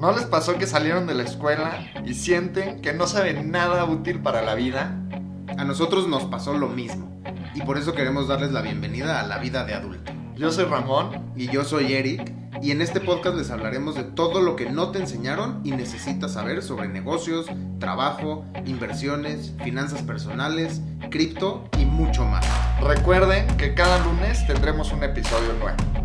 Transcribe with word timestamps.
¿No 0.00 0.12
les 0.12 0.24
pasó 0.24 0.56
que 0.56 0.66
salieron 0.66 1.06
de 1.06 1.12
la 1.12 1.24
escuela 1.24 1.92
y 2.06 2.14
sienten 2.14 2.80
que 2.80 2.94
no 2.94 3.06
saben 3.06 3.50
nada 3.50 3.84
útil 3.84 4.20
para 4.22 4.40
la 4.40 4.54
vida? 4.54 4.98
A 5.58 5.64
nosotros 5.64 6.08
nos 6.08 6.24
pasó 6.24 6.54
lo 6.54 6.68
mismo 6.68 7.20
y 7.54 7.60
por 7.60 7.76
eso 7.76 7.92
queremos 7.92 8.26
darles 8.26 8.50
la 8.50 8.62
bienvenida 8.62 9.20
a 9.20 9.26
la 9.26 9.36
vida 9.36 9.64
de 9.64 9.74
adulto. 9.74 10.10
Yo 10.36 10.50
soy 10.50 10.64
Ramón 10.64 11.32
Y 11.36 11.48
yo 11.48 11.64
soy 11.64 11.92
Eric 11.92 12.32
y 12.62 12.70
en 12.70 12.80
este 12.80 13.00
podcast 13.00 13.36
les 13.36 13.50
hablaremos 13.50 13.94
de 13.94 14.04
todo 14.04 14.40
lo 14.40 14.56
que 14.56 14.70
no 14.70 14.90
te 14.90 15.00
enseñaron 15.00 15.60
y 15.64 15.72
necesitas 15.72 16.32
saber 16.32 16.62
sobre 16.62 16.88
negocios, 16.88 17.44
trabajo, 17.78 18.46
inversiones, 18.64 19.52
finanzas 19.62 20.00
personales, 20.00 20.80
cripto 21.10 21.68
y 21.78 21.84
mucho 21.84 22.24
más. 22.24 22.46
Recuerden 22.80 23.46
que 23.58 23.74
cada 23.74 24.02
lunes 24.02 24.46
tendremos 24.46 24.92
un 24.92 25.04
episodio 25.04 25.52
nuevo. 25.60 25.99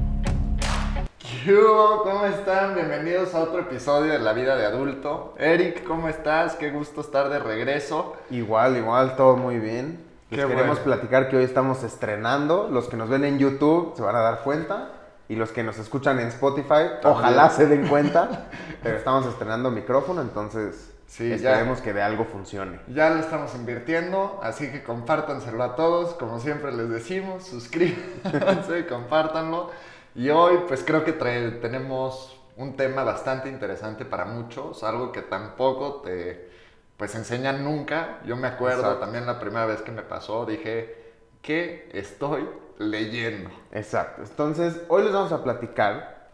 ¿Qué 1.46 1.54
hubo? 1.54 2.02
¿Cómo 2.02 2.26
están? 2.26 2.74
Bienvenidos 2.74 3.36
a 3.36 3.44
otro 3.44 3.60
episodio 3.60 4.14
de 4.14 4.18
La 4.18 4.34
Vida 4.34 4.56
de 4.56 4.66
Adulto. 4.66 5.36
Eric, 5.38 5.84
¿cómo 5.84 6.10
estás? 6.10 6.56
Qué 6.56 6.72
gusto 6.72 7.02
estar 7.02 7.30
de 7.30 7.38
regreso. 7.38 8.16
Igual, 8.32 8.78
igual, 8.78 9.16
todo 9.16 9.38
muy 9.38 9.60
bien. 9.60 10.04
Les 10.32 10.40
Qué 10.42 10.48
queremos 10.48 10.80
bueno. 10.80 10.84
platicar 10.96 11.30
que 11.30 11.38
hoy 11.38 11.44
estamos 11.44 11.84
estrenando. 11.84 12.68
Los 12.72 12.88
que 12.88 12.98
nos 12.98 13.10
ven 13.10 13.26
en 13.26 13.38
YouTube 13.38 13.94
se 13.96 14.02
van 14.02 14.16
a 14.16 14.22
dar 14.22 14.42
cuenta. 14.42 14.90
Y 15.30 15.36
los 15.36 15.52
que 15.52 15.62
nos 15.62 15.78
escuchan 15.78 16.20
en 16.20 16.30
Spotify, 16.30 16.90
ojalá 17.04 17.52
se 17.52 17.68
den 17.68 17.88
cuenta. 17.90 18.48
Pero 18.82 18.98
estamos 18.98 19.28
estrenando 19.28 19.70
micrófono, 19.70 20.22
entonces 20.22 20.96
Sí, 21.06 21.30
ya. 21.30 21.36
esperemos 21.36 21.80
que 21.80 21.94
de 21.94 22.02
algo 22.02 22.26
funcione. 22.26 22.80
Ya 22.88 23.12
le 23.12 23.20
estamos 23.20 23.54
invirtiendo, 23.54 24.40
así 24.42 24.72
que 24.72 24.82
compártanselo 24.84 25.64
a 25.64 25.76
todos, 25.76 26.16
como 26.16 26.40
siempre 26.40 26.72
les 26.72 26.90
decimos, 26.90 27.44
suscríbanse, 27.48 28.88
compártanlo. 28.88 29.70
Y 30.16 30.30
hoy 30.30 30.60
pues 30.68 30.84
creo 30.84 31.04
que 31.04 31.12
tenemos 31.14 32.40
un 32.58 32.78
tema 32.78 33.04
bastante 33.04 33.50
interesante 33.50 34.06
para 34.06 34.26
muchos, 34.26 34.84
algo 34.84 35.12
que 35.12 35.22
tampoco 35.22 36.02
te 36.04 36.50
pues 36.98 37.14
enseñan 37.16 37.64
nunca. 37.64 38.20
Yo 38.26 38.38
me 38.38 38.48
acuerdo 38.48 38.80
Exacto. 38.84 39.00
también 39.00 39.26
la 39.26 39.40
primera 39.40 39.66
vez 39.66 39.82
que 39.82 39.92
me 39.92 40.04
pasó, 40.04 40.46
dije, 40.46 41.14
¿qué 41.42 41.90
estoy 41.94 42.48
leyendo? 42.78 43.50
Exacto. 43.72 44.22
Entonces, 44.24 44.82
hoy 44.88 45.04
les 45.04 45.14
vamos 45.14 45.34
a 45.34 45.44
platicar 45.44 46.30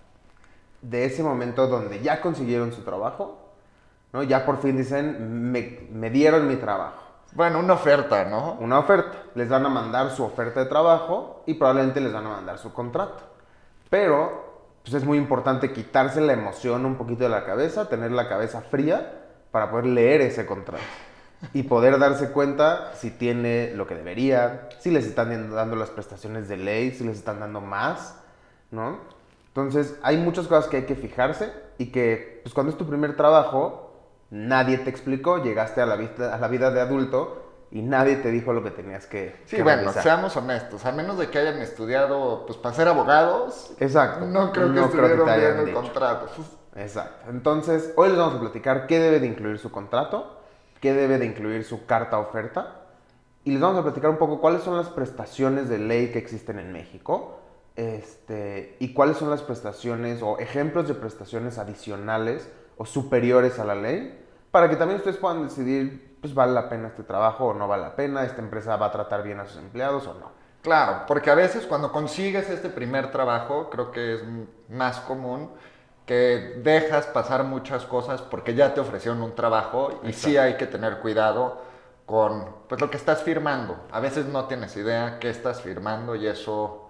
de 0.82 1.06
ese 1.06 1.24
momento 1.24 1.68
donde 1.68 2.02
ya 2.02 2.22
consiguieron 2.22 2.72
su 2.74 2.84
trabajo, 2.84 3.40
¿no? 4.14 4.24
Ya 4.24 4.46
por 4.46 4.62
fin 4.62 4.78
dicen, 4.78 5.52
me, 5.52 5.88
me 5.92 6.10
dieron 6.12 6.48
mi 6.48 6.58
trabajo. 6.58 7.02
Bueno, 7.34 7.60
una 7.60 7.74
oferta, 7.74 8.26
¿no? 8.26 8.54
Una 8.60 8.78
oferta. 8.80 9.24
Les 9.36 9.50
van 9.50 9.66
a 9.66 9.70
mandar 9.70 10.12
su 10.12 10.24
oferta 10.24 10.60
de 10.60 10.66
trabajo 10.68 11.44
y 11.48 11.56
probablemente 11.56 12.02
les 12.02 12.14
van 12.14 12.26
a 12.28 12.30
mandar 12.30 12.58
su 12.60 12.74
contrato. 12.74 13.31
Pero, 13.92 14.80
pues 14.84 14.94
es 14.94 15.04
muy 15.04 15.18
importante 15.18 15.74
quitarse 15.74 16.22
la 16.22 16.32
emoción 16.32 16.86
un 16.86 16.96
poquito 16.96 17.26
de 17.26 17.30
la 17.30 17.44
cabeza, 17.44 17.90
tener 17.90 18.14
la 18.14 18.30
cabeza 18.30 18.62
fría 18.62 19.26
para 19.52 19.70
poder 19.70 19.88
leer 19.88 20.22
ese 20.22 20.46
contrato. 20.46 20.82
Y 21.54 21.64
poder 21.64 22.00
darse 22.00 22.32
cuenta 22.32 22.94
si 22.96 23.12
tiene 23.12 23.74
lo 23.76 23.86
que 23.88 23.96
debería, 23.96 24.70
si 24.80 24.92
les 24.92 25.06
están 25.06 25.52
dando 25.54 25.76
las 25.76 25.90
prestaciones 25.90 26.48
de 26.48 26.56
ley, 26.56 26.92
si 26.92 27.04
les 27.04 27.18
están 27.18 27.42
dando 27.42 27.60
más, 27.60 28.16
¿no? 28.72 29.00
Entonces, 29.48 30.00
hay 30.04 30.16
muchas 30.16 30.48
cosas 30.48 30.70
que 30.70 30.78
hay 30.78 30.86
que 30.86 30.96
fijarse 30.96 31.52
y 31.78 31.88
que, 31.88 32.40
pues 32.44 32.54
cuando 32.54 32.72
es 32.72 32.78
tu 32.78 32.88
primer 32.88 33.18
trabajo, 33.18 33.92
nadie 34.30 34.78
te 34.78 34.90
explicó, 34.90 35.44
llegaste 35.44 35.82
a 35.82 35.86
la, 35.86 35.98
vida, 35.98 36.34
a 36.34 36.38
la 36.38 36.48
vida 36.48 36.72
de 36.72 36.80
adulto 36.80 37.51
y 37.72 37.82
nadie 37.82 38.18
te 38.18 38.32
dijo 38.32 38.52
lo 38.54 38.64
que 38.64 38.72
tenías 38.72 39.08
que 39.08 39.36
Sí, 39.46 39.56
que 39.56 39.64
bueno, 39.64 39.80
realizar. 39.80 40.04
seamos 40.04 40.36
honestos, 40.36 40.86
a 40.86 40.92
menos 40.92 41.18
de 41.18 41.30
que 41.30 41.40
hayan 41.40 41.60
estudiado 41.62 42.46
pues 42.46 42.58
para 42.58 42.76
ser 42.76 42.88
abogados, 42.88 43.74
Exacto. 43.80 44.26
no 44.26 44.52
creo 44.52 44.68
que 44.68 44.74
No 44.74 44.86
estuvieron 44.86 45.26
viendo 45.26 45.62
el 45.64 45.74
contrato. 45.74 46.28
Exacto. 46.76 47.30
Entonces, 47.30 47.94
hoy 47.96 48.10
les 48.10 48.18
vamos 48.18 48.36
a 48.36 48.40
platicar 48.40 48.88
qué 48.88 49.00
debe 49.00 49.20
de 49.20 49.28
incluir 49.28 49.58
su 49.58 49.72
contrato, 49.72 50.38
qué 50.80 50.94
debe 50.94 51.18
de 51.18 51.26
incluir 51.26 51.64
su 51.64 51.86
carta 51.86 52.18
oferta 52.20 52.76
y 53.44 53.52
les 53.52 53.62
vamos 53.62 53.80
a 53.80 53.84
platicar 53.84 54.10
un 54.10 54.18
poco 54.18 54.40
cuáles 54.40 54.64
son 54.64 54.78
las 54.78 54.90
prestaciones 54.90 55.68
de 55.70 55.80
ley 55.80 56.12
que 56.12 56.20
existen 56.20 56.60
en 56.60 56.72
México 56.72 57.40
este, 57.76 58.76
y 58.80 58.94
cuáles 58.94 59.18
son 59.18 59.30
las 59.30 59.42
prestaciones 59.42 60.22
o 60.22 60.38
ejemplos 60.40 60.88
de 60.88 60.94
prestaciones 60.94 61.58
adicionales 61.58 62.50
o 62.78 62.86
superiores 62.86 63.60
a 63.60 63.66
la 63.66 63.76
ley 63.76 64.18
para 64.52 64.70
que 64.70 64.76
también 64.76 64.98
ustedes 65.00 65.18
puedan 65.18 65.44
decidir, 65.44 66.11
pues 66.22 66.34
vale 66.34 66.54
la 66.54 66.70
pena 66.70 66.88
este 66.90 67.04
trabajo 67.04 67.48
o 67.48 67.54
no 67.54 67.68
vale 67.68 67.84
la 67.84 67.96
pena, 67.96 68.24
esta 68.24 68.42
empresa 68.42 68.76
va 68.78 68.88
a 68.88 68.92
tratar 68.92 69.24
bien 69.24 69.40
a 69.40 69.46
sus 69.46 69.58
empleados 69.58 70.08
o 70.08 70.14
no. 70.14 70.32
Claro, 70.62 71.06
porque 71.08 71.32
a 71.32 71.36
veces 71.36 71.66
cuando 71.66 71.92
consigues 71.92 72.50
este 72.50 72.70
primer 72.70 73.12
trabajo, 73.12 73.70
creo 73.72 73.92
que 73.92 74.16
es 74.16 74.24
más 74.70 75.00
común 75.00 75.50
que 76.06 76.60
dejas 76.64 77.08
pasar 77.08 77.44
muchas 77.44 77.86
cosas 77.86 78.22
porque 78.22 78.54
ya 78.54 78.74
te 78.74 78.80
ofrecieron 78.82 79.22
un 79.24 79.34
trabajo 79.36 80.00
y 80.04 80.14
sí 80.14 80.38
hay 80.38 80.58
que 80.58 80.68
tener 80.68 81.00
cuidado 81.00 81.62
con 82.06 82.46
pues 82.68 82.80
lo 82.82 82.90
que 82.92 82.98
estás 82.98 83.24
firmando. 83.24 83.78
A 83.92 84.00
veces 84.00 84.26
no 84.28 84.46
tienes 84.46 84.76
idea 84.78 85.18
qué 85.20 85.30
estás 85.30 85.62
firmando 85.62 86.16
y 86.16 86.28
eso 86.28 86.90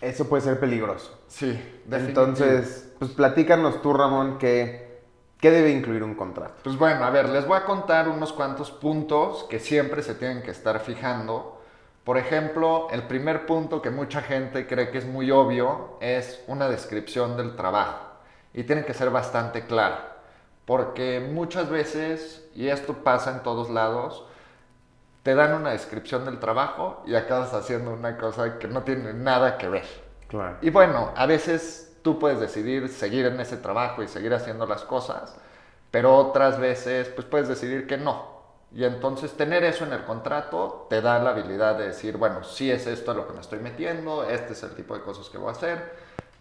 Eso 0.00 0.28
puede 0.28 0.42
ser 0.42 0.58
peligroso. 0.60 1.18
sí, 1.26 1.50
definitivo. 1.84 2.40
Entonces, 2.40 2.92
pues 2.98 3.10
platícanos 3.12 3.82
tú, 3.82 3.92
Ramón, 3.92 4.38
qué, 4.38 4.89
qué 5.40 5.50
debe 5.50 5.70
incluir 5.70 6.02
un 6.02 6.14
contrato. 6.14 6.54
Pues 6.62 6.76
bueno, 6.76 7.04
a 7.04 7.10
ver, 7.10 7.28
les 7.28 7.46
voy 7.46 7.56
a 7.56 7.64
contar 7.64 8.08
unos 8.08 8.32
cuantos 8.32 8.70
puntos 8.70 9.44
que 9.48 9.58
siempre 9.58 10.02
se 10.02 10.14
tienen 10.14 10.42
que 10.42 10.50
estar 10.50 10.80
fijando. 10.80 11.60
Por 12.04 12.18
ejemplo, 12.18 12.88
el 12.90 13.04
primer 13.04 13.46
punto 13.46 13.80
que 13.82 13.90
mucha 13.90 14.20
gente 14.20 14.66
cree 14.66 14.90
que 14.90 14.98
es 14.98 15.06
muy 15.06 15.30
obvio 15.30 15.96
es 16.00 16.42
una 16.46 16.68
descripción 16.68 17.36
del 17.36 17.56
trabajo. 17.56 18.06
Y 18.52 18.64
tiene 18.64 18.84
que 18.84 18.94
ser 18.94 19.10
bastante 19.10 19.64
clara. 19.66 20.16
Porque 20.66 21.26
muchas 21.32 21.70
veces, 21.70 22.48
y 22.54 22.68
esto 22.68 22.94
pasa 23.02 23.30
en 23.30 23.42
todos 23.42 23.70
lados, 23.70 24.24
te 25.22 25.34
dan 25.34 25.54
una 25.54 25.70
descripción 25.70 26.24
del 26.24 26.38
trabajo 26.38 27.02
y 27.06 27.14
acabas 27.14 27.52
haciendo 27.54 27.92
una 27.92 28.16
cosa 28.16 28.58
que 28.58 28.68
no 28.68 28.82
tiene 28.82 29.12
nada 29.12 29.58
que 29.58 29.68
ver. 29.68 29.86
Claro. 30.28 30.56
Y 30.62 30.70
bueno, 30.70 31.12
a 31.16 31.26
veces 31.26 31.89
tú 32.02 32.18
puedes 32.18 32.40
decidir 32.40 32.88
seguir 32.88 33.26
en 33.26 33.40
ese 33.40 33.56
trabajo 33.56 34.02
y 34.02 34.08
seguir 34.08 34.34
haciendo 34.34 34.66
las 34.66 34.82
cosas, 34.82 35.36
pero 35.90 36.16
otras 36.16 36.58
veces 36.58 37.08
pues 37.08 37.26
puedes 37.26 37.48
decidir 37.48 37.86
que 37.86 37.96
no. 37.96 38.40
Y 38.72 38.84
entonces 38.84 39.32
tener 39.32 39.64
eso 39.64 39.84
en 39.84 39.92
el 39.92 40.04
contrato 40.04 40.86
te 40.88 41.00
da 41.00 41.18
la 41.18 41.30
habilidad 41.30 41.76
de 41.76 41.88
decir, 41.88 42.16
bueno, 42.16 42.44
sí 42.44 42.70
es 42.70 42.86
esto 42.86 43.10
a 43.10 43.14
lo 43.14 43.26
que 43.26 43.32
me 43.32 43.40
estoy 43.40 43.58
metiendo, 43.58 44.22
este 44.24 44.52
es 44.52 44.62
el 44.62 44.74
tipo 44.74 44.94
de 44.94 45.02
cosas 45.02 45.28
que 45.28 45.38
voy 45.38 45.48
a 45.48 45.52
hacer, 45.52 45.92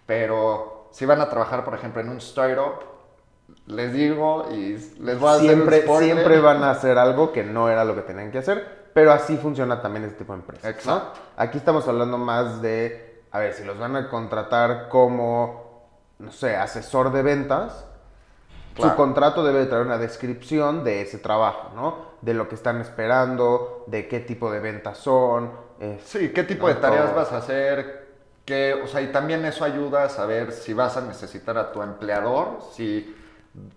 pero 0.05 0.89
si 0.91 1.05
van 1.05 1.21
a 1.21 1.29
trabajar, 1.29 1.63
por 1.65 1.73
ejemplo, 1.73 2.01
en 2.01 2.09
un 2.09 2.17
startup, 2.17 2.83
les 3.65 3.93
digo 3.93 4.47
y 4.51 4.73
les 4.99 5.19
voy 5.19 5.29
a 5.29 5.39
Siempre, 5.39 5.77
hacer 5.77 5.89
un 5.89 5.97
spoiler. 5.97 6.17
siempre 6.17 6.39
van 6.39 6.63
a 6.63 6.71
hacer 6.71 6.97
algo 6.99 7.31
que 7.31 7.43
no 7.43 7.69
era 7.69 7.83
lo 7.83 7.95
que 7.95 8.01
tenían 8.03 8.31
que 8.31 8.37
hacer, 8.39 8.89
pero 8.93 9.11
así 9.11 9.37
funciona 9.37 9.81
también 9.81 10.05
este 10.05 10.19
tipo 10.19 10.33
de 10.33 10.39
empresas. 10.39 10.85
¿no? 10.85 10.97
Exacto. 10.97 11.19
Aquí 11.37 11.57
estamos 11.57 11.87
hablando 11.87 12.17
más 12.17 12.61
de, 12.61 13.08
a 13.31 13.39
ver, 13.39 13.53
si 13.53 13.63
los 13.63 13.77
van 13.77 13.95
a 13.95 14.09
contratar 14.09 14.89
como, 14.89 15.89
no 16.19 16.31
sé, 16.31 16.55
asesor 16.55 17.11
de 17.11 17.21
ventas, 17.23 17.85
Claro. 18.73 18.91
su 18.91 18.95
contrato 18.95 19.43
debe 19.43 19.59
de 19.59 19.65
traer 19.67 19.85
una 19.85 19.97
descripción 19.97 20.83
de 20.83 21.01
ese 21.01 21.17
trabajo, 21.19 21.71
¿no? 21.75 21.97
De 22.21 22.33
lo 22.33 22.47
que 22.47 22.55
están 22.55 22.79
esperando, 22.81 23.83
de 23.87 24.07
qué 24.07 24.19
tipo 24.21 24.51
de 24.51 24.59
ventas 24.59 24.97
son. 24.99 25.51
eh, 25.79 25.99
Sí, 26.03 26.29
qué 26.33 26.43
tipo 26.43 26.67
¿no? 26.67 26.73
de 26.73 26.75
tareas 26.75 27.11
Todo. 27.11 27.15
vas 27.15 27.31
a 27.31 27.37
hacer, 27.37 28.07
que, 28.45 28.73
o 28.73 28.87
sea, 28.87 29.01
y 29.01 29.11
también 29.11 29.45
eso 29.45 29.65
ayuda 29.65 30.03
a 30.03 30.09
saber 30.09 30.51
si 30.53 30.73
vas 30.73 30.97
a 30.97 31.01
necesitar 31.01 31.57
a 31.57 31.71
tu 31.71 31.81
empleador, 31.81 32.59
si 32.73 33.15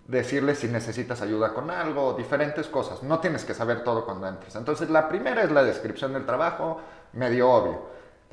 decirle 0.07 0.55
si 0.55 0.67
necesitas 0.67 1.21
ayuda 1.21 1.53
con 1.53 1.69
algo, 1.71 2.13
diferentes 2.13 2.67
cosas. 2.67 3.03
No 3.03 3.19
tienes 3.19 3.43
que 3.45 3.53
saber 3.53 3.83
todo 3.83 4.05
cuando 4.05 4.27
entres. 4.27 4.55
Entonces, 4.55 4.89
la 4.89 5.09
primera 5.09 5.43
es 5.43 5.51
la 5.51 5.63
descripción 5.63 6.13
del 6.13 6.25
trabajo, 6.25 6.79
medio 7.13 7.51
obvio. 7.51 7.81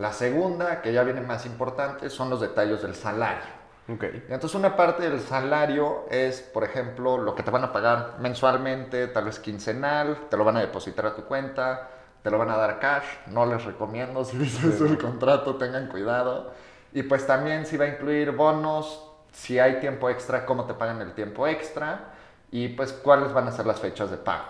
La 0.00 0.15
segunda, 0.15 0.81
que 0.81 0.94
ya 0.94 1.03
viene 1.03 1.21
más 1.21 1.44
importante, 1.44 2.09
son 2.09 2.31
los 2.31 2.41
detalles 2.41 2.81
del 2.81 2.94
salario. 2.94 3.44
Ok. 3.87 4.05
Y 4.05 4.33
Entonces 4.33 4.55
una 4.55 4.75
parte 4.75 5.09
del 5.09 5.21
salario 5.21 6.06
es, 6.11 6.41
por 6.41 6.65
ejemplo, 6.65 7.19
lo 7.19 7.35
que 7.35 7.43
te 7.43 7.50
van 7.50 7.64
a 7.64 7.73
pagar 7.73 8.14
mensualmente, 8.19 9.08
tal 9.08 9.26
vez 9.26 9.38
quincenal, 9.38 10.17
te 10.31 10.38
lo 10.38 10.44
van 10.44 10.56
a 10.56 10.61
depositar 10.61 11.05
a 11.05 11.14
tu 11.14 11.25
cuenta, 11.25 11.91
te 12.23 12.31
lo 12.31 12.38
van 12.38 12.49
a 12.49 12.56
dar 12.56 12.79
cash, 12.79 13.05
no 13.26 13.44
les 13.44 13.62
recomiendo, 13.62 14.25
si 14.25 14.38
dice 14.38 14.69
eso 14.69 14.87
el 14.87 14.97
contrato, 14.97 15.56
tengan 15.56 15.88
cuidado. 15.88 16.50
Y 16.94 17.03
pues 17.03 17.26
también 17.26 17.67
si 17.67 17.76
va 17.76 17.85
a 17.85 17.88
incluir 17.88 18.31
bonos, 18.31 19.06
si 19.32 19.58
hay 19.58 19.81
tiempo 19.81 20.08
extra, 20.08 20.46
cómo 20.46 20.64
te 20.64 20.73
pagan 20.73 21.03
el 21.03 21.12
tiempo 21.12 21.46
extra 21.46 22.14
y 22.50 22.69
pues 22.69 22.94
cuáles 22.94 23.35
van 23.35 23.49
a 23.49 23.53
ser 23.53 23.67
las 23.67 23.81
fechas 23.81 24.11
de 24.11 24.17
pago. 24.17 24.46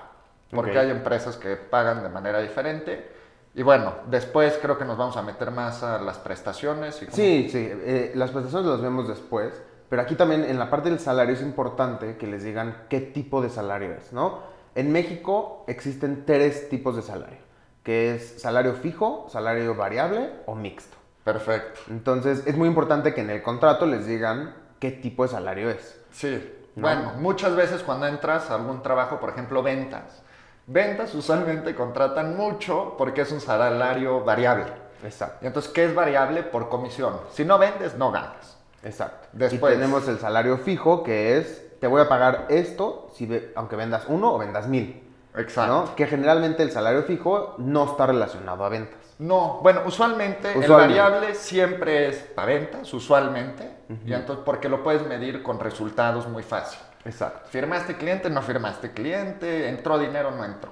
Porque 0.53 0.79
hay 0.79 0.91
empresas 0.91 1.37
que 1.37 1.57
pagan 1.57 2.05
de 2.05 2.09
manera 2.09 2.41
diferente. 2.41 3.19
Y 3.55 3.63
bueno, 3.63 3.95
después 4.07 4.59
creo 4.63 4.79
que 4.79 4.85
nos 4.85 4.97
vamos 4.97 5.17
a 5.17 5.23
meter 5.23 5.51
más 5.51 5.83
a 5.83 5.99
las 6.01 6.19
prestaciones. 6.19 7.03
Y 7.03 7.07
cómo- 7.07 7.17
Sí, 7.17 7.49
sí, 7.51 7.69
eh, 7.71 8.13
las 8.15 8.31
prestaciones 8.31 8.69
las 8.71 8.81
vemos 8.81 9.09
después, 9.09 9.61
pero 9.89 10.03
aquí 10.03 10.15
también 10.15 10.45
en 10.45 10.59
la 10.59 10.71
parte 10.71 10.89
del 10.89 11.01
salario 11.01 11.35
es 11.35 11.43
importante 11.43 12.17
que 12.17 12.27
les 12.29 12.45
digan 12.45 12.85
qué 12.89 13.01
tipo 13.01 13.43
de 13.43 13.51
salario 13.51 13.93
es, 13.93 14.13
¿no? 14.13 14.39
En 14.77 14.93
México 14.93 15.65
existen 15.67 16.25
tres 16.25 16.69
tipos 16.69 16.95
de 16.95 17.03
salario, 17.03 17.39
que 17.83 18.15
es 18.15 18.41
salario 18.41 18.75
fijo, 18.75 19.27
salario 19.29 19.75
variable 19.75 20.31
o 20.47 20.55
mixto. 20.55 20.97
Perfecto. 21.25 21.81
Entonces 21.91 22.45
es 22.47 22.57
muy 22.57 22.69
importante 22.69 23.13
que 23.15 23.21
en 23.23 23.31
el 23.31 23.43
contrato 23.43 23.85
les 23.85 24.07
digan 24.07 24.55
qué 24.79 24.93
tipo 24.93 25.25
de 25.25 25.29
salario 25.29 25.71
es. 25.71 26.01
Sí. 26.13 26.57
¿no? 26.77 26.83
Bueno, 26.83 27.13
muchas 27.19 27.57
veces 27.57 27.83
cuando 27.83 28.07
entras 28.07 28.49
a 28.49 28.55
algún 28.55 28.81
trabajo, 28.83 29.19
por 29.19 29.31
ejemplo, 29.31 29.61
ventas. 29.63 30.23
Ventas 30.67 31.15
usualmente 31.15 31.75
contratan 31.75 32.37
mucho 32.37 32.95
porque 32.97 33.23
es 33.23 33.33
un 33.33 33.41
salario 33.41 34.23
variable. 34.25 34.67
Exacto. 35.05 35.39
Y 35.43 35.47
entonces, 35.47 35.71
¿qué 35.73 35.85
es 35.87 35.95
variable? 35.95 36.43
Por 36.43 36.69
comisión. 36.69 37.19
Si 37.33 37.45
no 37.45 37.59
vendes, 37.59 37.97
no 37.97 38.11
ganas. 38.13 38.57
Exacto. 38.85 39.29
Después. 39.33 39.73
Y 39.75 39.77
tenemos 39.77 40.07
el 40.09 40.19
salario 40.19 40.59
fijo, 40.59 41.03
que 41.03 41.39
es, 41.39 41.79
te 41.81 41.87
voy 41.87 42.03
a 42.03 42.09
pagar 42.09 42.47
esto, 42.51 43.09
si 43.15 43.27
ve- 43.27 43.53
aunque 43.57 43.77
vendas 43.77 44.05
uno 44.09 44.35
o 44.35 44.39
vendas 44.39 44.67
mil. 44.69 45.03
Exacto. 45.37 45.73
¿no? 45.73 45.95
Que 45.97 46.07
generalmente 46.07 46.63
el 46.63 46.71
salario 46.71 47.03
fijo 47.05 47.55
no 47.59 47.85
está 47.85 48.07
relacionado 48.07 48.65
a 48.65 48.69
ventas. 48.69 48.99
No, 49.19 49.59
bueno, 49.63 49.83
usualmente, 49.85 50.51
el 50.59 50.67
variable 50.71 51.35
siempre 51.35 52.09
es 52.09 52.17
para 52.17 52.47
ventas, 52.55 52.93
usualmente, 52.95 53.71
y 54.07 54.15
entonces 54.15 54.43
porque 54.47 54.69
lo 54.71 54.83
puedes 54.83 55.07
medir 55.07 55.43
con 55.43 55.61
resultados 55.61 56.27
muy 56.27 56.43
fácil. 56.43 56.81
Exacto. 57.05 57.49
Firmaste 57.51 57.97
cliente, 57.97 58.29
no 58.31 58.43
firmaste 58.43 58.93
cliente, 58.93 59.69
entró 59.69 59.99
dinero, 59.99 60.31
no 60.31 60.45
entró. 60.45 60.71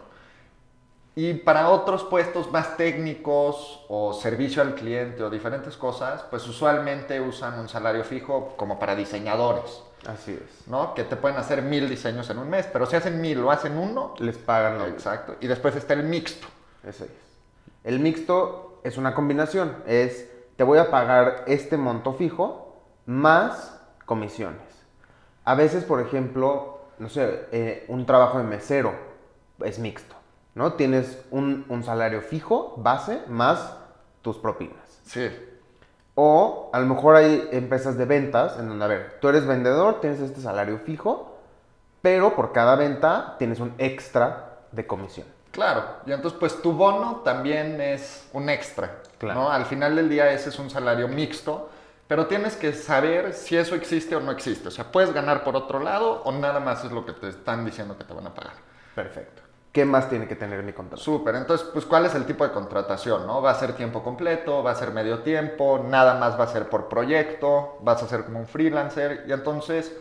Y 1.15 1.35
para 1.35 1.71
otros 1.71 2.05
puestos 2.05 2.53
más 2.53 2.77
técnicos 2.77 3.85
o 3.89 4.13
servicio 4.13 4.63
al 4.63 4.75
cliente 4.75 5.23
o 5.25 5.31
diferentes 5.31 5.77
cosas, 5.77 6.23
pues 6.31 6.47
usualmente 6.47 7.21
usan 7.21 7.59
un 7.59 7.69
salario 7.69 8.05
fijo 8.05 8.55
como 8.57 8.79
para 8.79 8.95
diseñadores, 8.95 9.83
Así 10.07 10.33
es. 10.33 10.69
¿no? 10.69 10.95
Que 10.95 11.05
te 11.05 11.17
pueden 11.17 11.37
hacer 11.39 11.63
mil 11.63 11.89
diseños 11.89 12.31
en 12.31 12.39
un 12.39 12.49
mes, 12.49 12.69
pero 12.73 12.87
si 12.87 12.97
hacen 12.97 13.21
mil 13.21 13.43
o 13.43 13.51
hacen 13.51 13.77
uno, 13.77 14.15
Les 14.19 14.39
pagan 14.39 14.79
lo 14.79 14.87
exacto. 14.87 15.37
Y 15.41 15.47
después 15.47 15.75
está 15.75 15.95
el 15.95 16.05
mixto. 16.05 16.47
Eso 16.85 17.05
es. 17.05 17.11
El 17.85 17.99
mixto 18.01 18.81
es 18.85 18.97
una 18.97 19.15
combinación. 19.15 19.77
Es, 19.87 20.31
te 20.57 20.65
voy 20.65 20.79
a 20.79 20.91
pagar 20.91 21.45
este 21.47 21.77
monto 21.77 22.13
fijo 22.15 22.81
más 23.07 23.81
comisiones. 24.07 24.63
A 25.49 25.55
veces, 25.55 25.85
por 25.85 26.01
ejemplo, 26.01 26.79
no 26.99 27.09
sé, 27.09 27.47
eh, 27.53 27.85
un 27.89 28.05
trabajo 28.05 28.37
de 28.37 28.45
mesero 28.45 28.93
es 29.65 29.79
mixto, 29.79 30.15
¿no? 30.55 30.75
Tienes 30.75 31.25
un, 31.31 31.65
un 31.71 31.83
salario 31.85 32.21
fijo, 32.21 32.75
base, 32.77 33.23
más 33.29 33.75
tus 34.21 34.37
propinas. 34.37 35.01
Sí, 35.05 35.31
O 36.15 36.69
a 36.73 36.81
lo 36.81 36.87
mejor 36.87 37.17
hay 37.17 37.49
empresas 37.53 37.97
de 37.97 38.05
ventas 38.05 38.59
en 38.59 38.69
donde, 38.69 38.85
a 38.85 38.89
ver, 38.89 39.17
tú 39.21 39.29
eres 39.29 39.47
vendedor, 39.47 40.01
tienes 40.03 40.21
este 40.21 40.41
salario 40.43 40.79
fijo, 40.85 41.39
pero 42.03 42.37
por 42.37 42.53
cada 42.53 42.77
venta 42.77 43.37
tienes 43.39 43.59
un 43.61 43.73
extra 43.79 44.59
de 44.73 44.87
comisión. 44.87 45.27
Claro, 45.51 45.83
y 46.05 46.13
entonces 46.13 46.39
pues 46.39 46.61
tu 46.61 46.73
bono 46.73 47.23
también 47.25 47.81
es 47.81 48.29
un 48.35 48.51
extra, 48.51 49.01
Claro. 49.17 49.41
¿no? 49.41 49.51
Al 49.51 49.65
final 49.65 49.97
del 49.97 50.09
día 50.11 50.31
ese 50.31 50.51
es 50.51 50.59
un 50.59 50.69
salario 50.69 51.09
mixto, 51.09 51.71
pero 52.09 52.27
tienes 52.27 52.57
que 52.57 52.73
saber 52.73 53.35
si 53.35 53.57
eso 53.57 53.75
existe 53.75 54.17
o 54.17 54.21
no 54.21 54.33
existe. 54.33 54.69
O 54.69 54.71
sea, 54.71 54.91
puedes 54.91 55.13
ganar 55.13 55.45
por 55.45 55.55
otro 55.55 55.79
lado 55.79 56.23
o 56.25 56.33
nada 56.33 56.59
más 56.59 56.83
es 56.85 56.91
lo 56.91 57.05
que 57.05 57.13
te 57.13 57.29
están 57.29 57.65
diciendo 57.65 57.97
que 57.97 58.05
te 58.05 58.15
van 58.15 58.27
a 58.27 58.35
pagar. 58.35 58.55
Perfecto. 58.95 59.43
¿Qué 59.71 59.85
más 59.85 60.09
tiene 60.09 60.27
que 60.27 60.35
tener 60.35 60.63
mi 60.63 60.73
contrato? 60.73 61.03
Súper, 61.03 61.35
entonces 61.37 61.69
pues 61.71 61.85
¿cuál 61.85 62.07
es 62.07 62.15
el 62.15 62.25
tipo 62.25 62.43
de 62.43 62.51
contratación, 62.51 63.27
no? 63.27 63.43
¿Va 63.43 63.51
a 63.51 63.55
ser 63.55 63.75
tiempo 63.75 64.03
completo? 64.03 64.63
¿Va 64.63 64.71
a 64.71 64.75
ser 64.75 64.93
medio 64.93 65.19
tiempo? 65.21 65.85
¿Nada 65.87 66.15
más 66.15 66.41
va 66.41 66.45
a 66.45 66.49
ser 66.49 66.71
por 66.71 66.89
proyecto? 66.89 67.79
¿Vas 67.83 68.03
a 68.03 68.09
ser 68.09 68.25
como 68.25 68.41
un 68.41 68.47
freelancer? 68.47 69.25
Y 69.29 69.33
entonces 69.33 69.95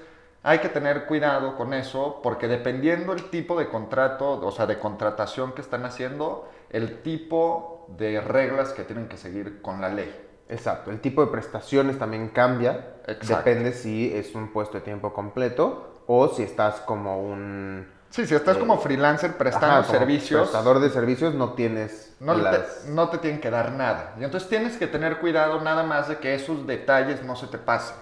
hay 0.43 0.59
que 0.59 0.69
tener 0.69 1.05
cuidado 1.05 1.57
con 1.57 1.73
eso 1.73 2.21
porque 2.23 2.47
dependiendo 2.47 3.11
el 3.11 3.29
tipo 3.29 3.59
de 3.59 3.67
contrato, 3.67 4.39
o 4.39 4.51
sea, 4.51 4.65
de 4.65 4.79
contratación 4.79 5.51
que 5.51 5.61
están 5.61 5.83
haciendo, 5.83 6.49
el 6.69 7.01
tipo 7.01 7.85
de 7.89 8.21
reglas 8.21 8.71
que 8.71 8.83
tienen 8.83 9.09
que 9.09 9.17
seguir 9.17 9.61
con 9.61 9.81
la 9.81 9.89
ley. 9.89 10.26
Exacto, 10.49 10.91
el 10.91 11.01
tipo 11.01 11.25
de 11.25 11.31
prestaciones 11.31 11.99
también 11.99 12.29
cambia. 12.29 12.95
Exacto. 13.05 13.49
Depende 13.49 13.73
si 13.73 14.13
es 14.13 14.33
un 14.35 14.51
puesto 14.51 14.77
de 14.77 14.81
tiempo 14.81 15.13
completo 15.13 16.03
o 16.07 16.29
si 16.29 16.43
estás 16.43 16.79
como 16.81 17.21
un... 17.21 17.87
Sí, 18.09 18.25
si 18.25 18.35
estás 18.35 18.55
Eh, 18.55 18.59
como 18.59 18.77
freelancer 18.79 19.37
prestando 19.37 19.79
ajá, 19.79 19.87
como 19.87 19.99
servicios, 19.99 20.41
Prestador 20.41 20.79
de 20.79 20.89
servicios 20.89 21.33
no 21.33 21.53
tienes 21.53 22.15
no, 22.21 22.33
las... 22.33 22.83
te, 22.83 22.89
no 22.89 23.09
te 23.09 23.17
tienen 23.17 23.41
que 23.41 23.49
dar 23.49 23.73
nada. 23.73 24.15
Y 24.19 24.23
entonces 24.23 24.47
tienes 24.49 24.77
que 24.77 24.87
tener 24.87 25.17
cuidado 25.19 25.59
nada 25.61 25.83
más 25.83 26.07
de 26.07 26.17
que 26.17 26.33
esos 26.33 26.65
detalles 26.65 27.23
no 27.23 27.35
se 27.35 27.47
te 27.47 27.57
pasen. 27.57 27.97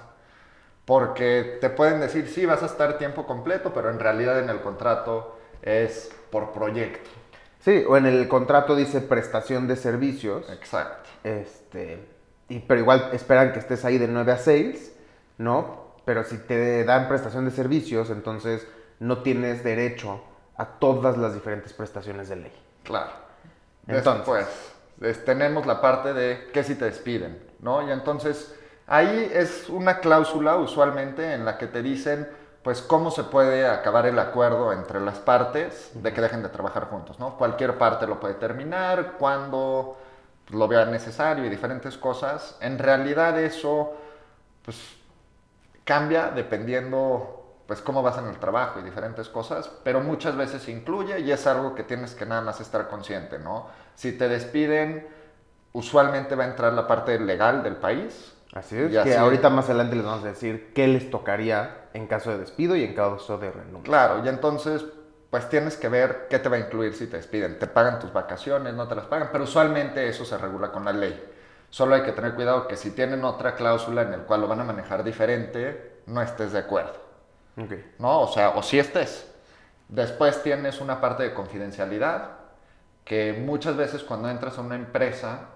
Porque 0.85 1.57
te 1.61 1.69
pueden 1.71 1.99
decir, 1.99 2.27
sí, 2.27 2.45
vas 2.45 2.61
a 2.61 2.67
estar 2.67 2.99
tiempo 2.99 3.25
completo, 3.25 3.73
pero 3.73 3.89
en 3.89 3.99
realidad 3.99 4.39
en 4.39 4.49
el 4.49 4.61
contrato 4.61 5.35
es 5.63 6.11
por 6.29 6.51
proyecto. 6.51 7.09
Sí, 7.59 7.83
o 7.87 7.97
en 7.97 8.05
el 8.05 8.27
contrato 8.27 8.75
dice 8.75 9.01
prestación 9.01 9.67
de 9.67 9.75
servicios. 9.75 10.47
Exacto. 10.51 11.09
Este, 11.23 12.07
y, 12.49 12.59
pero 12.59 12.79
igual 12.81 13.09
esperan 13.13 13.53
que 13.53 13.59
estés 13.59 13.83
ahí 13.85 13.97
de 13.97 14.07
9 14.07 14.31
a 14.31 14.37
6, 14.37 14.95
¿no? 15.37 15.85
Pero 16.05 16.23
si 16.23 16.37
te 16.37 16.83
dan 16.83 17.07
prestación 17.07 17.45
de 17.45 17.51
servicios, 17.51 18.09
entonces 18.09 18.67
no 18.99 19.19
tienes 19.23 19.63
derecho 19.63 20.21
a 20.57 20.65
todas 20.65 21.17
las 21.17 21.33
diferentes 21.33 21.73
prestaciones 21.73 22.29
de 22.29 22.35
ley. 22.37 22.53
Claro. 22.83 23.11
Entonces. 23.87 24.15
Después, 24.15 24.71
es- 25.01 25.25
tenemos 25.25 25.65
la 25.65 25.81
parte 25.81 26.13
de 26.13 26.49
que 26.53 26.63
si 26.63 26.75
te 26.75 26.85
despiden, 26.85 27.41
¿no? 27.59 27.87
Y 27.87 27.91
entonces, 27.91 28.55
ahí 28.87 29.29
es 29.33 29.67
una 29.69 29.99
cláusula 29.99 30.55
usualmente 30.57 31.33
en 31.33 31.45
la 31.45 31.57
que 31.57 31.67
te 31.67 31.81
dicen, 31.81 32.27
pues, 32.63 32.81
cómo 32.81 33.11
se 33.11 33.23
puede 33.25 33.67
acabar 33.67 34.05
el 34.07 34.17
acuerdo 34.17 34.71
entre 34.73 34.99
las 35.01 35.19
partes 35.19 35.91
de 35.95 36.13
que 36.13 36.21
dejen 36.21 36.41
de 36.41 36.49
trabajar 36.49 36.85
juntos, 36.85 37.19
¿no? 37.19 37.37
Cualquier 37.37 37.77
parte 37.77 38.07
lo 38.07 38.19
puede 38.19 38.35
terminar, 38.35 39.13
cuando 39.19 39.97
lo 40.49 40.67
vea 40.67 40.85
necesario 40.85 41.45
y 41.45 41.49
diferentes 41.49 41.97
cosas. 41.97 42.57
En 42.61 42.77
realidad 42.79 43.39
eso, 43.39 43.93
pues, 44.63 44.77
cambia 45.83 46.29
dependiendo 46.31 47.41
pues 47.67 47.81
cómo 47.81 48.03
vas 48.03 48.17
en 48.19 48.27
el 48.27 48.37
trabajo 48.37 48.79
y 48.79 48.83
diferentes 48.83 49.27
cosas, 49.27 49.71
pero 49.83 49.99
muchas 49.99 50.35
veces 50.35 50.61
se 50.61 50.71
incluye 50.71 51.19
y 51.21 51.31
es 51.31 51.47
algo 51.47 51.73
que 51.73 51.81
tienes 51.83 52.13
que 52.13 52.23
nada 52.25 52.41
más 52.41 52.61
estar 52.61 52.87
consciente, 52.87 53.39
¿no? 53.39 53.65
Si 53.95 54.11
te 54.11 54.29
despiden, 54.29 55.07
usualmente 55.73 56.35
va 56.35 56.43
a 56.43 56.47
entrar 56.47 56.73
la 56.73 56.85
parte 56.87 57.19
legal 57.19 57.63
del 57.63 57.77
país. 57.77 58.33
Así 58.53 58.77
es, 58.77 58.91
Y 58.93 58.97
así- 58.97 59.09
que 59.09 59.17
ahorita 59.17 59.49
más 59.49 59.65
adelante 59.65 59.95
les 59.95 60.05
vamos 60.05 60.23
a 60.23 60.27
decir 60.27 60.73
qué 60.75 60.87
les 60.87 61.09
tocaría 61.09 61.87
en 61.93 62.05
caso 62.05 62.29
de 62.29 62.37
despido 62.37 62.75
y 62.75 62.83
en 62.83 62.93
caso 62.93 63.39
de 63.39 63.49
renuncio. 63.49 63.81
Claro, 63.81 64.23
y 64.23 64.29
entonces 64.29 64.85
pues 65.35 65.49
tienes 65.49 65.75
que 65.75 65.89
ver 65.89 66.27
qué 66.29 66.39
te 66.39 66.47
va 66.47 66.55
a 66.55 66.59
incluir 66.59 66.93
si 66.93 67.07
te 67.07 67.17
despiden. 67.17 67.59
Te 67.59 67.67
pagan 67.67 67.99
tus 67.99 68.13
vacaciones, 68.13 68.73
no 68.73 68.87
te 68.87 68.95
las 68.95 69.03
pagan, 69.07 69.31
pero 69.33 69.43
usualmente 69.43 70.07
eso 70.07 70.23
se 70.23 70.37
regula 70.37 70.71
con 70.71 70.85
la 70.85 70.93
ley. 70.93 71.21
Solo 71.69 71.93
hay 71.95 72.03
que 72.03 72.13
tener 72.13 72.35
cuidado 72.35 72.69
que 72.69 72.77
si 72.77 72.91
tienen 72.91 73.21
otra 73.25 73.53
cláusula 73.55 74.03
en 74.03 74.13
el 74.13 74.21
cual 74.21 74.39
lo 74.39 74.47
van 74.47 74.61
a 74.61 74.63
manejar 74.63 75.03
diferente, 75.03 75.99
no 76.05 76.21
estés 76.21 76.53
de 76.53 76.59
acuerdo. 76.59 76.93
Ok. 77.57 77.73
¿no? 77.99 78.21
O 78.21 78.31
sea, 78.31 78.51
o 78.51 78.63
si 78.63 78.79
estés. 78.79 79.29
Después 79.89 80.41
tienes 80.41 80.79
una 80.79 81.01
parte 81.01 81.23
de 81.23 81.33
confidencialidad, 81.33 82.29
que 83.03 83.33
muchas 83.33 83.75
veces 83.75 84.03
cuando 84.03 84.29
entras 84.29 84.57
a 84.57 84.61
una 84.61 84.75
empresa, 84.75 85.49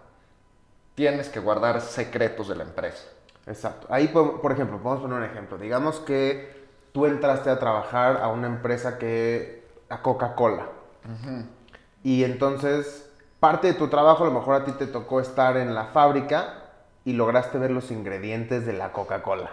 tienes 0.94 1.30
que 1.30 1.40
guardar 1.40 1.80
secretos 1.80 2.50
de 2.50 2.56
la 2.58 2.64
empresa. 2.64 3.08
Exacto. 3.48 3.88
Ahí, 3.90 4.10
po- 4.10 4.42
por 4.42 4.52
ejemplo, 4.52 4.78
podemos 4.78 5.04
poner 5.04 5.20
un 5.20 5.24
ejemplo. 5.24 5.58
Digamos 5.58 6.02
que 6.02 6.68
tú 6.92 7.06
entraste 7.06 7.50
a 7.50 7.60
trabajar 7.60 8.18
a 8.22 8.28
una 8.28 8.48
empresa 8.48 8.98
que... 8.98 9.59
a 9.90 10.02
Coca-Cola. 10.02 10.68
Y 12.04 12.24
entonces, 12.24 13.10
parte 13.40 13.68
de 13.68 13.74
tu 13.74 13.88
trabajo, 13.88 14.24
a 14.24 14.28
lo 14.28 14.34
mejor 14.34 14.56
a 14.56 14.66
ti 14.66 14.72
te 14.74 14.88
tocó 14.88 15.20
estar 15.20 15.58
en 15.58 15.74
la 15.76 15.86
fábrica 15.86 16.54
y 17.06 17.14
lograste 17.14 17.58
ver 17.58 17.72
los 17.72 17.92
ingredientes 17.92 18.66
de 18.66 18.74
la 18.74 18.92
Coca-Cola. 18.92 19.50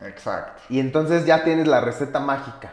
Exacto. 0.00 0.62
Y 0.68 0.80
entonces 0.80 1.26
ya 1.26 1.44
tienes 1.44 1.66
la 1.66 1.80
receta 1.80 2.20
mágica. 2.20 2.72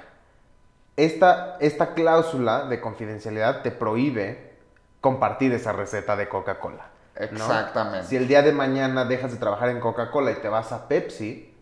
Esta, 0.98 1.58
esta 1.60 1.94
cláusula 1.94 2.66
de 2.66 2.80
confidencialidad 2.80 3.62
te 3.62 3.72
prohíbe 3.72 4.56
compartir 5.02 5.54
esa 5.54 5.74
receta 5.74 6.16
de 6.16 6.30
Coca-Cola. 6.30 6.88
¿no? 7.16 7.26
Exactamente. 7.26 8.08
Si 8.08 8.16
el 8.16 8.28
día 8.28 8.42
de 8.42 8.52
mañana 8.52 9.06
dejas 9.06 9.32
de 9.32 9.38
trabajar 9.38 9.70
en 9.70 9.80
Coca-Cola 9.80 10.32
y 10.32 10.36
te 10.36 10.50
vas 10.50 10.72
a 10.72 10.88
Pepsi, 10.88 11.54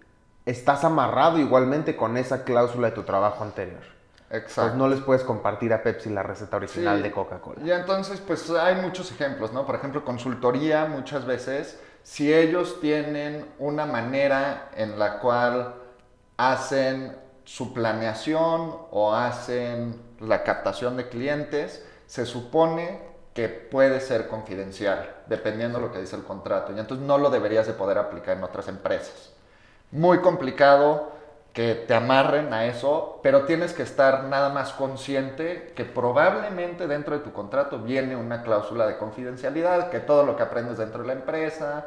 estás 0.46 0.84
amarrado 0.84 1.40
igualmente 1.40 1.96
con 1.96 2.18
esa 2.18 2.44
cláusula 2.44 2.90
de 2.90 2.96
tu 2.96 3.04
trabajo 3.04 3.44
anterior. 3.44 3.93
Exacto. 4.34 4.62
Pues 4.72 4.74
no 4.76 4.88
les 4.88 5.00
puedes 5.02 5.24
compartir 5.24 5.72
a 5.74 5.84
Pepsi 5.84 6.10
la 6.10 6.24
receta 6.24 6.58
original 6.58 6.98
Sí. 6.98 7.04
de 7.04 7.12
Coca-Cola. 7.12 7.62
Y 7.64 7.72
entonces, 7.72 8.20
pues 8.20 8.50
hay 8.50 8.76
muchos 8.76 9.12
ejemplos, 9.12 9.54
¿no? 9.54 9.66
Por 9.66 9.76
ejemplo, 9.76 10.04
consultoría, 10.04 10.86
muchas 10.86 11.26
veces, 11.26 11.80
si 12.02 12.34
ellos 12.34 12.80
tienen 12.82 13.46
una 13.60 13.86
manera 13.86 14.70
en 14.76 14.98
la 14.98 15.20
cual 15.20 15.76
hacen 16.38 17.16
su 17.46 17.74
planeación 17.74 18.76
o 18.92 19.14
hacen 19.14 20.02
la 20.20 20.44
captación 20.44 20.98
de 20.98 21.10
clientes, 21.10 21.86
se 22.08 22.26
supone 22.26 23.02
que 23.36 23.50
puede 23.50 24.00
ser 24.00 24.28
confidencial, 24.28 25.16
dependiendo 25.28 25.80
de 25.80 25.86
lo 25.88 25.92
que 25.94 26.00
dice 26.00 26.16
el 26.16 26.24
contrato. 26.24 26.72
Y 26.74 26.80
entonces 26.80 27.06
no 27.06 27.18
lo 27.18 27.30
deberías 27.30 27.68
de 27.68 27.74
poder 27.74 27.98
aplicar 28.00 28.38
en 28.38 28.44
otras 28.44 28.68
empresas. 28.68 29.32
Muy 29.92 30.20
complicado 30.20 31.13
que 31.54 31.76
te 31.76 31.94
amarren 31.94 32.52
a 32.52 32.66
eso, 32.66 33.20
pero 33.22 33.46
tienes 33.46 33.74
que 33.74 33.84
estar 33.84 34.24
nada 34.24 34.50
más 34.50 34.74
consciente 34.74 35.72
que 35.76 35.86
probablemente 35.86 36.88
dentro 36.88 37.16
de 37.16 37.24
tu 37.24 37.32
contrato 37.32 37.78
viene 37.78 38.16
una 38.16 38.42
cláusula 38.42 38.88
de 38.88 38.98
confidencialidad, 38.98 39.92
que 39.92 40.00
todo 40.00 40.26
lo 40.26 40.36
que 40.36 40.42
aprendes 40.42 40.80
dentro 40.80 41.02
de 41.02 41.08
la 41.08 41.14
empresa 41.14 41.86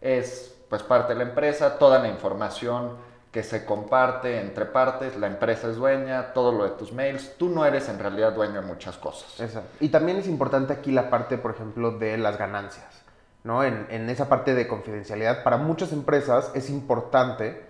es 0.00 0.54
pues 0.70 0.84
parte 0.84 1.14
de 1.14 1.24
la 1.24 1.30
empresa, 1.30 1.78
toda 1.78 1.98
la 1.98 2.08
información 2.08 2.92
que 3.32 3.42
se 3.42 3.64
comparte 3.64 4.40
entre 4.40 4.66
partes, 4.66 5.16
la 5.16 5.26
empresa 5.26 5.68
es 5.68 5.76
dueña, 5.76 6.32
todo 6.32 6.52
lo 6.52 6.64
de 6.64 6.70
tus 6.70 6.92
mails, 6.92 7.34
tú 7.36 7.48
no 7.48 7.64
eres 7.64 7.88
en 7.88 7.98
realidad 7.98 8.32
dueño 8.32 8.60
de 8.60 8.66
muchas 8.66 8.96
cosas. 8.96 9.40
Exacto. 9.40 9.68
Y 9.80 9.88
también 9.88 10.18
es 10.18 10.28
importante 10.28 10.72
aquí 10.72 10.92
la 10.92 11.10
parte, 11.10 11.38
por 11.38 11.50
ejemplo, 11.50 11.90
de 11.90 12.16
las 12.18 12.38
ganancias, 12.38 13.02
¿no? 13.42 13.64
En, 13.64 13.86
en 13.90 14.08
esa 14.08 14.28
parte 14.28 14.54
de 14.54 14.68
confidencialidad, 14.68 15.42
para 15.42 15.56
muchas 15.56 15.92
empresas 15.92 16.52
es 16.54 16.70
importante 16.70 17.67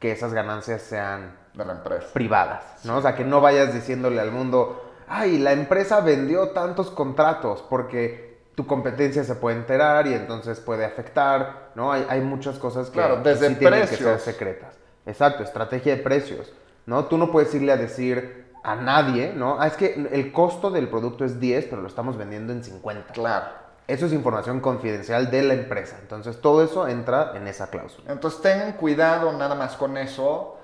que 0.00 0.10
esas 0.10 0.32
ganancias 0.34 0.82
sean 0.82 1.36
De 1.54 1.64
la 1.64 1.74
empresa. 1.74 2.08
privadas, 2.12 2.64
¿no? 2.84 2.96
O 2.96 3.02
sea, 3.02 3.14
que 3.14 3.24
no 3.24 3.40
vayas 3.40 3.72
diciéndole 3.72 4.20
al 4.20 4.32
mundo, 4.32 4.90
ay, 5.06 5.38
la 5.38 5.52
empresa 5.52 6.00
vendió 6.00 6.48
tantos 6.48 6.90
contratos 6.90 7.62
porque 7.70 8.40
tu 8.56 8.66
competencia 8.66 9.22
se 9.24 9.36
puede 9.36 9.56
enterar 9.56 10.06
y 10.06 10.14
entonces 10.14 10.58
puede 10.60 10.84
afectar, 10.84 11.70
¿no? 11.76 11.92
Hay, 11.92 12.04
hay 12.08 12.20
muchas 12.20 12.58
cosas 12.58 12.88
que, 12.88 12.94
Claro, 12.94 13.16
desde 13.22 13.48
sí 13.48 13.54
tienen 13.56 13.86
que 13.86 13.96
ser 13.96 14.18
secretas. 14.18 14.76
Exacto, 15.06 15.42
estrategia 15.44 15.96
de 15.96 16.02
precios, 16.02 16.52
¿no? 16.86 17.04
Tú 17.06 17.16
no 17.16 17.30
puedes 17.30 17.54
irle 17.54 17.72
a 17.72 17.76
decir 17.76 18.46
a 18.62 18.74
nadie, 18.76 19.32
¿no? 19.34 19.56
Ah, 19.60 19.66
es 19.66 19.74
que 19.76 20.08
el 20.12 20.32
costo 20.32 20.70
del 20.70 20.88
producto 20.88 21.24
es 21.24 21.40
10, 21.40 21.66
pero 21.66 21.80
lo 21.80 21.88
estamos 21.88 22.16
vendiendo 22.18 22.52
en 22.52 22.62
50. 22.62 23.12
Claro. 23.12 23.46
Eso 23.90 24.06
es 24.06 24.12
información 24.12 24.60
confidencial 24.60 25.32
de 25.32 25.42
la 25.42 25.54
empresa. 25.54 25.98
Entonces, 26.00 26.40
todo 26.40 26.62
eso 26.62 26.86
entra 26.86 27.32
en 27.34 27.48
esa 27.48 27.70
cláusula. 27.70 28.12
Entonces 28.12 28.40
tengan 28.40 28.74
cuidado 28.74 29.32
nada 29.32 29.56
más 29.56 29.74
con 29.74 29.96
eso 29.96 30.58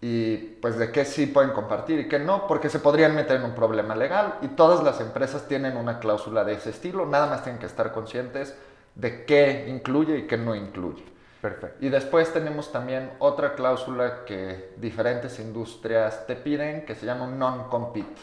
y 0.00 0.36
pues 0.62 0.78
de 0.78 0.90
qué 0.90 1.04
sí 1.04 1.26
pueden 1.26 1.50
compartir 1.50 2.00
y 2.00 2.08
qué 2.08 2.18
no, 2.18 2.46
porque 2.46 2.70
se 2.70 2.78
podrían 2.78 3.14
meter 3.14 3.36
en 3.36 3.44
un 3.44 3.54
problema 3.54 3.94
legal 3.94 4.36
y 4.40 4.48
todas 4.48 4.82
las 4.82 4.98
empresas 5.02 5.46
tienen 5.46 5.76
una 5.76 5.98
cláusula 5.98 6.42
de 6.42 6.54
ese 6.54 6.70
estilo, 6.70 7.04
nada 7.04 7.26
más 7.26 7.42
tienen 7.42 7.60
que 7.60 7.66
estar 7.66 7.92
conscientes 7.92 8.56
de 8.94 9.26
qué 9.26 9.66
incluye 9.68 10.16
y 10.16 10.26
qué 10.26 10.38
no 10.38 10.54
incluye. 10.54 11.04
Perfecto. 11.42 11.84
Y 11.84 11.90
después 11.90 12.32
tenemos 12.32 12.72
también 12.72 13.12
otra 13.18 13.56
cláusula 13.56 14.24
que 14.24 14.72
diferentes 14.78 15.38
industrias 15.38 16.26
te 16.26 16.34
piden 16.34 16.86
que 16.86 16.94
se 16.94 17.04
llama 17.04 17.24
un 17.24 17.38
non-compete. 17.38 18.22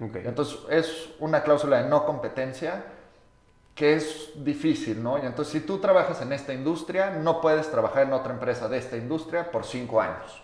Ok. 0.00 0.16
Entonces 0.24 0.58
es 0.70 1.10
una 1.20 1.44
cláusula 1.44 1.84
de 1.84 1.88
no 1.88 2.04
competencia 2.04 2.82
que 3.74 3.94
es 3.94 4.30
difícil, 4.44 5.02
¿no? 5.02 5.18
Y 5.18 5.26
entonces 5.26 5.52
si 5.52 5.60
tú 5.60 5.78
trabajas 5.78 6.20
en 6.22 6.32
esta 6.32 6.52
industria, 6.54 7.10
no 7.10 7.40
puedes 7.40 7.70
trabajar 7.70 8.04
en 8.04 8.12
otra 8.12 8.32
empresa 8.34 8.68
de 8.68 8.78
esta 8.78 8.96
industria 8.96 9.50
por 9.50 9.64
cinco 9.64 10.00
años. 10.00 10.42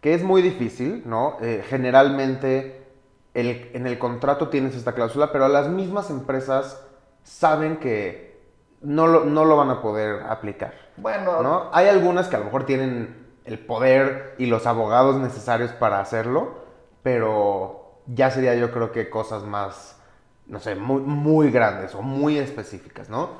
que 0.00 0.14
es 0.14 0.22
muy 0.24 0.42
difícil, 0.42 1.02
¿no? 1.06 1.36
Eh, 1.40 1.64
generalmente 1.68 2.86
el- 3.34 3.70
en 3.74 3.86
el 3.86 3.98
contrato 3.98 4.48
tienes 4.48 4.74
esta 4.74 4.92
cláusula, 4.94 5.32
pero 5.32 5.48
las 5.48 5.68
mismas 5.68 6.10
empresas 6.10 6.82
saben 7.22 7.76
que 7.78 8.40
no 8.80 9.06
lo, 9.06 9.24
no 9.24 9.44
lo 9.44 9.56
van 9.56 9.70
a 9.70 9.80
poder 9.82 10.22
aplicar, 10.28 10.74
Bueno, 10.96 11.42
¿no? 11.42 11.70
Hay 11.72 11.88
algunas 11.88 12.28
que 12.28 12.36
a 12.36 12.38
lo 12.40 12.46
mejor 12.46 12.66
tienen 12.66 13.26
el 13.44 13.58
poder 13.58 14.34
y 14.38 14.46
los 14.46 14.66
abogados 14.66 15.16
necesarios 15.16 15.72
para 15.72 16.00
hacerlo, 16.00 16.54
pero 17.02 18.00
ya 18.06 18.30
sería 18.30 18.54
yo 18.54 18.72
creo 18.72 18.92
que 18.92 19.08
cosas 19.10 19.44
más, 19.44 20.00
no 20.52 20.60
sé, 20.60 20.74
muy, 20.76 21.00
muy 21.00 21.50
grandes 21.50 21.94
o 21.94 22.02
muy 22.02 22.38
específicas, 22.38 23.08
¿no? 23.08 23.30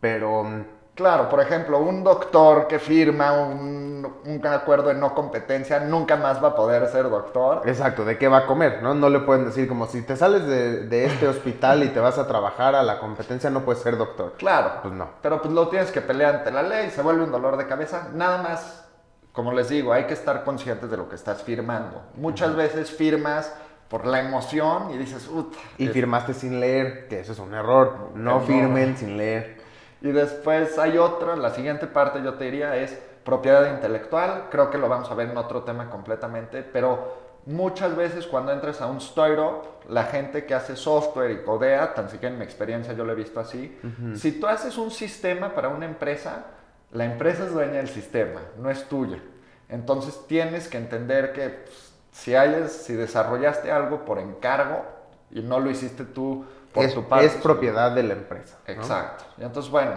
Pero... 0.00 0.42
mm, 0.44 0.64
claro, 0.94 1.28
por 1.28 1.40
ejemplo, 1.40 1.78
un 1.78 2.02
doctor 2.02 2.66
que 2.66 2.78
firma 2.78 3.32
un, 3.32 4.06
un 4.24 4.46
acuerdo 4.46 4.88
de 4.88 4.94
no 4.94 5.14
competencia 5.14 5.80
nunca 5.80 6.16
más 6.16 6.42
va 6.42 6.48
a 6.48 6.54
poder 6.56 6.88
ser 6.88 7.08
doctor. 7.10 7.62
Exacto, 7.66 8.04
¿de 8.04 8.16
qué 8.18 8.26
va 8.26 8.38
a 8.38 8.46
comer? 8.46 8.82
¿no? 8.82 8.94
No 8.94 9.08
le 9.10 9.20
pueden 9.20 9.44
decir 9.44 9.68
como 9.68 9.86
si 9.86 10.02
te 10.02 10.16
sales 10.16 10.46
de, 10.46 10.86
de 10.86 11.04
este 11.04 11.28
hospital 11.28 11.82
y 11.84 11.88
te 11.88 12.00
vas 12.00 12.18
a 12.18 12.26
trabajar 12.26 12.74
a 12.74 12.82
la 12.82 12.98
competencia 12.98 13.50
no 13.50 13.60
puedes 13.64 13.82
ser 13.82 13.96
doctor. 13.98 14.32
Claro, 14.38 14.80
Pues 14.82 14.94
no. 14.94 15.08
pero 15.22 15.40
pues 15.42 15.52
lo 15.54 15.68
tienes 15.68 15.92
que 15.92 16.00
pelear 16.00 16.36
ante 16.36 16.50
la 16.50 16.62
ley, 16.62 16.90
se 16.90 17.02
vuelve 17.02 17.22
un 17.24 17.30
dolor 17.32 17.56
de 17.58 17.66
cabeza. 17.66 18.08
Nada 18.14 18.42
más, 18.42 18.88
como 19.32 19.52
les 19.52 19.68
digo, 19.68 19.92
hay 19.92 20.04
que 20.04 20.14
estar 20.14 20.42
conscientes 20.44 20.90
de 20.90 20.96
lo 20.96 21.08
que 21.08 21.16
estás 21.16 21.42
firmando. 21.42 22.02
Muchas 22.16 22.54
veces 22.56 22.90
firmas 22.90 23.54
por 23.92 24.06
la 24.06 24.20
emoción 24.20 24.90
y 24.94 24.96
dices, 24.96 25.28
"Ut, 25.28 25.54
Y 25.76 25.84
es- 25.86 25.92
firmaste 25.92 26.32
sin 26.32 26.58
leer, 26.60 27.08
que 27.08 27.20
eso 27.20 27.32
es 27.32 27.38
un 27.38 27.52
error. 27.52 28.12
No 28.14 28.36
No. 28.36 28.40
firmen 28.40 28.96
sin 28.96 29.18
leer. 29.18 29.58
Y 30.00 30.12
después 30.12 30.78
hay 30.78 30.96
otra, 30.96 31.36
la 31.36 31.50
siguiente 31.50 31.86
parte 31.86 32.22
yo 32.24 32.32
te 32.34 32.44
diría 32.44 32.74
es 32.76 32.98
propiedad 33.22 33.70
intelectual, 33.72 34.46
creo 34.50 34.70
que 34.70 34.78
lo 34.78 34.88
vamos 34.88 35.10
a 35.10 35.14
ver 35.14 35.28
en 35.28 35.36
otro 35.36 35.62
tema 35.64 35.90
completamente, 35.90 36.62
pero 36.62 37.20
muchas 37.44 37.94
veces 37.94 38.26
cuando 38.26 38.50
entras 38.50 38.80
a 38.80 38.86
un 38.86 38.96
startup, 38.96 39.62
la 39.90 40.04
gente 40.04 40.46
que 40.46 40.54
hace 40.54 40.74
software 40.74 41.30
y 41.30 41.42
codea, 41.44 41.92
tan 41.92 42.08
siquiera 42.08 42.32
en 42.32 42.38
mi 42.38 42.44
experiencia 42.46 42.94
yo 42.94 43.04
lo 43.04 43.12
he 43.12 43.16
visto 43.16 43.40
así, 43.40 43.78
si 44.14 44.32
tú 44.40 44.46
haces 44.46 44.78
un 44.78 44.90
sistema 44.90 45.54
para 45.54 45.68
una 45.68 45.84
empresa, 45.84 46.46
la 46.92 47.04
empresa 47.04 47.44
es 47.44 47.52
dueña 47.52 47.74
del 47.74 47.88
sistema, 47.88 48.40
no 48.58 48.70
es 48.70 48.84
tuya. 48.88 49.18
Entonces 49.68 50.18
tienes 50.26 50.66
que 50.68 50.78
entender 50.78 51.32
que 51.34 51.48
pues, 51.50 51.91
si, 52.12 52.34
si 52.68 52.94
desarrollaste 52.94 53.72
algo 53.72 54.04
por 54.04 54.18
encargo 54.20 54.84
y 55.32 55.40
no 55.42 55.58
lo 55.58 55.70
hiciste 55.70 56.04
tú 56.04 56.44
por 56.72 56.84
Es, 56.84 56.94
tu 56.94 57.04
parte, 57.08 57.26
es 57.26 57.32
propiedad 57.34 57.90
de 57.92 58.02
la 58.04 58.12
empresa. 58.14 58.58
¿no? 58.66 58.72
Exacto. 58.72 59.24
Y 59.38 59.42
entonces, 59.42 59.70
bueno, 59.70 59.92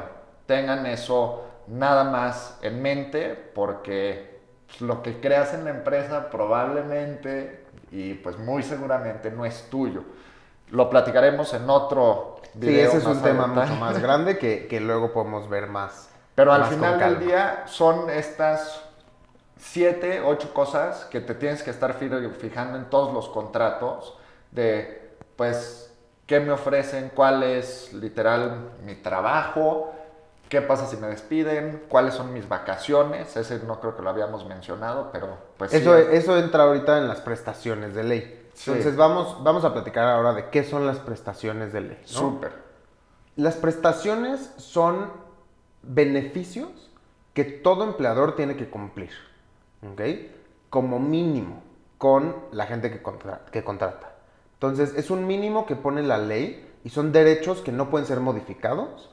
tengan 0.47 0.85
eso 0.87 1.43
nada 1.67 2.05
más 2.05 2.57
en 2.61 2.81
mente 2.81 3.51
porque 3.53 4.39
pues, 4.67 4.81
lo 4.81 5.03
que 5.03 5.19
creas 5.19 5.53
en 5.53 5.65
la 5.65 5.69
empresa 5.71 6.29
probablemente 6.29 7.65
y 7.91 8.15
pues 8.15 8.37
muy 8.39 8.63
seguramente 8.63 9.31
no 9.31 9.45
es 9.45 9.69
tuyo. 9.69 10.03
Lo 10.71 10.89
platicaremos 10.89 11.53
en 11.53 11.69
otro 11.69 12.37
Sí, 12.53 12.59
video. 12.59 12.87
ese 12.87 12.97
es 12.97 13.05
un 13.05 13.21
tema 13.21 13.47
mucho 13.47 13.75
más 13.75 13.99
grande 14.01 14.37
que, 14.37 14.67
que 14.67 14.79
luego 14.79 15.11
podemos 15.11 15.49
ver 15.49 15.67
más. 15.67 16.09
Pero 16.35 16.51
al 16.53 16.61
más 16.61 16.69
final 16.69 16.99
del 16.99 17.19
día 17.19 17.63
son 17.67 18.09
estas 18.09 18.81
siete, 19.57 20.21
ocho 20.21 20.53
cosas 20.53 21.05
que 21.05 21.21
te 21.21 21.33
tienes 21.35 21.63
que 21.63 21.71
estar 21.71 21.93
fi- 21.93 22.09
fijando 22.39 22.77
en 22.77 22.85
todos 22.89 23.13
los 23.13 23.29
contratos 23.29 24.17
de, 24.51 25.15
pues, 25.35 25.93
qué 26.25 26.39
me 26.39 26.51
ofrecen, 26.51 27.11
cuál 27.13 27.43
es 27.43 27.93
literal 27.93 28.71
mi 28.83 28.95
trabajo, 28.95 29.93
qué 30.49 30.61
pasa 30.61 30.85
si 30.87 30.97
me 30.97 31.07
despiden, 31.07 31.83
cuáles 31.87 32.13
son 32.13 32.33
mis 32.33 32.47
vacaciones, 32.47 33.35
ese 33.37 33.59
no 33.59 33.79
creo 33.79 33.95
que 33.95 34.01
lo 34.01 34.09
habíamos 34.09 34.45
mencionado, 34.45 35.09
pero 35.11 35.37
pues 35.57 35.71
sí. 35.71 35.77
Eso, 35.77 35.95
eso 35.97 36.37
entra 36.37 36.63
ahorita 36.63 36.97
en 36.97 37.07
las 37.07 37.21
prestaciones 37.21 37.95
de 37.95 38.03
ley. 38.03 38.49
Sí. 38.53 38.71
Entonces 38.71 38.95
vamos, 38.95 39.43
vamos 39.43 39.65
a 39.65 39.73
platicar 39.73 40.07
ahora 40.07 40.33
de 40.33 40.49
qué 40.49 40.63
son 40.63 40.85
las 40.87 40.97
prestaciones 40.99 41.73
de 41.73 41.81
ley. 41.81 41.99
¿no? 42.01 42.07
Súper. 42.19 42.51
Las 43.35 43.55
prestaciones 43.55 44.51
son 44.57 45.11
beneficios 45.81 46.69
que 47.33 47.43
todo 47.43 47.83
empleador 47.83 48.35
tiene 48.35 48.55
que 48.55 48.69
cumplir, 48.69 49.11
¿ok? 49.83 50.01
Como 50.69 50.99
mínimo 50.99 51.63
con 51.97 52.35
la 52.51 52.65
gente 52.65 52.91
que, 52.91 53.01
contra- 53.01 53.41
que 53.51 53.63
contrata. 53.63 54.13
Entonces, 54.53 54.93
es 54.95 55.09
un 55.11 55.27
mínimo 55.27 55.65
que 55.65 55.75
pone 55.75 56.01
la 56.03 56.17
ley 56.17 56.69
y 56.83 56.89
son 56.89 57.11
derechos 57.11 57.61
que 57.61 57.71
no 57.71 57.89
pueden 57.89 58.07
ser 58.07 58.19
modificados 58.19 59.11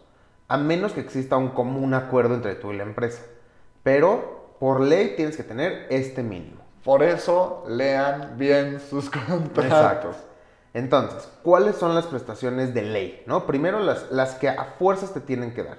a 0.48 0.56
menos 0.58 0.92
que 0.92 1.00
exista 1.00 1.36
un 1.36 1.48
común 1.50 1.94
acuerdo 1.94 2.34
entre 2.34 2.54
tú 2.56 2.72
y 2.72 2.76
la 2.76 2.82
empresa. 2.82 3.22
Pero 3.82 4.54
por 4.60 4.80
ley 4.80 5.14
tienes 5.16 5.36
que 5.36 5.42
tener 5.42 5.86
este 5.90 6.22
mínimo. 6.22 6.60
Por 6.84 7.02
eso 7.02 7.64
lean 7.68 8.34
bien 8.36 8.80
sus 8.80 9.08
contratos. 9.10 9.64
Exacto. 9.64 10.10
Entonces, 10.74 11.28
¿cuáles 11.42 11.76
son 11.76 11.94
las 11.94 12.06
prestaciones 12.06 12.74
de 12.74 12.82
ley? 12.82 13.22
¿no? 13.26 13.46
Primero, 13.46 13.78
las, 13.80 14.10
las 14.10 14.34
que 14.34 14.48
a 14.48 14.74
fuerzas 14.78 15.12
te 15.14 15.20
tienen 15.20 15.54
que 15.54 15.62
dar. 15.64 15.78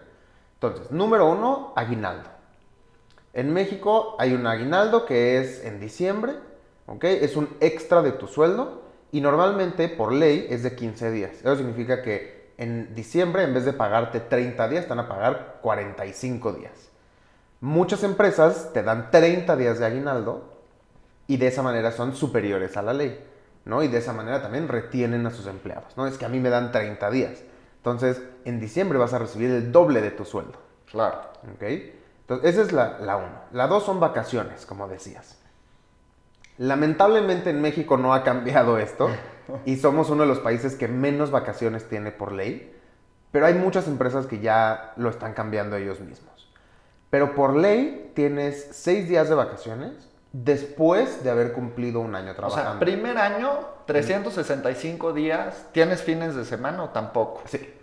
Entonces, 0.56 0.92
número 0.92 1.30
uno, 1.30 1.74
aguinaldo. 1.76 2.30
En 3.34 3.52
México 3.52 4.16
hay 4.20 4.34
un 4.34 4.46
aguinaldo 4.46 5.06
que 5.06 5.40
es 5.40 5.64
en 5.66 5.80
diciembre, 5.80 6.34
¿ok? 6.86 7.04
Es 7.06 7.36
un 7.36 7.50
extra 7.60 8.02
de 8.02 8.12
tu 8.12 8.28
sueldo 8.28 8.84
y 9.12 9.22
normalmente 9.22 9.90
por 9.90 10.12
ley 10.14 10.48
es 10.50 10.64
de 10.64 10.76
15 10.76 11.12
días. 11.12 11.32
Eso 11.40 11.56
significa 11.56 12.04
que 12.04 12.52
en 12.58 12.94
diciembre 12.94 13.44
en 13.44 13.54
vez 13.54 13.66
de 13.66 13.74
pagarte 13.74 14.20
30 14.20 14.68
días, 14.68 14.84
te 14.84 14.90
van 14.90 15.00
a 15.00 15.10
pagar 15.10 15.58
45 15.62 16.54
días. 16.54 16.92
Muchas 17.60 18.04
empresas 18.04 18.72
te 18.74 18.84
dan 18.84 19.10
30 19.10 19.56
días 19.56 19.80
de 19.80 19.86
aguinaldo 19.86 20.44
y 21.26 21.38
de 21.38 21.48
esa 21.48 21.64
manera 21.64 21.92
son 21.92 22.16
superiores 22.16 22.78
a 22.78 22.82
la 22.82 22.94
ley, 22.94 23.20
¿no? 23.66 23.82
Y 23.82 23.88
de 23.88 23.98
esa 23.98 24.14
manera 24.14 24.42
también 24.42 24.68
retienen 24.68 25.26
a 25.26 25.32
sus 25.32 25.48
empleados, 25.48 25.98
¿no? 25.98 26.06
Es 26.06 26.18
que 26.18 26.26
a 26.26 26.30
mí 26.30 26.40
me 26.40 26.50
dan 26.50 26.72
30 26.72 27.10
días. 27.10 27.42
Entonces, 27.78 28.22
en 28.46 28.60
diciembre 28.60 28.98
vas 29.00 29.14
a 29.14 29.20
recibir 29.20 29.50
el 29.50 29.72
doble 29.72 30.02
de 30.02 30.12
tu 30.12 30.24
sueldo, 30.26 30.60
Claro. 30.92 31.18
¿ok? 31.56 31.64
Entonces, 32.24 32.52
esa 32.52 32.62
es 32.62 32.72
la, 32.72 33.00
la 33.00 33.18
uno. 33.18 33.42
La 33.52 33.68
dos 33.68 33.84
son 33.84 34.00
vacaciones, 34.00 34.66
como 34.66 34.88
decías. 34.88 35.38
Lamentablemente 36.58 37.50
en 37.50 37.62
México 37.62 37.98
no 37.98 38.14
ha 38.14 38.24
cambiado 38.24 38.78
esto 38.78 39.10
y 39.66 39.78
somos 39.78 40.10
uno 40.10 40.24
de 40.24 40.30
los 40.30 40.40
países 40.40 40.76
que 40.76 40.88
menos 40.88 41.32
vacaciones 41.32 41.90
tiene 41.90 42.12
por 42.12 42.32
ley, 42.32 42.76
pero 43.32 43.48
hay 43.48 43.56
muchas 43.56 43.88
empresas 43.88 44.26
que 44.28 44.40
ya 44.40 44.94
lo 44.96 45.10
están 45.10 45.34
cambiando 45.34 45.76
ellos 45.76 46.00
mismos. 46.00 46.32
Pero 47.10 47.36
por 47.36 47.56
ley 47.56 48.12
tienes 48.16 48.70
seis 48.72 49.08
días 49.10 49.30
de 49.30 49.36
vacaciones 49.36 49.92
después 50.32 51.24
de 51.24 51.30
haber 51.30 51.54
cumplido 51.54 52.00
un 52.00 52.16
año 52.16 52.32
O 52.32 52.36
trabajando. 52.36 52.72
sea, 52.72 52.80
primer 52.80 53.18
año, 53.18 53.60
365 53.86 55.14
días, 55.14 55.68
¿tienes 55.74 56.02
fines 56.02 56.36
de 56.36 56.46
semana 56.46 56.84
o 56.84 56.90
tampoco? 56.90 57.42
Sí. 57.46 57.74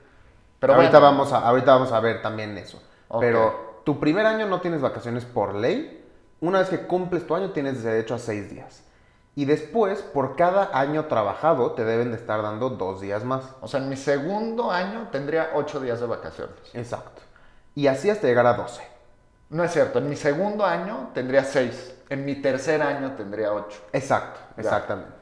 Pero 0.58 0.74
ahorita, 0.74 0.98
bueno. 0.98 1.16
vamos 1.16 1.32
a, 1.32 1.38
ahorita 1.46 1.72
vamos 1.72 1.92
a 1.92 2.00
ver 2.00 2.22
también 2.22 2.58
eso. 2.58 2.82
Ok. 3.08 3.20
Pero 3.20 3.69
tu 3.84 3.98
primer 4.00 4.26
año 4.26 4.46
no 4.46 4.60
tienes 4.60 4.80
vacaciones 4.80 5.24
por 5.24 5.54
ley, 5.54 5.96
Una 6.42 6.60
vez 6.60 6.70
que 6.70 6.86
cumples 6.86 7.26
tu 7.26 7.34
año 7.34 7.50
tienes 7.50 7.82
derecho 7.82 8.14
a 8.14 8.18
seis 8.18 8.48
días. 8.50 8.82
Y 9.36 9.44
después, 9.44 10.00
por 10.00 10.36
cada 10.36 10.70
año 10.72 11.04
trabajado, 11.04 11.72
te 11.72 11.84
deben 11.84 12.12
de 12.12 12.16
estar 12.16 12.40
dando 12.40 12.70
dos 12.70 13.02
días 13.02 13.24
más. 13.24 13.44
O 13.60 13.68
sea, 13.68 13.80
en 13.80 13.90
mi 13.90 13.96
segundo 13.96 14.70
año 14.70 15.08
tendría 15.12 15.50
ocho 15.54 15.80
días 15.80 16.00
de 16.00 16.06
vacaciones. 16.06 16.54
Exacto. 16.72 17.20
Y 17.74 17.88
así 17.88 18.08
hasta 18.08 18.26
llegar 18.26 18.46
a 18.46 18.54
12. 18.54 18.82
No 19.50 19.62
es 19.64 19.70
cierto, 19.72 19.98
en 19.98 20.08
mi 20.08 20.16
segundo 20.16 20.64
año 20.64 21.10
tendría 21.12 21.44
seis. 21.44 21.94
En 22.08 22.24
mi 22.24 22.36
tercer 22.36 22.80
año 22.80 23.12
tendría 23.16 23.52
ocho. 23.52 23.78
Exacto, 23.92 24.40
Ya. 24.56 24.62
exactamente. 24.62 25.12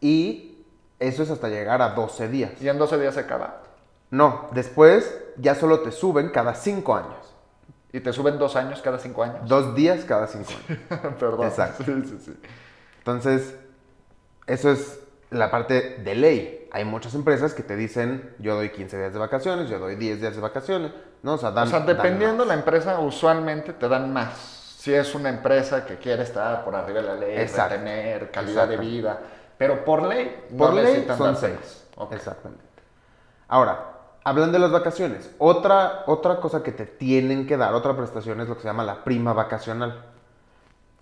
Y 0.00 0.64
eso 1.00 1.24
es 1.24 1.30
hasta 1.30 1.48
llegar 1.48 1.82
a 1.82 1.90
12 1.90 2.28
días. 2.28 2.52
Y 2.60 2.68
en 2.68 2.78
12 2.78 2.98
días 2.98 3.14
se 3.14 3.20
acaba. 3.20 3.62
No, 4.10 4.48
después 4.52 5.18
ya 5.36 5.54
solo 5.56 5.80
te 5.80 5.90
suben 5.90 6.28
cada 6.28 6.54
5 6.54 6.94
años. 6.94 7.33
Y 7.94 8.00
te 8.00 8.12
suben 8.12 8.38
dos 8.40 8.56
años 8.56 8.82
cada 8.82 8.98
cinco 8.98 9.22
años. 9.22 9.48
Dos 9.48 9.72
días 9.76 10.04
cada 10.04 10.26
5 10.26 10.50
años. 10.68 11.14
Perdón. 11.20 11.46
Exacto. 11.46 11.84
Sí, 11.84 11.92
sí, 12.04 12.18
sí. 12.24 12.40
Entonces, 12.98 13.54
eso 14.48 14.72
es 14.72 14.98
la 15.30 15.48
parte 15.48 15.98
de 16.02 16.14
ley. 16.16 16.68
Hay 16.72 16.84
muchas 16.84 17.14
empresas 17.14 17.54
que 17.54 17.62
te 17.62 17.76
dicen, 17.76 18.34
yo 18.40 18.56
doy 18.56 18.70
15 18.70 18.98
días 18.98 19.12
de 19.12 19.18
vacaciones, 19.20 19.70
yo 19.70 19.78
doy 19.78 19.94
10 19.94 20.20
días 20.20 20.34
de 20.34 20.40
vacaciones, 20.40 20.90
¿no? 21.22 21.34
O 21.34 21.38
sea, 21.38 21.52
dan, 21.52 21.68
o 21.68 21.70
sea, 21.70 21.80
dependiendo 21.80 22.38
más. 22.38 22.48
la 22.48 22.54
empresa, 22.54 22.98
usualmente 22.98 23.72
te 23.74 23.88
dan 23.88 24.12
más. 24.12 24.32
Si 24.76 24.92
es 24.92 25.14
una 25.14 25.28
empresa 25.28 25.86
que 25.86 25.96
quiere 25.98 26.24
estar 26.24 26.64
por 26.64 26.74
arriba 26.74 27.00
de 27.00 27.06
la 27.06 27.14
ley, 27.14 27.36
Exacto. 27.38 27.76
tener 27.76 28.32
calidad 28.32 28.66
de 28.66 28.74
Exacto. 28.74 28.90
vida. 28.90 29.20
Pero 29.56 29.84
por 29.84 30.02
ley, 30.02 30.46
no 30.50 30.64
Por 30.64 30.74
ley 30.74 30.84
necesitan 30.84 31.16
son 31.16 31.26
darte 31.34 31.46
6. 31.46 31.54
más. 31.60 31.84
Ok. 31.94 32.12
Exactamente. 32.14 32.64
Ahora, 33.46 33.93
hablando 34.24 34.54
de 34.54 34.58
las 34.58 34.72
vacaciones, 34.72 35.30
otra, 35.38 36.02
otra 36.06 36.40
cosa 36.40 36.62
que 36.62 36.72
te 36.72 36.86
tienen 36.86 37.46
que 37.46 37.56
dar, 37.56 37.74
otra 37.74 37.94
prestación 37.96 38.40
es 38.40 38.48
lo 38.48 38.56
que 38.56 38.62
se 38.62 38.68
llama 38.68 38.84
la 38.84 39.04
prima 39.04 39.32
vacacional, 39.32 40.04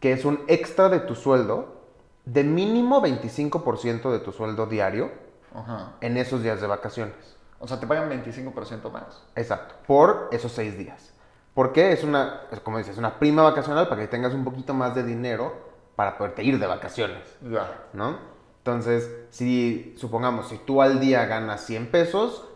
que 0.00 0.12
es 0.12 0.24
un 0.24 0.40
extra 0.48 0.88
de 0.88 1.00
tu 1.00 1.14
sueldo, 1.14 1.80
de 2.24 2.44
mínimo 2.44 3.00
25% 3.00 4.10
de 4.10 4.18
tu 4.18 4.32
sueldo 4.32 4.66
diario 4.66 5.10
Ajá. 5.54 5.92
en 6.00 6.16
esos 6.16 6.42
días 6.42 6.60
de 6.60 6.66
vacaciones. 6.66 7.14
O 7.58 7.68
sea, 7.68 7.78
te 7.78 7.86
pagan 7.86 8.10
25% 8.10 8.90
más. 8.90 9.22
Exacto, 9.36 9.74
por 9.86 10.28
esos 10.32 10.50
seis 10.52 10.76
días. 10.76 11.12
¿Por 11.54 11.72
qué? 11.72 11.92
Es 11.92 12.02
una, 12.02 12.42
es 12.50 12.60
como 12.60 12.78
dices, 12.78 12.98
una 12.98 13.18
prima 13.18 13.42
vacacional 13.42 13.88
para 13.88 14.00
que 14.00 14.08
tengas 14.08 14.34
un 14.34 14.42
poquito 14.42 14.74
más 14.74 14.94
de 14.94 15.04
dinero 15.04 15.54
para 15.94 16.16
poderte 16.18 16.42
ir 16.42 16.58
de 16.58 16.66
vacaciones, 16.66 17.36
Ya. 17.42 17.84
¿no? 17.92 18.16
Entonces, 18.58 19.10
si, 19.30 19.94
supongamos, 19.98 20.48
si 20.48 20.58
tú 20.58 20.82
al 20.82 20.98
día 20.98 21.26
ganas 21.26 21.60
100 21.66 21.90
pesos 21.90 22.48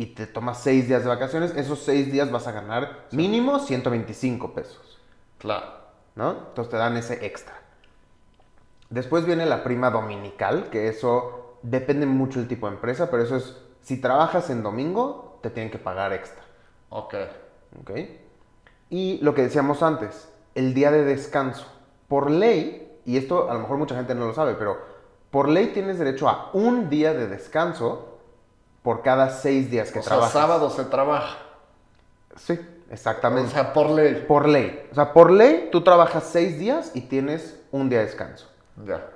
y 0.00 0.06
te 0.06 0.26
tomas 0.26 0.62
seis 0.62 0.88
días 0.88 1.02
de 1.02 1.10
vacaciones, 1.10 1.54
esos 1.56 1.80
seis 1.80 2.10
días 2.10 2.30
vas 2.30 2.46
a 2.46 2.52
ganar 2.52 3.06
mínimo 3.10 3.58
125 3.58 4.54
pesos, 4.54 4.98
Claro. 5.36 5.66
¿no? 6.14 6.30
Entonces 6.30 6.70
te 6.70 6.78
dan 6.78 6.96
ese 6.96 7.26
extra. 7.26 7.52
Después 8.88 9.26
viene 9.26 9.44
la 9.44 9.62
prima 9.62 9.90
dominical, 9.90 10.70
que 10.70 10.88
eso 10.88 11.58
depende 11.60 12.06
mucho 12.06 12.38
del 12.38 12.48
tipo 12.48 12.66
de 12.66 12.76
empresa, 12.76 13.10
pero 13.10 13.24
eso 13.24 13.36
es, 13.36 13.58
si 13.82 14.00
trabajas 14.00 14.48
en 14.48 14.62
domingo, 14.62 15.38
te 15.42 15.50
tienen 15.50 15.70
que 15.70 15.78
pagar 15.78 16.14
extra. 16.14 16.44
Ok. 16.88 17.14
¿ok? 17.82 17.90
Y 18.88 19.18
lo 19.20 19.34
que 19.34 19.42
decíamos 19.42 19.82
antes, 19.82 20.30
el 20.54 20.72
día 20.72 20.90
de 20.90 21.04
descanso. 21.04 21.66
Por 22.08 22.30
ley, 22.30 22.98
y 23.04 23.18
esto 23.18 23.50
a 23.50 23.52
lo 23.52 23.60
mejor 23.60 23.76
mucha 23.76 23.96
gente 23.96 24.14
no 24.14 24.26
lo 24.26 24.32
sabe, 24.32 24.54
pero 24.54 24.78
por 25.30 25.50
ley 25.50 25.66
tienes 25.74 25.98
derecho 25.98 26.26
a 26.26 26.48
un 26.54 26.88
día 26.88 27.12
de 27.12 27.28
descanso 27.28 28.09
por 28.82 29.02
cada 29.02 29.30
seis 29.30 29.70
días 29.70 29.90
que 29.90 29.98
o 29.98 30.02
sea, 30.02 30.22
sábado 30.28 30.70
se 30.70 30.84
trabaja. 30.84 31.36
Sí, 32.36 32.58
exactamente. 32.90 33.50
O 33.50 33.52
sea, 33.52 33.72
por 33.72 33.90
ley. 33.90 34.24
por 34.26 34.48
ley. 34.48 34.88
O 34.90 34.94
sea, 34.94 35.12
por 35.12 35.30
ley 35.30 35.68
tú 35.70 35.82
trabajas 35.82 36.24
seis 36.24 36.58
días 36.58 36.92
y 36.94 37.02
tienes 37.02 37.60
un 37.70 37.88
día 37.88 37.98
de 37.98 38.06
descanso. 38.06 38.48
Ya. 38.84 39.06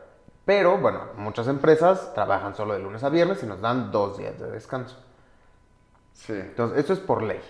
Pero, 0.44 0.76
bueno, 0.76 1.00
muchas 1.16 1.48
empresas 1.48 2.12
trabajan 2.14 2.54
solo 2.54 2.74
de 2.74 2.80
lunes 2.80 3.02
a 3.02 3.08
viernes 3.08 3.42
y 3.42 3.46
nos 3.46 3.60
dan 3.60 3.90
dos 3.90 4.18
días 4.18 4.38
de 4.38 4.50
descanso. 4.50 4.96
Sí. 6.12 6.34
Entonces, 6.34 6.84
eso 6.84 6.92
es 6.92 7.00
por 7.00 7.22
ley. 7.22 7.40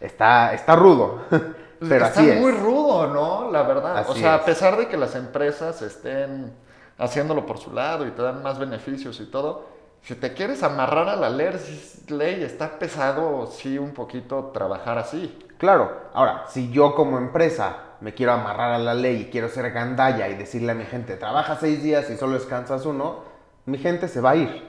Está, 0.00 0.54
está 0.54 0.76
rudo, 0.76 1.22
pero 1.30 2.06
Está 2.06 2.20
así 2.20 2.30
es. 2.30 2.40
muy 2.40 2.52
rudo, 2.52 3.08
¿no? 3.08 3.50
La 3.50 3.62
verdad. 3.62 4.04
o 4.08 4.14
sea, 4.14 4.36
es. 4.36 4.42
a 4.42 4.44
pesar 4.44 4.76
de 4.76 4.86
que 4.86 4.96
las 4.96 5.14
empresas 5.16 5.82
estén 5.82 6.52
haciéndolo 6.98 7.46
por 7.46 7.58
su 7.58 7.72
lado 7.72 8.06
y 8.06 8.10
te 8.10 8.22
dan 8.22 8.42
más 8.42 8.58
beneficios 8.58 9.18
y 9.20 9.26
todo, 9.26 9.73
si 10.04 10.14
te 10.16 10.34
quieres 10.34 10.62
amarrar 10.62 11.08
a 11.08 11.16
la 11.16 11.30
ley, 11.30 12.42
está 12.42 12.78
pesado, 12.78 13.46
sí, 13.46 13.78
un 13.78 13.92
poquito 13.92 14.50
trabajar 14.52 14.98
así. 14.98 15.38
Claro, 15.56 16.10
ahora, 16.12 16.44
si 16.46 16.70
yo 16.70 16.94
como 16.94 17.16
empresa 17.16 17.76
me 18.02 18.12
quiero 18.12 18.32
amarrar 18.32 18.72
a 18.72 18.78
la 18.78 18.92
ley 18.92 19.22
y 19.22 19.30
quiero 19.30 19.48
ser 19.48 19.70
gandalla 19.70 20.28
y 20.28 20.34
decirle 20.34 20.72
a 20.72 20.74
mi 20.74 20.84
gente, 20.84 21.16
trabaja 21.16 21.56
seis 21.56 21.82
días 21.82 22.10
y 22.10 22.18
solo 22.18 22.34
descansas 22.34 22.84
uno, 22.84 23.20
mi 23.64 23.78
gente 23.78 24.08
se 24.08 24.20
va 24.20 24.32
a 24.32 24.36
ir, 24.36 24.68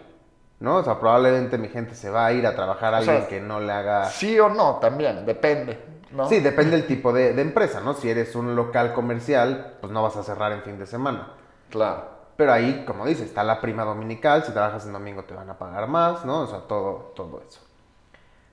¿no? 0.62 0.78
O 0.78 0.84
sea, 0.86 0.98
probablemente 1.02 1.58
mi 1.58 1.68
gente 1.68 1.96
se 1.96 2.10
va 2.10 2.28
a 2.28 2.32
ir 2.32 2.48
a 2.48 2.56
trabajar 2.56 2.96
a 2.96 3.00
O 3.00 3.02
sea, 3.02 3.16
alguien 3.16 3.30
que 3.30 3.46
no 3.46 3.60
le 3.60 3.74
haga... 3.74 4.06
Sí 4.06 4.40
o 4.40 4.48
no, 4.48 4.76
también, 4.76 5.26
depende, 5.26 5.78
¿no? 6.12 6.30
Sí, 6.30 6.40
depende 6.40 6.78
del 6.78 6.88
tipo 6.88 7.12
de, 7.12 7.34
de 7.34 7.42
empresa, 7.42 7.82
¿no? 7.82 7.94
Si 7.94 8.10
eres 8.10 8.36
un 8.36 8.56
local 8.56 8.94
comercial, 8.94 9.74
pues 9.82 9.92
no 9.92 10.02
vas 10.02 10.16
a 10.16 10.24
cerrar 10.24 10.54
en 10.54 10.62
fin 10.62 10.80
de 10.80 10.86
semana. 10.86 11.34
Claro. 11.70 12.15
Pero 12.38 12.52
ahí, 12.52 12.84
como 12.86 13.06
dices, 13.06 13.28
está 13.28 13.44
la 13.44 13.62
prima 13.62 13.84
dominical, 13.84 14.44
si 14.44 14.52
trabajas 14.52 14.86
en 14.86 14.94
domingo 14.94 15.24
te 15.24 15.34
van 15.34 15.50
a 15.50 15.58
pagar 15.58 15.88
más, 15.88 16.26
¿no? 16.26 16.42
O 16.42 16.48
sea, 16.48 16.60
todo, 16.62 17.14
todo 17.16 17.42
eso. 17.48 17.62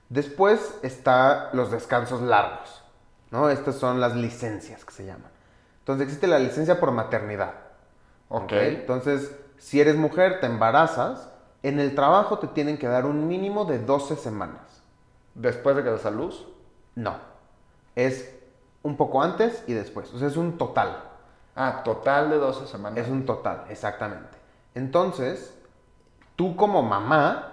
Después 0.09 0.79
está 0.83 1.49
los 1.53 1.71
descansos 1.71 2.21
largos, 2.21 2.83
¿no? 3.31 3.49
Estas 3.49 3.75
son 3.75 3.99
las 3.99 4.15
licencias 4.15 4.85
que 4.85 4.93
se 4.93 5.05
llaman. 5.05 5.31
Entonces 5.79 6.05
existe 6.05 6.27
la 6.27 6.39
licencia 6.39 6.79
por 6.79 6.91
maternidad. 6.91 7.55
Ok. 8.29 8.51
Entonces, 8.51 9.35
si 9.57 9.81
eres 9.81 9.95
mujer, 9.95 10.39
te 10.39 10.45
embarazas, 10.45 11.29
en 11.61 11.79
el 11.79 11.95
trabajo 11.95 12.39
te 12.39 12.47
tienen 12.47 12.77
que 12.77 12.87
dar 12.87 13.05
un 13.05 13.27
mínimo 13.27 13.65
de 13.65 13.79
12 13.79 14.15
semanas. 14.15 14.81
Después 15.35 15.75
de 15.75 15.83
que 15.83 15.89
des 15.89 16.05
a 16.05 16.11
luz. 16.11 16.47
No, 16.95 17.15
es 17.95 18.33
un 18.83 18.97
poco 18.97 19.21
antes 19.23 19.63
y 19.67 19.73
después. 19.73 20.13
O 20.13 20.19
sea, 20.19 20.27
es 20.27 20.37
un 20.37 20.57
total. 20.57 21.03
Ah, 21.55 21.81
total 21.83 22.29
de 22.29 22.37
12 22.37 22.67
semanas. 22.67 22.99
Es 22.99 23.09
un 23.09 23.25
total, 23.25 23.65
exactamente. 23.69 24.37
Entonces, 24.75 25.57
tú 26.35 26.55
como 26.55 26.81
mamá 26.81 27.49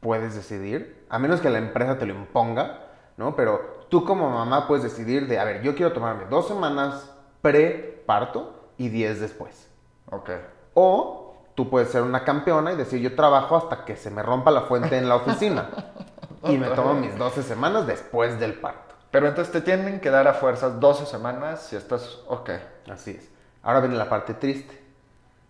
puedes 0.00 0.34
decidir, 0.34 1.06
a 1.08 1.18
menos 1.18 1.40
que 1.40 1.48
la 1.48 1.58
empresa 1.58 1.98
te 1.98 2.06
lo 2.06 2.14
imponga, 2.14 2.80
¿no? 3.16 3.34
Pero 3.36 3.86
tú 3.88 4.04
como 4.04 4.28
mamá 4.28 4.66
puedes 4.66 4.84
decidir 4.84 5.26
de, 5.28 5.38
a 5.38 5.44
ver, 5.44 5.62
yo 5.62 5.74
quiero 5.74 5.92
tomarme 5.92 6.26
dos 6.26 6.46
semanas 6.46 7.10
pre-parto 7.40 8.68
y 8.76 8.88
diez 8.90 9.20
después. 9.20 9.70
Ok. 10.10 10.30
O 10.74 11.36
tú 11.54 11.70
puedes 11.70 11.90
ser 11.90 12.02
una 12.02 12.24
campeona 12.24 12.72
y 12.72 12.76
decir, 12.76 13.00
yo 13.00 13.14
trabajo 13.14 13.56
hasta 13.56 13.84
que 13.84 13.96
se 13.96 14.10
me 14.10 14.22
rompa 14.22 14.50
la 14.50 14.62
fuente 14.62 14.98
en 14.98 15.08
la 15.08 15.16
oficina. 15.16 15.70
y 16.44 16.58
me 16.58 16.68
tomo 16.68 16.94
mis 16.94 17.16
12 17.16 17.42
semanas 17.42 17.86
después 17.86 18.38
del 18.38 18.54
parto. 18.54 18.83
Pero 19.14 19.28
entonces 19.28 19.52
te 19.52 19.60
tienen 19.60 20.00
que 20.00 20.10
dar 20.10 20.26
a 20.26 20.34
fuerzas 20.34 20.80
12 20.80 21.06
semanas 21.06 21.62
si 21.62 21.76
estás... 21.76 22.18
Ok. 22.26 22.50
Así 22.90 23.12
es. 23.12 23.28
Ahora 23.62 23.78
viene 23.78 23.94
la 23.94 24.08
parte 24.08 24.34
triste. 24.34 24.82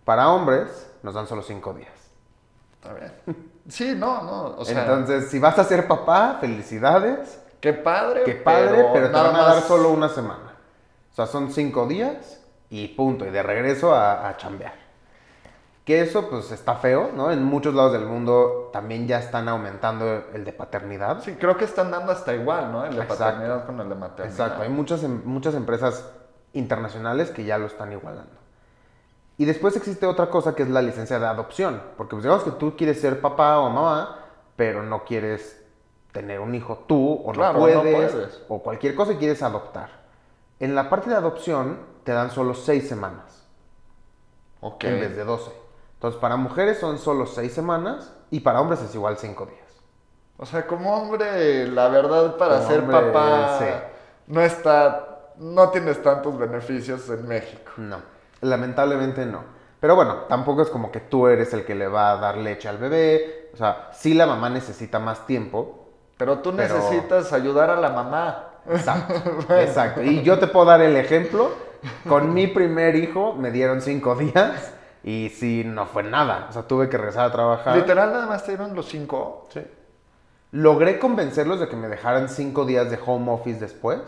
Para 0.03 0.29
hombres 0.29 0.87
nos 1.01 1.15
dan 1.15 1.25
solo 1.25 1.41
5 1.41 1.73
días. 1.73 1.89
Está 2.75 2.93
bien. 2.93 3.11
Sí, 3.67 3.95
no, 3.97 4.21
no. 4.21 4.43
O 4.59 4.63
sea, 4.65 4.81
Entonces, 4.83 5.31
si 5.31 5.39
vas 5.39 5.57
a 5.57 5.63
ser 5.63 5.87
papá, 5.87 6.37
felicidades. 6.39 7.39
qué 7.59 7.73
padre. 7.73 8.21
Qué 8.23 8.35
padre, 8.35 8.85
pero, 8.93 9.07
te 9.07 9.11
nada 9.11 9.31
van 9.31 9.35
a 9.35 9.43
dar 9.45 9.55
más- 9.55 9.63
solo 9.65 9.89
una 9.89 10.09
semana. 10.09 10.53
O 11.11 11.15
sea, 11.15 11.25
son 11.25 11.51
5 11.51 11.87
días 11.87 12.39
y 12.69 12.89
punto. 12.89 13.25
Y 13.25 13.31
de 13.31 13.41
regreso 13.41 13.95
a, 13.95 14.29
a 14.29 14.37
chambear. 14.37 14.75
Que 15.85 16.01
eso, 16.01 16.29
pues, 16.31 16.51
está 16.51 16.75
feo, 16.75 17.11
¿no? 17.15 17.31
En 17.31 17.43
muchos 17.43 17.75
lados 17.75 17.93
del 17.93 18.05
mundo 18.07 18.71
también 18.73 19.07
ya 19.07 19.19
están 19.19 19.47
aumentando 19.47 20.25
el 20.33 20.43
de 20.43 20.51
paternidad. 20.51 21.21
Sí, 21.21 21.35
creo 21.35 21.57
que 21.57 21.65
están 21.65 21.91
dando 21.91 22.11
hasta 22.11 22.33
igual, 22.33 22.71
¿no? 22.71 22.83
El 22.85 22.95
de 22.95 23.01
Exacto. 23.03 23.23
paternidad 23.23 23.65
con 23.67 23.79
el 23.79 23.89
de 23.89 23.95
maternidad. 23.95 24.31
Exacto, 24.31 24.63
hay 24.63 24.69
muchas, 24.69 25.03
em- 25.03 25.21
muchas 25.25 25.53
empresas 25.53 26.09
internacionales 26.53 27.29
que 27.29 27.43
ya 27.45 27.59
lo 27.59 27.67
están 27.67 27.91
igualando. 27.91 28.31
Y 29.37 29.45
después 29.45 29.75
existe 29.75 30.07
otra 30.07 30.29
cosa 30.31 30.55
que 30.55 30.63
es 30.63 30.69
la 30.69 30.81
licencia 30.81 31.19
de 31.19 31.27
adopción, 31.27 31.81
porque 31.97 32.11
pues 32.15 32.23
digamos 32.23 32.43
que 32.43 32.51
tú 32.51 32.75
quieres 32.75 32.99
ser 32.99 33.21
papá 33.21 33.59
o 33.59 33.69
mamá, 33.69 34.21
pero 34.55 34.81
no 34.81 35.03
quieres 35.03 35.61
tener 36.13 36.39
un 36.39 36.55
hijo 36.55 36.85
tú 36.87 37.21
o 37.25 37.31
Claro, 37.33 37.59
no, 37.59 37.67
no 37.67 37.81
puedes, 37.81 38.11
puedes. 38.11 38.41
o 38.47 38.63
cualquier 38.63 38.95
cosa 38.95 39.11
y 39.11 39.17
quieres 39.17 39.43
adoptar. 39.43 39.89
En 40.59 40.73
la 40.73 40.89
parte 40.89 41.09
de 41.11 41.15
adopción 41.17 41.77
te 42.05 42.13
dan 42.13 42.31
solo 42.31 42.53
seis 42.55 42.87
semanas 42.87 43.45
Ok. 44.61 44.85
en 44.85 44.99
vez 45.01 45.15
de 45.17 45.25
12. 45.25 45.51
Entonces 46.05 46.21
para 46.21 46.35
mujeres 46.35 46.77
son 46.77 46.99
solo 46.99 47.25
seis 47.25 47.51
semanas 47.51 48.13
y 48.29 48.41
para 48.41 48.61
hombres 48.61 48.79
es 48.83 48.93
igual 48.93 49.17
cinco 49.17 49.47
días. 49.47 49.65
O 50.37 50.45
sea, 50.45 50.67
como 50.67 50.95
hombre, 50.95 51.67
la 51.67 51.87
verdad, 51.87 52.37
para 52.37 52.57
Como 52.57 52.67
ser 52.69 52.79
hombre, 52.81 52.95
papá, 53.11 53.57
sí. 53.57 53.65
no 54.27 54.41
está... 54.41 55.31
No 55.37 55.69
tienes 55.69 56.03
tantos 56.03 56.37
beneficios 56.37 57.09
en 57.09 57.27
México. 57.27 57.71
No, 57.77 57.97
lamentablemente 58.41 59.25
no. 59.25 59.45
Pero 59.79 59.95
bueno, 59.95 60.25
tampoco 60.29 60.61
es 60.61 60.69
como 60.69 60.91
que 60.91 60.99
tú 60.99 61.25
eres 61.27 61.51
el 61.55 61.65
que 61.65 61.73
le 61.73 61.87
va 61.87 62.11
a 62.11 62.17
dar 62.17 62.37
leche 62.37 62.69
al 62.69 62.77
bebé. 62.77 63.49
O 63.55 63.57
sea, 63.57 63.89
sí 63.91 64.13
la 64.13 64.27
mamá 64.27 64.51
necesita 64.51 64.99
más 64.99 65.25
tiempo. 65.25 65.87
Pero 66.17 66.37
tú 66.37 66.55
Pero- 66.55 66.75
necesitas 66.75 67.33
ayudar 67.33 67.71
a 67.71 67.77
la 67.77 67.89
mamá. 67.89 68.49
Exacto, 68.69 69.13
exacto. 69.55 70.03
Y 70.03 70.21
yo 70.21 70.37
te 70.37 70.45
puedo 70.45 70.67
dar 70.67 70.81
el 70.81 70.95
ejemplo. 70.97 71.49
Con 72.07 72.31
mi 72.31 72.45
primer 72.45 72.95
hijo 72.95 73.33
me 73.33 73.49
dieron 73.49 73.81
cinco 73.81 74.13
días 74.15 74.71
y 75.07 75.29
sí, 75.29 75.61
no 75.63 75.85
fue 75.85 76.01
nada. 76.01 76.47
O 76.49 76.51
sea, 76.51 76.63
tuve 76.63 76.89
que 76.89 76.97
regresar 76.97 77.25
a 77.25 77.31
trabajar. 77.31 77.77
Literal, 77.77 78.11
nada 78.11 78.25
más 78.25 78.43
te 78.43 78.53
dieron 78.57 78.75
los 78.75 78.87
cinco. 78.87 79.47
Sí. 79.53 79.61
Logré 80.51 80.97
convencerlos 80.97 81.59
de 81.59 81.67
que 81.67 81.75
me 81.75 81.87
dejaran 81.87 82.27
cinco 82.27 82.65
días 82.65 82.89
de 82.89 82.97
home 83.05 83.31
office 83.31 83.59
después. 83.59 83.99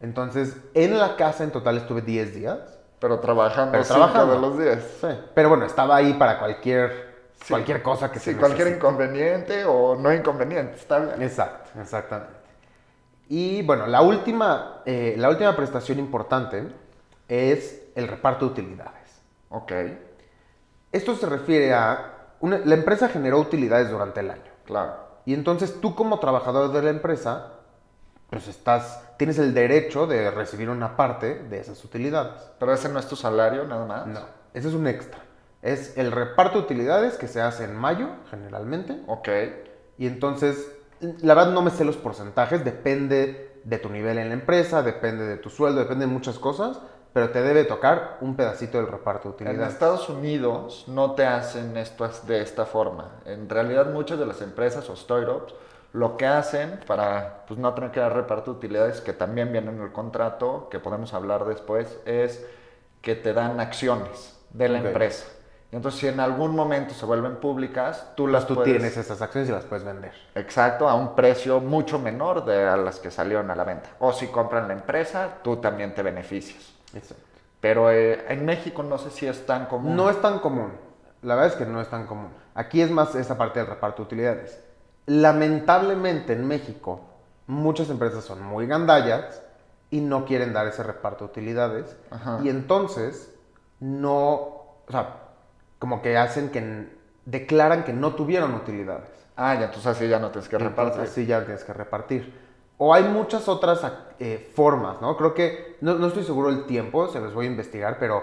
Entonces, 0.00 0.56
en 0.74 0.96
la 0.96 1.16
casa 1.16 1.42
en 1.42 1.50
total 1.50 1.78
estuve 1.78 2.02
10 2.02 2.34
días. 2.36 2.58
Pero 3.00 3.18
trabajando 3.18 3.72
Pero 3.72 3.82
cinco 3.84 3.96
trabajando. 3.98 4.34
de 4.34 4.40
los 4.40 4.58
días. 4.58 4.84
Sí. 5.00 5.08
Pero 5.34 5.48
bueno, 5.48 5.64
estaba 5.66 5.96
ahí 5.96 6.12
para 6.14 6.38
cualquier, 6.38 7.08
Sí. 7.42 7.48
cualquier 7.50 7.82
cosa 7.82 8.12
que 8.12 8.20
Sí, 8.20 8.32
se 8.32 8.36
cualquier 8.36 8.66
necesite. 8.68 8.86
inconveniente 8.86 9.64
o 9.64 9.96
no 9.96 10.12
inconveniente, 10.14 10.76
está 10.76 11.00
bien. 11.00 11.20
Exacto, 11.22 11.70
exactamente. 11.80 12.34
Y 13.28 13.62
bueno, 13.62 13.86
la 13.88 14.02
última, 14.02 14.82
eh, 14.86 15.14
la 15.18 15.28
última 15.30 15.54
prestación 15.56 15.98
importante 15.98 16.68
es 17.28 17.82
el 17.96 18.06
reparto 18.08 18.46
de 18.46 18.52
utilidades. 18.52 19.20
Ok, 19.50 19.72
Esto 20.92 21.14
se 21.16 21.26
refiere 21.26 21.72
a... 21.74 22.14
una- 22.40 22.58
la 22.58 22.74
empresa 22.74 23.08
generó 23.08 23.38
utilidades 23.38 23.90
durante 23.90 24.20
el 24.20 24.30
año. 24.30 24.50
claro. 24.64 25.08
Y 25.26 25.34
entonces 25.34 25.78
tú 25.82 25.94
como 25.94 26.20
trabajador 26.20 26.72
de 26.72 26.80
la 26.80 26.88
empresa, 26.88 27.52
pues 28.30 28.48
estás, 28.48 29.02
tienes 29.18 29.38
el 29.38 29.52
derecho 29.52 30.06
de 30.06 30.30
recibir 30.30 30.70
una 30.70 30.96
parte 30.96 31.34
de 31.34 31.58
esas 31.60 31.84
utilidades. 31.84 32.50
Pero 32.58 32.72
ese 32.72 32.88
no 32.88 32.98
es 32.98 33.06
tu 33.08 33.14
salario, 33.14 33.64
nada 33.64 33.84
más. 33.84 34.06
No, 34.06 34.20
ese 34.54 34.68
es 34.68 34.74
un 34.74 34.86
extra. 34.86 35.20
Es 35.60 35.98
el 35.98 36.12
reparto 36.12 36.58
de 36.58 36.64
utilidades 36.64 37.18
que 37.18 37.28
se 37.28 37.42
hace 37.42 37.64
en 37.64 37.76
mayo, 37.76 38.08
generalmente. 38.30 39.02
Ok, 39.06 39.28
Y 39.98 40.06
entonces, 40.06 40.72
la 41.20 41.34
verdad 41.34 41.52
no 41.52 41.60
me 41.60 41.70
sé 41.72 41.84
los 41.84 41.98
porcentajes, 41.98 42.64
depende 42.64 43.60
de 43.64 43.78
tu 43.78 43.90
nivel 43.90 44.16
en 44.16 44.28
la 44.28 44.34
empresa, 44.34 44.82
depende 44.82 45.26
de 45.26 45.36
tu 45.36 45.50
sueldo, 45.50 45.80
depende 45.80 46.06
de 46.06 46.12
muchas 46.12 46.38
cosas, 46.38 46.80
pero 47.18 47.30
te 47.30 47.42
debe 47.42 47.64
tocar 47.64 48.18
un 48.20 48.36
pedacito 48.36 48.78
del 48.78 48.86
reparto 48.86 49.30
de 49.30 49.30
En 49.30 49.48
utilidades. 49.48 49.72
Estados 49.72 50.08
Unidos 50.08 50.84
no 50.86 51.16
te 51.16 51.26
hacen 51.26 51.76
esto 51.76 52.08
de 52.28 52.42
esta 52.42 52.64
forma. 52.64 53.10
En 53.24 53.48
realidad 53.48 53.90
muchas 53.90 54.20
de 54.20 54.26
las 54.26 54.40
empresas 54.40 54.88
o 54.88 54.94
startups 54.94 55.52
lo 55.92 56.16
que 56.16 56.28
hacen 56.28 56.78
para 56.86 57.44
pues, 57.48 57.58
no 57.58 57.74
tener 57.74 57.90
que 57.90 57.98
dar 57.98 58.14
reparto 58.14 58.52
de 58.52 58.58
utilidades, 58.58 59.00
que 59.00 59.12
también 59.12 59.50
viene 59.50 59.68
en 59.72 59.82
el 59.82 59.90
contrato, 59.90 60.68
que 60.70 60.78
podemos 60.78 61.12
hablar 61.12 61.44
después, 61.44 61.98
es 62.06 62.46
que 63.02 63.16
te 63.16 63.32
dan 63.32 63.58
acciones 63.58 64.38
de 64.50 64.68
la 64.68 64.78
empresa. 64.78 65.26
Y 65.72 65.74
entonces 65.74 65.98
si 65.98 66.06
en 66.06 66.20
algún 66.20 66.54
momento 66.54 66.94
se 66.94 67.04
vuelven 67.04 67.38
públicas, 67.38 68.12
tú 68.14 68.28
las 68.28 68.46
Tú 68.46 68.54
puedes... 68.54 68.74
tienes 68.74 68.96
esas 68.96 69.20
acciones 69.22 69.48
y 69.48 69.52
las 69.52 69.64
puedes 69.64 69.84
vender. 69.84 70.12
Exacto, 70.36 70.88
a 70.88 70.94
un 70.94 71.16
precio 71.16 71.58
mucho 71.58 71.98
menor 71.98 72.44
de 72.44 72.64
a 72.64 72.76
las 72.76 73.00
que 73.00 73.10
salieron 73.10 73.50
a 73.50 73.56
la 73.56 73.64
venta. 73.64 73.90
O 73.98 74.12
si 74.12 74.28
compran 74.28 74.68
la 74.68 74.74
empresa, 74.74 75.38
tú 75.42 75.56
también 75.56 75.96
te 75.96 76.04
beneficias. 76.04 76.77
Exacto. 76.94 77.24
Pero 77.60 77.90
eh, 77.90 78.24
en 78.28 78.44
México 78.44 78.82
no 78.82 78.98
sé 78.98 79.10
si 79.10 79.26
es 79.26 79.46
tan 79.46 79.66
común. 79.66 79.96
No 79.96 80.10
es 80.10 80.20
tan 80.20 80.38
común. 80.38 80.72
La 81.22 81.34
verdad 81.34 81.52
es 81.52 81.56
que 81.56 81.66
no 81.66 81.80
es 81.80 81.88
tan 81.88 82.06
común. 82.06 82.30
Aquí 82.54 82.80
es 82.80 82.90
más 82.90 83.14
esa 83.14 83.36
parte 83.36 83.58
del 83.58 83.68
reparto 83.68 84.02
de 84.02 84.06
utilidades. 84.06 84.60
Lamentablemente 85.06 86.34
en 86.34 86.46
México 86.46 87.00
muchas 87.46 87.90
empresas 87.90 88.24
son 88.24 88.42
muy 88.42 88.66
gandallas 88.66 89.42
y 89.90 90.00
no 90.00 90.24
quieren 90.26 90.52
dar 90.52 90.66
ese 90.66 90.82
reparto 90.82 91.24
de 91.24 91.30
utilidades. 91.30 91.96
Ajá. 92.10 92.40
Y 92.44 92.48
entonces 92.48 93.34
no, 93.80 94.12
o 94.22 94.86
sea, 94.90 95.16
como 95.78 96.02
que 96.02 96.16
hacen 96.16 96.50
que 96.50 96.88
declaran 97.24 97.84
que 97.84 97.92
no 97.92 98.14
tuvieron 98.14 98.54
utilidades. 98.54 99.08
Ah, 99.36 99.54
ya, 99.54 99.66
entonces 99.66 99.86
así 99.86 100.08
ya 100.08 100.18
no 100.18 100.30
tienes 100.30 100.48
que 100.48 100.58
repartir. 100.58 100.92
Entonces 100.92 101.14
sí 101.14 101.26
ya 101.26 101.44
tienes 101.44 101.64
que 101.64 101.72
repartir. 101.72 102.47
O 102.78 102.94
hay 102.94 103.04
muchas 103.04 103.48
otras 103.48 103.80
eh, 104.20 104.50
formas, 104.54 105.00
¿no? 105.00 105.16
Creo 105.16 105.34
que, 105.34 105.76
no, 105.80 105.94
no 105.96 106.06
estoy 106.06 106.22
seguro 106.24 106.48
del 106.48 106.64
tiempo, 106.66 107.08
se 107.08 107.20
los 107.20 107.34
voy 107.34 107.46
a 107.46 107.50
investigar, 107.50 107.98
pero 107.98 108.22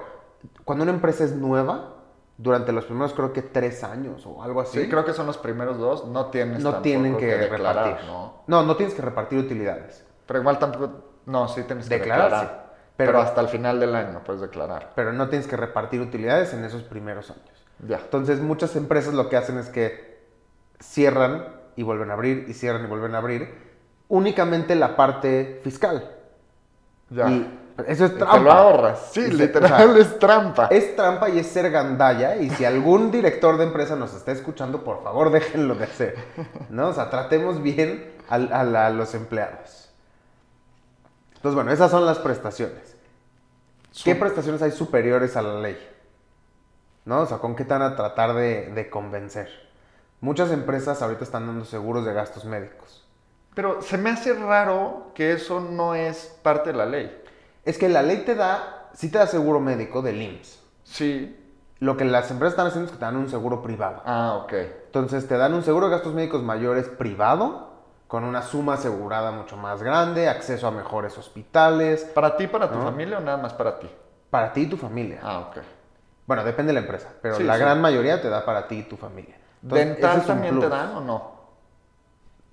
cuando 0.63 0.83
una 0.83 0.93
empresa 0.93 1.25
es 1.25 1.35
nueva, 1.35 1.91
durante 2.37 2.71
los 2.71 2.85
primeros 2.85 3.13
creo 3.13 3.31
que 3.33 3.41
tres 3.41 3.83
años 3.83 4.25
o 4.25 4.41
algo 4.43 4.61
así, 4.61 4.81
Sí, 4.81 4.89
creo 4.89 5.05
que 5.05 5.13
son 5.13 5.25
los 5.25 5.37
primeros 5.37 5.77
dos. 5.77 6.05
No 6.05 6.27
tienes 6.27 6.61
no 6.63 6.75
tienen 6.81 7.17
que, 7.17 7.27
declarar, 7.37 7.85
repartir. 7.85 8.07
¿no? 8.09 8.33
¿no? 8.47 8.63
no, 8.63 8.75
tienes 8.75 8.93
que 8.95 9.01
repartir 9.01 9.39
utilidades. 9.39 10.05
Pero 10.25 10.39
igual 10.39 10.57
tampoco... 10.59 10.89
No, 11.25 11.47
sí 11.47 11.63
tienes 11.63 11.87
que 11.89 11.97
Declarar, 11.99 12.23
declarar. 12.31 12.47
sí. 12.47 12.77
Pero, 12.97 13.11
Pero- 13.11 13.21
hasta 13.21 13.41
el 13.41 13.47
final 13.49 13.79
del 13.79 13.95
año 13.95 14.21
puedes 14.25 14.41
declarar. 14.41 14.91
Pero 14.95 15.11
no 15.13 15.27
tienes 15.29 15.47
que 15.47 15.57
repartir 15.57 15.99
utilidades 16.01 16.53
en 16.53 16.63
esos 16.63 16.83
primeros 16.83 17.29
años. 17.31 17.65
Ya. 17.85 17.97
Entonces 17.97 18.39
muchas 18.41 18.75
empresas 18.75 19.13
lo 19.13 19.27
que 19.29 19.35
hacen 19.37 19.57
es 19.57 19.69
que 19.69 20.23
cierran 20.79 21.47
y 21.75 21.83
vuelven 21.83 22.09
a 22.11 22.13
abrir 22.13 22.45
y 22.47 22.53
cierran 22.53 22.83
y 22.85 22.87
vuelven 22.87 23.15
a 23.15 23.17
abrir 23.19 23.64
únicamente 24.07 24.75
la 24.75 24.95
parte 24.95 25.59
fiscal. 25.63 26.11
Ya. 27.09 27.29
Y 27.29 27.59
eso 27.87 28.05
es 28.05 28.17
trampa. 28.17 28.37
te 28.37 28.43
lo 28.43 28.51
ahorras. 28.51 29.09
Sí, 29.11 29.21
Y 29.21 29.31
literal 29.31 29.97
es 29.99 30.17
trampa. 30.19 30.67
Es 30.67 30.95
trampa 30.95 31.29
y 31.29 31.39
es 31.39 31.47
ser 31.47 31.69
gandalla. 31.71 32.37
Y 32.37 32.49
si 32.49 32.65
algún 32.65 33.11
director 33.11 33.57
de 33.57 33.65
empresa 33.65 33.95
nos 33.95 34.13
está 34.13 34.31
escuchando, 34.31 34.83
por 34.83 35.03
favor 35.03 35.29
déjenlo 35.31 35.75
de 35.75 35.83
hacer. 35.85 36.15
¿No? 36.69 36.89
O 36.89 36.93
sea, 36.93 37.09
tratemos 37.09 37.61
bien 37.61 38.13
a, 38.29 38.89
los 38.89 39.13
empleados. 39.13 39.89
Entonces, 41.35 41.55
bueno, 41.55 41.71
esas 41.71 41.91
son 41.91 42.05
las 42.05 42.17
prestaciones. 42.19 42.95
¿Qué 44.03 44.15
Sup- 44.15 44.19
prestaciones 44.19 44.61
hay 44.61 44.71
superiores 44.71 45.35
a 45.37 45.41
la 45.41 45.59
ley? 45.59 45.77
¿No? 47.05 47.21
O 47.21 47.25
sea, 47.27 47.37
¿con 47.37 47.55
qué 47.55 47.63
te 47.65 47.73
van 47.73 47.83
a 47.83 47.95
tratar 47.95 48.33
de, 48.33 48.71
de 48.71 48.89
convencer? 48.89 49.49
Muchas 50.21 50.49
empresas 50.51 51.01
ahorita 51.01 51.23
están 51.23 51.45
dando 51.45 51.65
seguros 51.65 52.03
de 52.05 52.13
gastos 52.13 52.45
médicos. 52.45 53.04
Pero 53.55 53.81
se 53.81 53.97
me 53.97 54.11
hace 54.11 54.33
raro 54.33 55.11
que 55.15 55.31
eso 55.33 55.59
no 55.59 55.95
es 55.95 56.37
parte 56.43 56.71
de 56.71 56.77
la 56.77 56.85
ley. 56.85 57.21
Es 57.63 57.77
que 57.77 57.89
la 57.89 58.03
ley 58.03 58.17
te 58.25 58.35
da, 58.35 58.89
sí 58.93 59.09
te 59.09 59.17
da 59.17 59.25
seguro 59.27 59.59
médico 59.59 60.01
del 60.03 60.21
IMSS. 60.21 60.59
Sí. 60.83 61.41
Lo 61.79 61.97
que 61.97 62.05
las 62.05 62.29
empresas 62.31 62.53
están 62.53 62.67
haciendo 62.67 62.85
es 62.85 62.91
que 62.91 62.99
te 62.99 63.05
dan 63.05 63.17
un 63.17 63.29
seguro 63.29 63.61
privado. 63.61 64.01
Ah, 64.05 64.39
ok. 64.43 64.53
Entonces 64.85 65.27
te 65.27 65.37
dan 65.37 65.53
un 65.53 65.63
seguro 65.63 65.87
de 65.87 65.93
gastos 65.93 66.13
médicos 66.13 66.43
mayores 66.43 66.87
privado, 66.89 67.73
con 68.07 68.23
una 68.23 68.41
suma 68.43 68.75
asegurada 68.75 69.31
mucho 69.31 69.57
más 69.57 69.81
grande, 69.81 70.29
acceso 70.29 70.67
a 70.67 70.71
mejores 70.71 71.17
hospitales, 71.17 72.03
¿Para 72.13 72.37
ti, 72.37 72.47
para 72.47 72.69
tu 72.69 72.77
¿No? 72.77 72.83
familia 72.83 73.17
o 73.17 73.21
nada 73.21 73.37
más 73.37 73.53
para 73.53 73.79
ti? 73.79 73.89
para 74.29 74.51
ti 74.51 74.61
y 74.61 74.67
tu 74.67 74.75
familia. 74.77 75.19
Ah, 75.23 75.39
ok. 75.39 75.57
Bueno, 76.27 76.43
depende 76.43 76.69
de 76.71 76.73
la 76.73 76.79
empresa, 76.81 77.09
pero 77.21 77.35
Sí, 77.35 77.43
la 77.43 77.53
sí. 77.53 77.59
gran 77.61 77.79
mayoría 77.81 78.21
te 78.21 78.29
da 78.29 78.43
para 78.43 78.67
ti 78.67 78.79
y 78.79 78.83
tu 78.83 78.97
familia. 78.97 79.37
Entonces, 79.63 79.87
¿Dental 79.87 80.19
es 80.19 80.27
también 80.27 80.59
te 80.59 80.67
dan 80.69 80.95
o 80.95 81.01
no? 81.01 81.34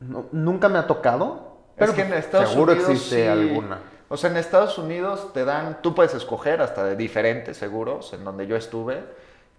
No, 0.08 0.26
nunca 0.32 0.68
me 0.68 0.78
ha 0.78 0.86
tocado, 0.86 1.58
pero 1.76 1.90
es 1.92 1.96
que 1.96 2.02
en 2.02 2.08
pues, 2.08 2.24
Estados 2.24 2.50
seguro 2.50 2.72
Unidos 2.72 2.90
existe 2.90 3.22
sí. 3.22 3.28
alguna. 3.28 3.78
O 4.08 4.16
sea, 4.16 4.30
en 4.30 4.36
Estados 4.36 4.76
Unidos 4.78 5.32
te 5.32 5.44
dan, 5.44 5.80
tú 5.80 5.94
puedes 5.94 6.12
escoger 6.14 6.60
hasta 6.60 6.84
de 6.84 6.96
diferentes 6.96 7.56
seguros 7.56 8.12
en 8.12 8.24
donde 8.24 8.46
yo 8.46 8.56
estuve 8.56 9.02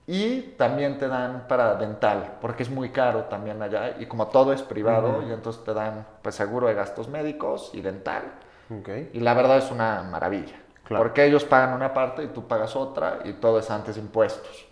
y 0.05 0.41
también 0.57 0.97
te 0.99 1.07
dan 1.07 1.47
para 1.47 1.75
dental, 1.75 2.37
porque 2.41 2.63
es 2.63 2.69
muy 2.69 2.89
caro 2.89 3.23
también 3.23 3.61
allá 3.61 3.95
y 3.99 4.05
como 4.05 4.27
todo 4.27 4.53
es 4.53 4.61
privado 4.61 5.19
Ujú. 5.19 5.29
y 5.29 5.31
entonces 5.33 5.63
te 5.63 5.73
dan 5.73 6.05
pues 6.21 6.35
seguro 6.35 6.67
de 6.67 6.73
gastos 6.73 7.07
médicos 7.07 7.71
y 7.73 7.81
dental 7.81 8.23
Ok. 8.69 8.89
y 9.13 9.19
la 9.21 9.33
verdad 9.33 9.57
es 9.57 9.71
una 9.71 10.03
maravilla, 10.03 10.55
Claro. 10.83 11.03
porque 11.03 11.25
ellos 11.25 11.45
pagan 11.45 11.73
una 11.73 11.93
parte 11.93 12.23
y 12.23 12.27
tú 12.27 12.47
pagas 12.47 12.75
otra 12.75 13.19
y 13.23 13.33
todo 13.33 13.59
es 13.59 13.71
antes 13.71 13.95
impuestos. 13.97 14.67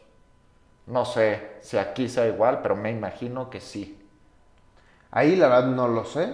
No 0.86 1.06
sé 1.06 1.58
si 1.62 1.78
aquí 1.78 2.10
sea 2.10 2.28
igual, 2.28 2.60
pero 2.62 2.76
me 2.76 2.92
imagino 2.92 3.50
que 3.50 3.62
sí. 3.62 4.01
Ahí 5.12 5.36
la 5.36 5.48
verdad 5.48 5.68
no 5.68 5.88
lo 5.88 6.06
sé, 6.06 6.34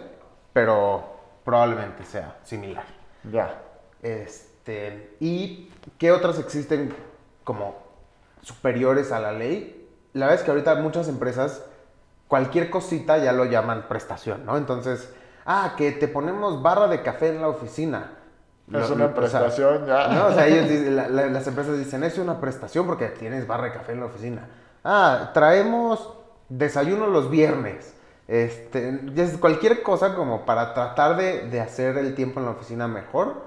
pero 0.53 1.03
probablemente 1.43 2.05
sea 2.05 2.37
similar. 2.43 2.85
Ya. 3.31 3.61
Este, 4.01 5.15
¿Y 5.19 5.71
qué 5.97 6.11
otras 6.11 6.39
existen 6.39 6.93
como 7.43 7.75
superiores 8.41 9.11
a 9.11 9.19
la 9.19 9.31
ley? 9.31 9.89
La 10.13 10.25
verdad 10.27 10.39
es 10.39 10.45
que 10.45 10.51
ahorita 10.51 10.75
muchas 10.75 11.07
empresas, 11.07 11.63
cualquier 12.27 12.69
cosita 12.69 13.17
ya 13.17 13.31
lo 13.31 13.45
llaman 13.45 13.85
prestación, 13.87 14.45
¿no? 14.45 14.57
Entonces, 14.57 15.13
ah, 15.45 15.73
que 15.77 15.91
te 15.91 16.07
ponemos 16.07 16.61
barra 16.61 16.87
de 16.87 17.01
café 17.01 17.29
en 17.29 17.41
la 17.41 17.47
oficina. 17.49 18.11
Es 18.71 18.89
Lo- 18.89 18.95
una 18.95 19.05
o 19.05 19.07
sea, 19.07 19.15
prestación 19.15 19.85
ya. 19.85 20.07
¿no? 20.09 20.25
O 20.27 20.33
sea, 20.33 20.45
ellos 20.47 20.67
dicen- 20.69 20.95
la- 20.95 21.07
la- 21.07 21.27
las 21.27 21.47
empresas 21.47 21.77
dicen, 21.77 22.03
es 22.03 22.17
una 22.17 22.39
prestación 22.41 22.85
porque 22.85 23.07
tienes 23.07 23.47
barra 23.47 23.65
de 23.65 23.73
café 23.73 23.93
en 23.93 24.01
la 24.01 24.07
oficina. 24.07 24.47
Ah, 24.83 25.31
traemos 25.33 26.13
desayuno 26.49 27.07
los 27.07 27.29
viernes. 27.29 27.93
Este, 28.27 28.99
cualquier 29.39 29.81
cosa 29.83 30.15
como 30.15 30.45
para 30.45 30.73
tratar 30.73 31.15
de, 31.15 31.47
de 31.49 31.61
hacer 31.61 31.97
el 31.97 32.13
tiempo 32.13 32.39
en 32.39 32.45
la 32.45 32.51
oficina 32.51 32.87
mejor, 32.87 33.45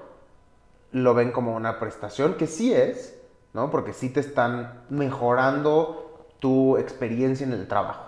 lo 0.91 1.13
ven 1.13 1.31
como 1.31 1.55
una 1.55 1.79
prestación, 1.79 2.33
que 2.35 2.47
sí 2.47 2.73
es, 2.73 3.15
¿no? 3.53 3.69
Porque 3.69 3.93
sí 3.93 4.09
te 4.09 4.19
están 4.19 4.83
mejorando 4.89 6.25
tu 6.39 6.77
experiencia 6.77 7.45
en 7.45 7.53
el 7.53 7.67
trabajo. 7.67 8.05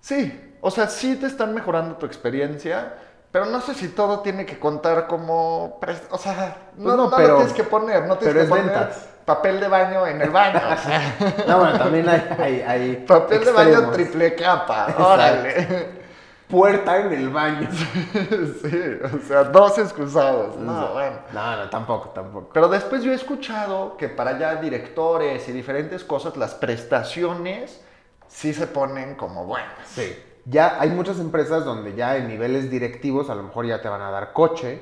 Sí, 0.00 0.56
o 0.60 0.70
sea, 0.70 0.86
sí 0.88 1.16
te 1.16 1.26
están 1.26 1.54
mejorando 1.54 1.96
tu 1.96 2.06
experiencia, 2.06 2.94
pero 3.32 3.46
no 3.46 3.60
sé 3.60 3.74
si 3.74 3.88
todo 3.88 4.20
tiene 4.20 4.46
que 4.46 4.58
contar 4.60 5.08
como... 5.08 5.80
O 6.10 6.18
sea, 6.18 6.56
no, 6.76 6.84
Pues 6.84 6.96
no, 6.96 7.04
no 7.04 7.10
lo 7.10 7.16
pero- 7.16 7.36
tienes 7.38 7.52
que 7.54 7.64
poner, 7.64 8.06
no 8.06 8.16
tienes 8.18 8.34
pero 8.34 8.34
que 8.34 8.42
es 8.42 8.48
poner 8.48 8.64
ventas. 8.66 9.08
Papel 9.24 9.60
de 9.60 9.68
baño 9.68 10.06
en 10.06 10.20
el 10.20 10.30
baño. 10.30 10.60
o 10.72 10.76
sea, 10.76 11.16
No, 11.46 11.58
bueno, 11.60 11.78
también 11.78 12.08
hay... 12.08 12.22
hay- 12.38 12.60
hay 12.62 12.96
papel 13.06 13.44
de 13.44 13.52
baño 13.52 13.90
triple 13.90 14.34
capa, 14.34 14.86
Exacto. 14.88 15.06
órale. 15.08 16.04
puerta 16.48 16.98
en 17.00 17.12
el 17.12 17.30
baño. 17.30 17.68
sí, 17.72 18.98
o 19.02 19.18
sea, 19.26 19.44
dos 19.44 19.78
excusados. 19.78 20.56
No, 20.56 20.92
bueno. 20.92 21.16
No, 21.32 21.56
no, 21.56 21.70
tampoco, 21.70 22.10
tampoco. 22.10 22.50
Pero 22.52 22.68
después 22.68 23.02
yo 23.02 23.12
he 23.12 23.14
escuchado 23.14 23.96
que 23.96 24.08
para 24.08 24.38
ya 24.38 24.56
directores 24.56 25.48
y 25.48 25.52
diferentes 25.52 26.04
cosas, 26.04 26.36
las 26.36 26.54
prestaciones 26.54 27.80
sí 28.28 28.52
se 28.54 28.66
ponen 28.66 29.14
como 29.14 29.44
buenas. 29.46 29.72
Sí. 29.86 30.16
Ya 30.46 30.76
hay 30.78 30.90
muchas 30.90 31.18
empresas 31.18 31.64
donde 31.64 31.94
ya 31.94 32.16
en 32.18 32.28
niveles 32.28 32.70
directivos 32.70 33.30
a 33.30 33.34
lo 33.34 33.42
mejor 33.44 33.64
ya 33.66 33.80
te 33.80 33.88
van 33.88 34.02
a 34.02 34.10
dar 34.10 34.32
coche, 34.34 34.80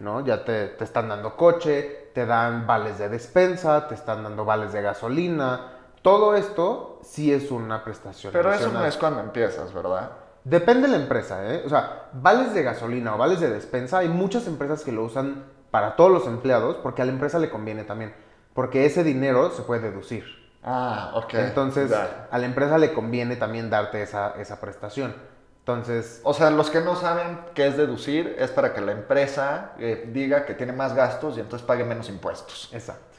¿no? 0.00 0.24
Ya 0.24 0.44
te, 0.44 0.66
te 0.68 0.82
están 0.84 1.08
dando 1.08 1.36
coche, 1.36 2.05
te 2.16 2.24
dan 2.24 2.66
vales 2.66 2.96
de 2.96 3.10
despensa, 3.10 3.88
te 3.88 3.94
están 3.94 4.22
dando 4.22 4.46
vales 4.46 4.72
de 4.72 4.80
gasolina. 4.80 5.72
Todo 6.00 6.34
esto 6.34 6.98
sí 7.02 7.30
es 7.30 7.50
una 7.50 7.84
prestación. 7.84 8.32
Pero 8.32 8.50
eso 8.54 8.72
no 8.72 8.86
es 8.86 8.96
cuando 8.96 9.20
empiezas, 9.20 9.74
¿verdad? 9.74 10.12
Depende 10.42 10.88
de 10.88 10.96
la 10.96 11.02
empresa, 11.02 11.44
¿eh? 11.52 11.62
O 11.66 11.68
sea, 11.68 12.08
vales 12.14 12.54
de 12.54 12.62
gasolina 12.62 13.14
o 13.14 13.18
vales 13.18 13.40
de 13.40 13.50
despensa, 13.50 13.98
hay 13.98 14.08
muchas 14.08 14.46
empresas 14.46 14.82
que 14.82 14.92
lo 14.92 15.04
usan 15.04 15.44
para 15.70 15.94
todos 15.94 16.10
los 16.10 16.26
empleados 16.26 16.76
porque 16.76 17.02
a 17.02 17.04
la 17.04 17.12
empresa 17.12 17.38
le 17.38 17.50
conviene 17.50 17.84
también. 17.84 18.14
Porque 18.54 18.86
ese 18.86 19.04
dinero 19.04 19.50
se 19.50 19.60
puede 19.60 19.90
deducir. 19.90 20.24
Ah, 20.64 21.12
ok. 21.16 21.34
Entonces, 21.34 21.92
a 21.92 22.38
la 22.38 22.46
empresa 22.46 22.78
le 22.78 22.94
conviene 22.94 23.36
también 23.36 23.68
darte 23.68 24.00
esa, 24.00 24.30
esa 24.38 24.58
prestación. 24.58 25.14
Entonces, 25.66 26.20
O 26.22 26.32
sea, 26.32 26.50
los 26.50 26.70
que 26.70 26.80
no 26.80 26.94
saben 26.94 27.40
qué 27.54 27.66
es 27.66 27.76
deducir 27.76 28.36
es 28.38 28.50
para 28.52 28.72
que 28.72 28.80
la 28.80 28.92
empresa 28.92 29.72
eh, 29.78 30.08
diga 30.12 30.44
que 30.46 30.54
tiene 30.54 30.72
más 30.72 30.94
gastos 30.94 31.36
y 31.36 31.40
entonces 31.40 31.66
pague 31.66 31.84
menos 31.84 32.08
impuestos. 32.08 32.70
exacto. 32.72 33.18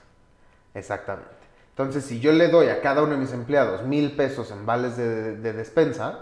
Exactamente. 0.73 1.31
Entonces, 1.69 2.05
si 2.05 2.19
yo 2.19 2.31
le 2.31 2.47
doy 2.49 2.69
a 2.69 2.81
cada 2.81 3.03
uno 3.03 3.13
de 3.13 3.17
mis 3.17 3.33
empleados 3.33 3.83
mil 3.83 4.15
pesos 4.15 4.51
en 4.51 4.65
vales 4.65 4.97
de, 4.97 5.37
de 5.37 5.53
despensa 5.53 6.19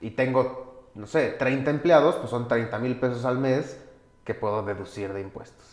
y 0.00 0.12
tengo, 0.12 0.88
no 0.94 1.06
sé, 1.06 1.30
30 1.30 1.70
empleados, 1.70 2.16
pues 2.16 2.30
son 2.30 2.48
30 2.48 2.78
mil 2.78 2.98
pesos 2.98 3.24
al 3.24 3.38
mes 3.38 3.78
que 4.24 4.34
puedo 4.34 4.62
deducir 4.64 5.12
de 5.12 5.20
impuestos. 5.20 5.66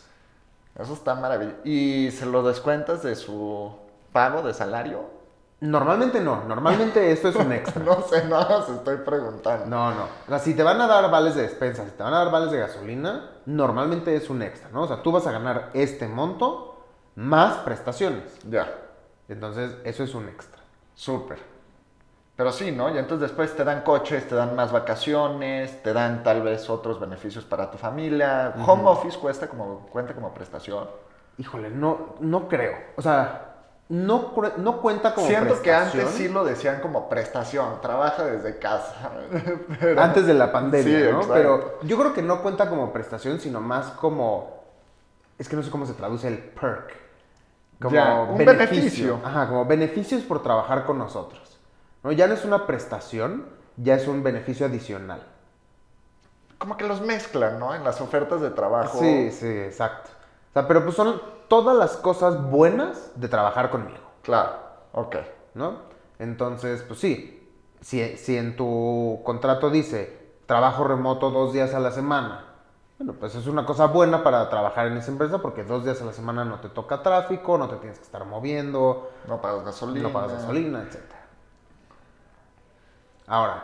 Eso 0.76 0.94
está 0.94 1.16
maravilloso. 1.16 1.58
¿Y 1.66 2.12
se 2.12 2.26
lo 2.26 2.44
descuentas 2.44 3.04
de 3.04 3.16
su 3.16 3.76
pago 4.12 4.42
de 4.44 4.54
salario? 4.54 5.10
Normalmente 5.62 6.22
no, 6.22 6.46
normalmente 6.46 7.12
esto 7.12 7.28
es 7.30 7.36
un 7.36 7.52
extra. 7.54 7.84
No 7.84 8.02
sé, 8.04 8.26
nada 8.28 8.60
más 8.60 8.70
estoy 8.70 8.98
preguntando. 8.98 9.66
No, 9.66 9.92
no. 9.94 10.04
O 10.04 10.30
sea, 10.30 10.40
si 10.40 10.54
te 10.54 10.64
van 10.64 10.80
a 10.80 10.88
dar 10.88 11.10
vales 11.12 11.36
de 11.36 11.42
despensa, 11.44 11.84
si 11.86 11.92
te 11.92 12.04
van 12.04 12.14
a 12.14 12.20
dar 12.20 12.32
vales 12.32 12.52
de 12.52 12.60
gasolina, 12.60 13.32
normalmente 13.46 14.16
es 14.16 14.30
un 14.30 14.42
extra, 14.42 14.70
¿no? 14.72 14.84
O 14.84 14.88
sea, 14.88 15.02
tú 15.02 15.12
vas 15.12 15.28
a 15.28 15.32
ganar 15.32 15.70
este 15.74 16.08
monto 16.08 16.86
más 17.16 17.58
prestaciones. 17.58 18.24
Ya, 18.50 18.74
Entonces, 19.28 19.76
eso 19.84 20.04
es 20.04 20.16
un 20.16 20.28
extra. 20.30 20.62
súper. 20.96 21.40
Pero 22.36 22.54
sí, 22.54 22.72
¿no? 22.72 22.90
Y 22.94 22.98
entonces 22.98 23.28
después 23.30 23.54
te 23.56 23.66
dan 23.66 23.82
coches, 23.82 24.28
te 24.30 24.34
dan 24.36 24.56
más 24.56 24.72
vacaciones, 24.72 25.84
te 25.84 25.92
dan 25.92 26.24
tal 26.24 26.42
vez 26.42 26.70
otros 26.70 26.98
beneficios 27.00 27.44
para 27.44 27.70
tu 27.70 27.78
familia. 27.78 28.54
Home 28.66 28.84
office 28.86 29.20
cuesta 29.20 29.48
como, 29.50 29.88
cuenta 29.88 30.14
como 30.14 30.34
prestación. 30.34 30.88
Híjole, 31.38 31.70
no, 31.70 32.16
no 32.22 32.48
creo. 32.48 32.78
O 32.96 33.02
sea, 33.02 33.49
no, 33.90 34.34
no 34.58 34.82
cuenta 34.82 35.16
como 35.16 35.26
Siento 35.28 35.62
que 35.62 35.74
antes 35.74 36.10
sí 36.12 36.30
lo 36.30 36.44
decían 36.46 36.80
como 36.80 37.10
prestación, 37.10 37.82
trabaja 37.82 38.24
desde 38.24 38.60
casa. 38.60 39.10
Pero- 39.80 40.00
Antes 40.02 40.28
de 40.28 40.34
la 40.36 40.52
pandemia, 40.52 40.98
Sí, 41.00 41.04
¿no? 41.12 41.22
exacto. 41.22 41.34
Pero 41.34 41.80
yo 41.84 41.98
creo 41.98 42.14
que 42.14 42.22
no 42.22 42.42
cuenta 42.44 42.70
como 42.70 42.94
prestación, 42.94 43.40
sino 43.40 43.60
más 43.62 43.88
como... 43.92 44.60
Es 45.40 45.50
que 45.50 45.56
no 45.56 45.64
sé 45.64 45.72
cómo 45.72 45.86
se 45.88 45.94
traduce 45.94 46.28
el 46.28 46.38
perk. 46.38 46.92
Como 47.82 47.96
Ya, 47.96 48.14
un 48.22 48.38
beneficio. 48.38 49.20
Ajá, 49.24 49.48
como 49.48 49.66
beneficios 49.66 50.22
por 50.24 50.44
trabajar 50.44 50.86
con 50.86 50.98
nosotros. 51.00 51.58
¿no? 52.04 52.12
Ya 52.12 52.28
no 52.28 52.34
es 52.36 52.46
una 52.46 52.68
prestación, 52.68 53.46
ya 53.78 53.96
es 53.96 54.08
un 54.08 54.22
beneficio 54.22 54.66
adicional. 54.66 55.24
Como 56.60 56.76
que 56.78 56.86
los 56.86 57.00
mezclan, 57.02 57.58
¿no? 57.58 57.74
En 57.74 57.84
las 57.86 58.02
ofertas 58.02 58.42
de 58.42 58.50
trabajo. 58.52 59.00
Sí, 59.00 59.32
sí, 59.32 59.48
exacto. 59.48 60.10
O 60.50 60.54
sea, 60.54 60.68
pero 60.68 60.84
pues 60.84 60.96
son 60.96 61.22
todas 61.48 61.76
las 61.78 61.98
cosas 61.98 62.42
buenas 62.50 63.12
de 63.16 63.28
trabajar 63.28 63.70
conmigo. 63.70 64.00
Claro, 64.24 64.52
ok. 64.94 65.16
¿no? 65.54 65.78
Entonces, 66.20 66.84
pues 66.84 67.00
sí, 67.00 67.50
si, 67.82 68.18
si 68.18 68.38
en 68.38 68.56
tu 68.56 69.22
contrato 69.24 69.70
dice 69.70 70.18
trabajo 70.46 70.84
remoto 70.84 71.32
dos 71.32 71.54
días 71.54 71.74
a 71.74 71.80
la 71.80 71.92
semana, 71.92 72.46
bueno, 72.98 73.14
pues 73.14 73.34
es 73.36 73.48
una 73.48 73.66
cosa 73.66 73.86
buena 73.86 74.24
para 74.24 74.50
trabajar 74.50 74.88
en 74.88 74.98
esa 74.98 75.12
empresa 75.12 75.38
porque 75.40 75.64
dos 75.64 75.86
días 75.86 76.02
a 76.02 76.06
la 76.06 76.12
semana 76.14 76.44
no 76.44 76.60
te 76.60 76.68
toca 76.70 77.02
tráfico, 77.02 77.58
no 77.58 77.70
te 77.70 77.78
tienes 77.78 77.98
que 77.98 78.04
estar 78.04 78.26
moviendo, 78.26 79.10
No 79.28 79.40
pagas 79.42 79.64
gasolina. 79.64 80.08
no 80.10 80.14
pagas 80.14 80.34
gasolina, 80.34 80.82
etc. 80.82 80.98
Ahora, 83.28 83.64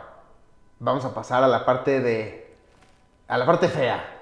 vamos 0.78 1.04
a 1.04 1.12
pasar 1.12 1.42
a 1.42 1.48
la 1.48 1.64
parte 1.64 2.00
de... 2.00 2.56
a 3.28 3.36
la 3.36 3.44
parte 3.44 3.68
fea. 3.68 4.15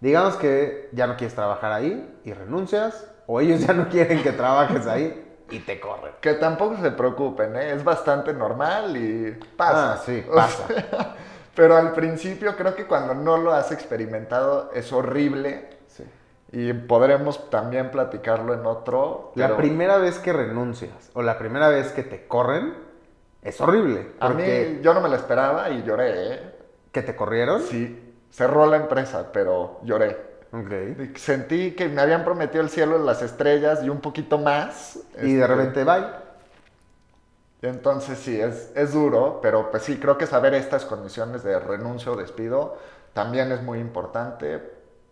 Digamos 0.00 0.36
que 0.36 0.88
ya 0.92 1.06
no 1.06 1.16
quieres 1.16 1.34
trabajar 1.34 1.72
ahí 1.72 2.18
y 2.24 2.32
renuncias, 2.32 3.06
o 3.26 3.40
ellos 3.40 3.60
ya 3.66 3.72
no 3.72 3.88
quieren 3.88 4.22
que 4.22 4.32
trabajes 4.32 4.86
ahí 4.86 5.24
y 5.50 5.58
te 5.60 5.80
corren. 5.80 6.12
Que 6.20 6.34
tampoco 6.34 6.76
se 6.80 6.90
preocupen, 6.92 7.56
¿eh? 7.56 7.72
Es 7.72 7.82
bastante 7.84 8.32
normal 8.32 8.96
y 8.96 9.32
pasa. 9.56 9.94
Ah, 9.94 9.96
sí, 10.04 10.24
O 10.30 10.34
pasa. 10.34 10.66
sea, 10.68 11.16
pero 11.54 11.76
al 11.76 11.92
principio 11.92 12.54
creo 12.56 12.74
que 12.76 12.86
cuando 12.86 13.14
no 13.14 13.36
lo 13.38 13.52
has 13.52 13.72
experimentado 13.72 14.70
es 14.74 14.92
horrible 14.92 15.68
Sí. 15.88 16.04
y 16.52 16.72
podremos 16.74 17.50
también 17.50 17.90
platicarlo 17.90 18.54
en 18.54 18.64
otro. 18.66 19.32
La 19.34 19.46
pero 19.46 19.56
primera 19.56 19.98
vez 19.98 20.18
que 20.20 20.32
renuncias 20.32 21.10
o 21.14 21.22
la 21.22 21.38
primera 21.38 21.68
vez 21.68 21.92
que 21.92 22.02
te 22.04 22.26
corren 22.28 22.74
es 23.42 23.60
horrible. 23.60 24.12
A 24.20 24.28
Porque 24.28 24.74
mí 24.76 24.82
yo 24.82 24.94
no 24.94 25.00
me 25.00 25.08
lo 25.08 25.16
esperaba 25.16 25.70
y 25.70 25.82
lloré, 25.82 26.34
¿eh? 26.34 26.54
que 26.92 27.02
te 27.02 27.16
corrieron. 27.16 27.62
Sí, 27.62 28.07
cerró 28.30 28.66
la 28.66 28.76
empresa, 28.78 29.30
pero 29.32 29.80
lloré. 29.84 30.16
Ok. 30.52 30.72
Y 30.96 31.18
Sentí 31.18 31.72
que 31.74 31.88
me 31.88 32.00
habían 32.02 32.24
prometido 32.24 32.62
el 32.62 32.70
cielo, 32.70 32.98
las 32.98 33.22
estrellas 33.22 33.82
y 33.84 33.88
un 33.90 34.00
poquito 34.00 34.38
más. 34.38 34.98
Y 35.20 35.34
de 35.34 35.46
Este, 35.46 35.46
repente, 35.46 35.84
bye. 35.84 36.04
Entonces 37.62 38.18
sí, 38.18 38.40
es, 38.40 38.70
es 38.76 38.92
duro, 38.92 39.40
pero 39.42 39.70
pues 39.70 39.82
sí, 39.82 39.98
creo 39.98 40.16
que 40.16 40.26
saber 40.26 40.54
estas 40.54 40.84
condiciones 40.84 41.42
de 41.42 41.58
renuncio 41.58 42.12
o 42.12 42.16
despido 42.16 42.78
también 43.14 43.50
es 43.50 43.62
muy 43.62 43.80
importante, 43.80 44.62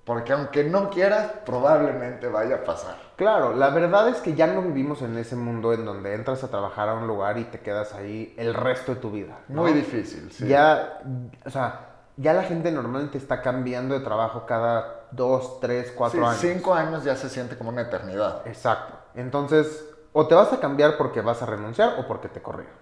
porque 0.04 0.32
aunque 0.32 0.62
no 0.64 0.90
quieras, 0.90 1.32
probablemente 1.44 2.28
vaya 2.28 2.56
a 2.56 2.64
pasar. 2.64 2.96
Claro, 3.16 3.54
la 3.54 3.70
verdad 3.70 4.08
es 4.10 4.18
que 4.20 4.34
ya 4.34 4.46
no 4.46 4.60
vivimos 4.62 5.00
en 5.00 5.16
ese 5.16 5.36
mundo 5.36 5.72
en 5.72 5.84
donde 5.86 6.14
entras 6.14 6.44
a 6.44 6.50
trabajar 6.50 6.88
a 6.90 6.94
un 6.94 7.06
lugar 7.06 7.38
y 7.38 7.44
te 7.44 7.60
quedas 7.60 7.94
ahí 7.94 8.34
el 8.36 8.52
resto 8.52 8.94
de 8.94 9.00
tu 9.00 9.10
vida. 9.10 9.40
¿no? 9.48 9.62
Muy 9.62 9.72
difícil, 9.72 10.30
sí. 10.32 10.46
Ya, 10.46 11.00
o 11.44 11.50
sea, 11.50 11.95
ya 12.16 12.32
la 12.32 12.42
gente 12.42 12.70
normalmente 12.72 13.18
está 13.18 13.42
cambiando 13.42 13.94
de 13.94 14.00
trabajo 14.00 14.44
cada 14.46 15.06
dos, 15.10 15.60
tres, 15.60 15.92
cuatro 15.96 16.20
Sí, 16.20 16.26
años. 16.26 16.40
Cinco 16.40 16.74
años 16.74 17.04
ya 17.04 17.16
se 17.16 17.28
siente 17.28 17.56
como 17.58 17.70
una 17.70 17.82
eternidad. 17.82 18.46
Exacto. 18.46 18.94
Entonces, 19.14 19.84
o 20.12 20.26
te 20.26 20.34
vas 20.34 20.52
a 20.52 20.60
cambiar 20.60 20.96
porque 20.96 21.20
vas 21.20 21.42
a 21.42 21.46
renunciar 21.46 21.96
o 21.98 22.06
porque 22.06 22.28
te 22.28 22.40
corrieron. 22.42 22.74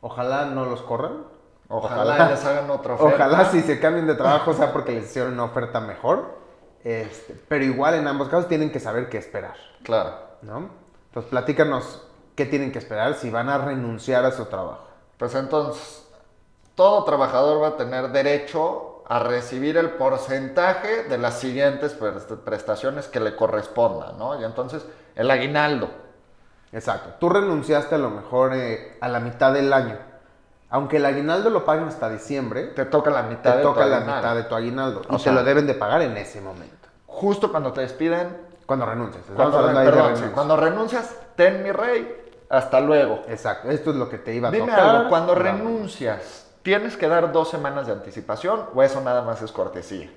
Ojalá 0.00 0.46
no 0.46 0.64
los 0.64 0.82
corran. 0.82 1.24
Ojalá, 1.68 2.30
les 2.30 2.44
hagan 2.44 2.70
otra 2.70 2.94
oferta. 2.98 3.26
Ojalá 3.26 3.44
si 3.50 3.60
se 3.62 3.78
cambien 3.80 4.06
de 4.06 4.14
trabajo 4.14 4.54
sea 4.54 4.72
porque 4.72 4.92
les 4.92 5.04
hicieron 5.06 5.32
una 5.34 5.44
oferta 5.44 5.80
mejor. 5.80 6.38
Este, 6.84 7.34
pero 7.48 7.64
igual 7.64 7.94
en 7.94 8.06
ambos 8.06 8.28
casos 8.28 8.48
tienen 8.48 8.70
que 8.70 8.80
saber 8.80 9.08
qué 9.08 9.18
esperar, 9.18 9.56
Claro. 9.82 10.14
¿no? 10.42 10.70
Entonces 11.08 11.28
platícanos 11.30 12.06
qué 12.36 12.46
tienen 12.46 12.70
que 12.72 12.78
esperar 12.78 13.14
si 13.14 13.28
van 13.30 13.48
a 13.48 13.58
renunciar 13.58 14.24
a 14.24 14.30
su 14.30 14.44
trabajo. 14.46 14.86
Pues 15.18 15.34
entonces, 15.34 16.07
todo 16.78 17.02
trabajador 17.02 17.60
va 17.60 17.68
a 17.68 17.76
tener 17.76 18.08
derecho 18.12 19.02
a 19.08 19.18
recibir 19.18 19.76
el 19.76 19.90
porcentaje 19.90 21.02
de 21.02 21.18
las 21.18 21.34
siguientes 21.40 21.98
prest- 21.98 22.36
prestaciones 22.44 23.08
que 23.08 23.18
le 23.18 23.34
correspondan, 23.34 24.16
¿no? 24.16 24.40
Y 24.40 24.44
entonces, 24.44 24.86
el 25.16 25.28
aguinaldo. 25.28 25.90
Exacto. 26.70 27.14
Tú 27.18 27.28
renunciaste 27.30 27.96
a 27.96 27.98
lo 27.98 28.10
mejor 28.10 28.52
eh, 28.54 28.96
a 29.00 29.08
la 29.08 29.18
mitad 29.18 29.52
del 29.52 29.72
año. 29.72 29.96
Aunque 30.70 30.98
el 30.98 31.06
aguinaldo 31.06 31.50
lo 31.50 31.64
paguen 31.64 31.88
hasta 31.88 32.08
diciembre, 32.10 32.66
Te 32.68 32.84
toca 32.84 33.10
la 33.10 33.22
mitad 33.24 33.52
te 33.52 33.56
de 33.58 33.62
toca 33.64 33.82
tu 33.84 33.88
la 33.90 34.00
mitad 34.00 34.34
de 34.36 34.42
tu 34.44 34.54
aguinaldo. 34.54 35.02
O 35.08 35.16
y 35.16 35.18
sea- 35.18 35.32
te 35.32 35.38
lo 35.38 35.44
deben 35.44 35.66
de 35.66 35.74
pagar 35.74 36.02
en 36.02 36.16
ese 36.16 36.40
momento. 36.40 36.88
Justo 37.06 37.50
cuando 37.50 37.72
te 37.72 37.80
despiden, 37.80 38.36
Cuando 38.66 38.86
renuncias. 38.86 39.24
Cuando, 39.34 39.66
de 39.66 39.74
perdón, 39.74 40.30
cuando 40.34 40.56
renuncias, 40.56 41.16
ten 41.34 41.62
mi 41.64 41.72
rey, 41.72 42.14
hasta 42.50 42.80
luego. 42.80 43.22
Exacto. 43.26 43.70
Esto 43.70 43.90
es 43.90 43.96
lo 43.96 44.08
que 44.10 44.18
te 44.18 44.34
iba 44.34 44.48
a 44.48 44.50
Dime 44.52 44.66
tocar. 44.66 44.80
algo, 44.96 45.08
cuando 45.08 45.34
renuncias, 45.34 46.44
¿tienes 46.68 46.98
que 46.98 47.08
dar 47.08 47.32
dos 47.32 47.48
semanas 47.48 47.86
de 47.86 47.94
anticipación 47.94 48.66
o 48.74 48.82
eso 48.82 49.00
nada 49.00 49.22
más 49.22 49.40
es 49.40 49.52
cortesía? 49.52 50.10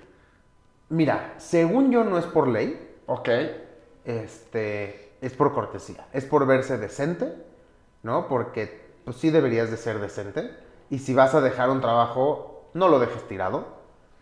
Mira, 0.89 1.33
según 1.37 1.91
yo 1.93 2.03
no 2.03 2.17
es 2.17 2.25
por 2.25 2.49
ley, 2.49 2.89
Ok, 3.07 3.29
este, 4.03 5.13
es 5.21 5.31
por 5.33 5.53
cortesía, 5.53 6.05
es 6.11 6.25
por 6.25 6.45
verse 6.45 6.77
decente, 6.77 7.33
¿no? 8.03 8.27
Porque 8.27 8.85
pues 9.05 9.15
sí 9.15 9.29
deberías 9.29 9.71
de 9.71 9.77
ser 9.77 9.99
decente. 9.99 10.53
Y 10.89 10.99
si 10.99 11.13
vas 11.13 11.33
a 11.35 11.39
dejar 11.41 11.69
un 11.69 11.79
trabajo, 11.79 12.65
no 12.73 12.89
lo 12.89 12.99
dejes 12.99 13.25
tirado. 13.29 13.59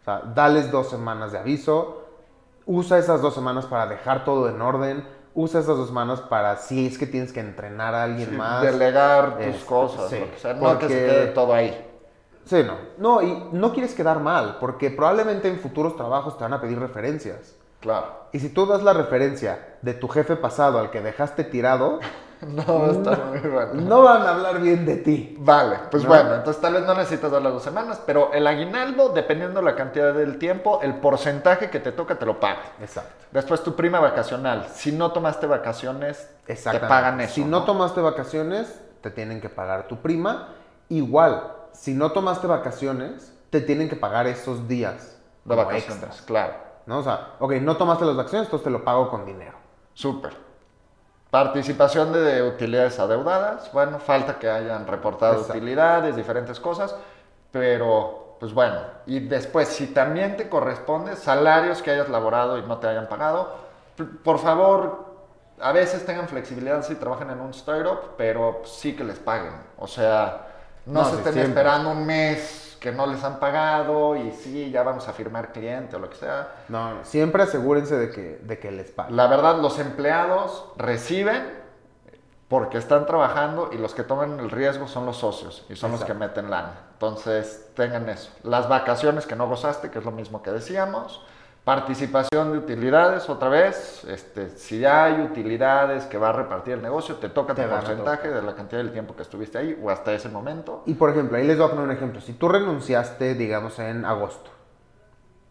O 0.01 0.05
sea, 0.05 0.21
dales 0.35 0.69
dos 0.69 0.87
semanas 0.89 1.31
de 1.31 1.39
aviso, 1.39 2.05
usa 2.67 2.99
esas 2.99 3.23
dos 3.23 3.33
semanas 3.33 3.65
para 3.65 3.87
dejar 3.87 4.23
todo 4.23 4.49
en 4.49 4.61
orden, 4.61 5.03
usa 5.33 5.61
esas 5.61 5.77
dos 5.77 5.87
semanas 5.87 6.21
para 6.21 6.57
si 6.57 6.85
es 6.85 6.97
que 6.99 7.07
tienes 7.07 7.33
que 7.33 7.39
entrenar 7.39 7.95
a 7.95 8.03
alguien 8.03 8.29
Sí, 8.29 8.35
más. 8.35 8.61
delegar 8.61 9.37
tus 9.37 9.45
Este, 9.47 9.65
cosas, 9.65 10.09
sí, 10.11 10.19
lo 10.19 10.29
que 10.31 10.37
sea, 10.37 10.53
no 10.53 10.59
que 10.59 10.65
se 10.67 10.71
porque- 10.79 10.87
quede 10.87 11.25
todo 11.27 11.53
ahí. 11.55 11.85
Sí, 12.49 12.63
no. 12.65 12.73
No, 12.97 13.21
y 13.21 13.47
no 13.51 13.71
quieres 13.73 13.93
quedar 13.93 14.19
mal, 14.19 14.57
porque 14.59 14.89
probablemente 14.89 15.47
en 15.47 15.59
futuros 15.59 15.95
trabajos 15.95 16.35
te 16.37 16.43
van 16.43 16.53
a 16.53 16.59
pedir 16.61 16.79
referencias. 16.79 17.55
Claro. 17.79 18.07
Y 18.31 18.39
si 18.39 18.49
tú 18.49 18.65
das 18.65 18.81
la 18.83 18.93
referencia 18.93 19.77
de 19.83 19.93
tu 19.93 20.07
jefe 20.07 20.35
pasado 20.35 20.79
al 20.79 20.89
que 20.89 21.01
dejaste 21.01 21.43
tirado, 21.43 21.99
No, 22.41 22.85
está 22.89 23.17
muy 23.29 23.39
bueno. 23.39 23.73
no 23.73 24.01
van 24.01 24.21
a 24.21 24.29
hablar 24.31 24.61
bien 24.61 24.85
de 24.85 24.95
ti. 24.95 25.35
Vale, 25.39 25.77
pues 25.91 26.03
No. 26.03 26.09
bueno, 26.09 26.35
entonces 26.35 26.61
tal 26.61 26.73
vez 26.73 26.83
no 26.85 26.93
necesitas 26.95 27.29
dar 27.29 27.41
las 27.41 27.51
dos 27.51 27.61
semanas, 27.63 28.01
pero 28.05 28.31
el 28.31 28.47
aguinaldo, 28.47 29.09
dependiendo 29.09 29.61
la 29.61 29.75
cantidad 29.75 30.13
del 30.13 30.37
tiempo, 30.39 30.79
el 30.81 30.95
porcentaje 30.95 31.69
que 31.69 31.81
te 31.81 31.91
toca 31.91 32.17
te 32.17 32.25
lo 32.25 32.39
paga. 32.39 32.61
Exacto. 32.79 33.25
Después 33.31 33.61
tu 33.61 33.75
prima 33.75 33.99
vacacional. 33.99 34.67
Si 34.73 34.93
no 34.93 35.11
tomaste 35.11 35.47
vacaciones, 35.47 36.29
te 36.45 36.55
pagan 36.79 37.19
eso. 37.19 37.33
Si 37.35 37.43
no 37.43 37.63
tomaste 37.65 37.99
vacaciones, 38.01 38.81
te 39.01 39.11
tienen 39.11 39.41
que 39.41 39.49
pagar 39.49 39.89
tu 39.89 39.97
prima. 39.97 40.55
Igual, 40.87 41.43
si 41.79 41.93
no 41.93 42.11
tomaste 42.11 42.45
vacaciones, 42.45 43.33
te 43.49 43.61
tienen 43.61 43.87
que 43.87 43.95
pagar 43.95 44.27
esos 44.27 44.67
días 44.67 45.17
de 45.45 45.55
vacaciones, 45.55 45.89
extras, 45.89 46.21
claro. 46.23 46.53
¿no? 46.85 46.97
O 46.97 47.03
sea, 47.03 47.35
ok, 47.39 47.53
no 47.53 47.77
tomaste 47.77 48.03
las 48.03 48.17
vacaciones, 48.17 48.47
entonces 48.47 48.65
te 48.65 48.69
lo 48.69 48.83
pago 48.83 49.09
con 49.09 49.25
dinero. 49.25 49.57
Súper. 49.93 50.33
Participación 51.31 52.11
de 52.11 52.43
utilidades 52.43 52.99
adeudadas. 52.99 53.71
Bueno, 53.71 53.97
falta 53.99 54.37
que 54.37 54.49
hayan 54.49 54.87
reportado 54.87 55.35
Exacto. 55.35 55.53
utilidades, 55.53 56.17
diferentes 56.17 56.59
cosas, 56.59 56.93
pero 57.49 58.35
pues 58.41 58.53
bueno. 58.53 58.81
Y 59.05 59.21
después, 59.21 59.69
si 59.69 59.87
también 59.87 60.35
te 60.35 60.49
corresponde, 60.49 61.15
salarios 61.15 61.81
que 61.81 61.91
hayas 61.91 62.09
laborado 62.09 62.57
y 62.57 62.63
no 62.63 62.77
te 62.79 62.87
hayan 62.87 63.07
pagado, 63.07 63.55
por 64.21 64.39
favor, 64.39 65.05
a 65.61 65.71
veces 65.71 66.05
tengan 66.05 66.27
flexibilidad 66.27 66.83
si 66.83 66.95
trabajan 66.95 67.29
en 67.29 67.39
un 67.39 67.51
startup, 67.51 68.17
pero 68.17 68.63
sí 68.65 68.97
que 68.97 69.05
les 69.05 69.17
paguen. 69.17 69.53
O 69.77 69.87
sea, 69.87 70.48
no, 70.89 71.03
No, 71.03 71.09
se 71.09 71.17
estén 71.17 71.33
siempre. 71.33 71.43
esperando 71.43 71.91
un 71.91 72.05
mes 72.05 72.77
que 72.79 72.91
no 72.91 73.05
les 73.07 73.23
han 73.23 73.39
pagado 73.39 74.15
y 74.15 74.31
sí, 74.31 74.71
ya 74.71 74.83
vamos 74.83 75.07
a 75.07 75.13
firmar 75.13 75.51
cliente 75.51 75.95
o 75.95 75.99
lo 75.99 76.09
que 76.09 76.15
sea. 76.15 76.47
No, 76.69 77.03
siempre 77.03 77.43
asegúrense 77.43 77.97
de 77.97 78.09
que, 78.09 78.39
de 78.41 78.59
que 78.59 78.71
les 78.71 78.91
paguen. 78.91 79.15
La 79.17 79.27
verdad, 79.27 79.57
los 79.59 79.79
empleados 79.79 80.65
reciben 80.77 81.59
porque 82.47 82.77
están 82.77 83.05
trabajando 83.05 83.69
y 83.71 83.77
los 83.77 83.93
que 83.93 84.03
toman 84.03 84.39
el 84.39 84.49
riesgo 84.49 84.87
son 84.87 85.05
los 85.05 85.17
socios 85.17 85.65
y 85.69 85.75
son 85.75 85.91
los 85.91 86.03
que 86.03 86.13
meten 86.13 86.49
lana. 86.49 86.73
Entonces, 86.93 87.67
tengan 87.75 88.09
eso. 88.09 88.31
Las 88.43 88.67
vacaciones 88.67 89.27
que 89.27 89.35
no 89.35 89.47
gozaste, 89.47 89.91
que 89.91 89.99
es 89.99 90.05
lo 90.05 90.11
mismo 90.11 90.41
que 90.41 90.51
decíamos. 90.51 91.21
Participación 91.63 92.51
de 92.51 92.57
utilidades, 92.57 93.29
otra 93.29 93.49
vez. 93.49 94.03
Este, 94.05 94.49
si 94.49 94.83
hay 94.85 95.21
utilidades 95.21 96.05
que 96.05 96.17
va 96.17 96.29
a 96.29 96.33
repartir 96.33 96.73
el 96.75 96.81
negocio, 96.81 97.15
te 97.15 97.29
toca 97.29 97.53
Te 97.53 97.63
tu 97.63 97.69
porcentaje 97.69 98.29
de 98.29 98.41
la 98.41 98.55
cantidad 98.55 98.81
del 98.81 98.91
tiempo 98.91 99.15
que 99.15 99.21
estuviste 99.21 99.57
ahí 99.57 99.79
o 99.83 99.89
hasta 99.89 100.13
ese 100.13 100.29
momento. 100.29 100.81
Y 100.85 100.95
por 100.95 101.11
ejemplo, 101.11 101.37
ahí 101.37 101.45
les 101.45 101.57
voy 101.57 101.67
a 101.67 101.69
poner 101.69 101.85
un 101.85 101.91
ejemplo. 101.91 102.21
Si 102.21 102.33
tú 102.33 102.47
renunciaste, 102.49 103.35
digamos, 103.35 103.77
en 103.79 104.05
agosto 104.05 104.49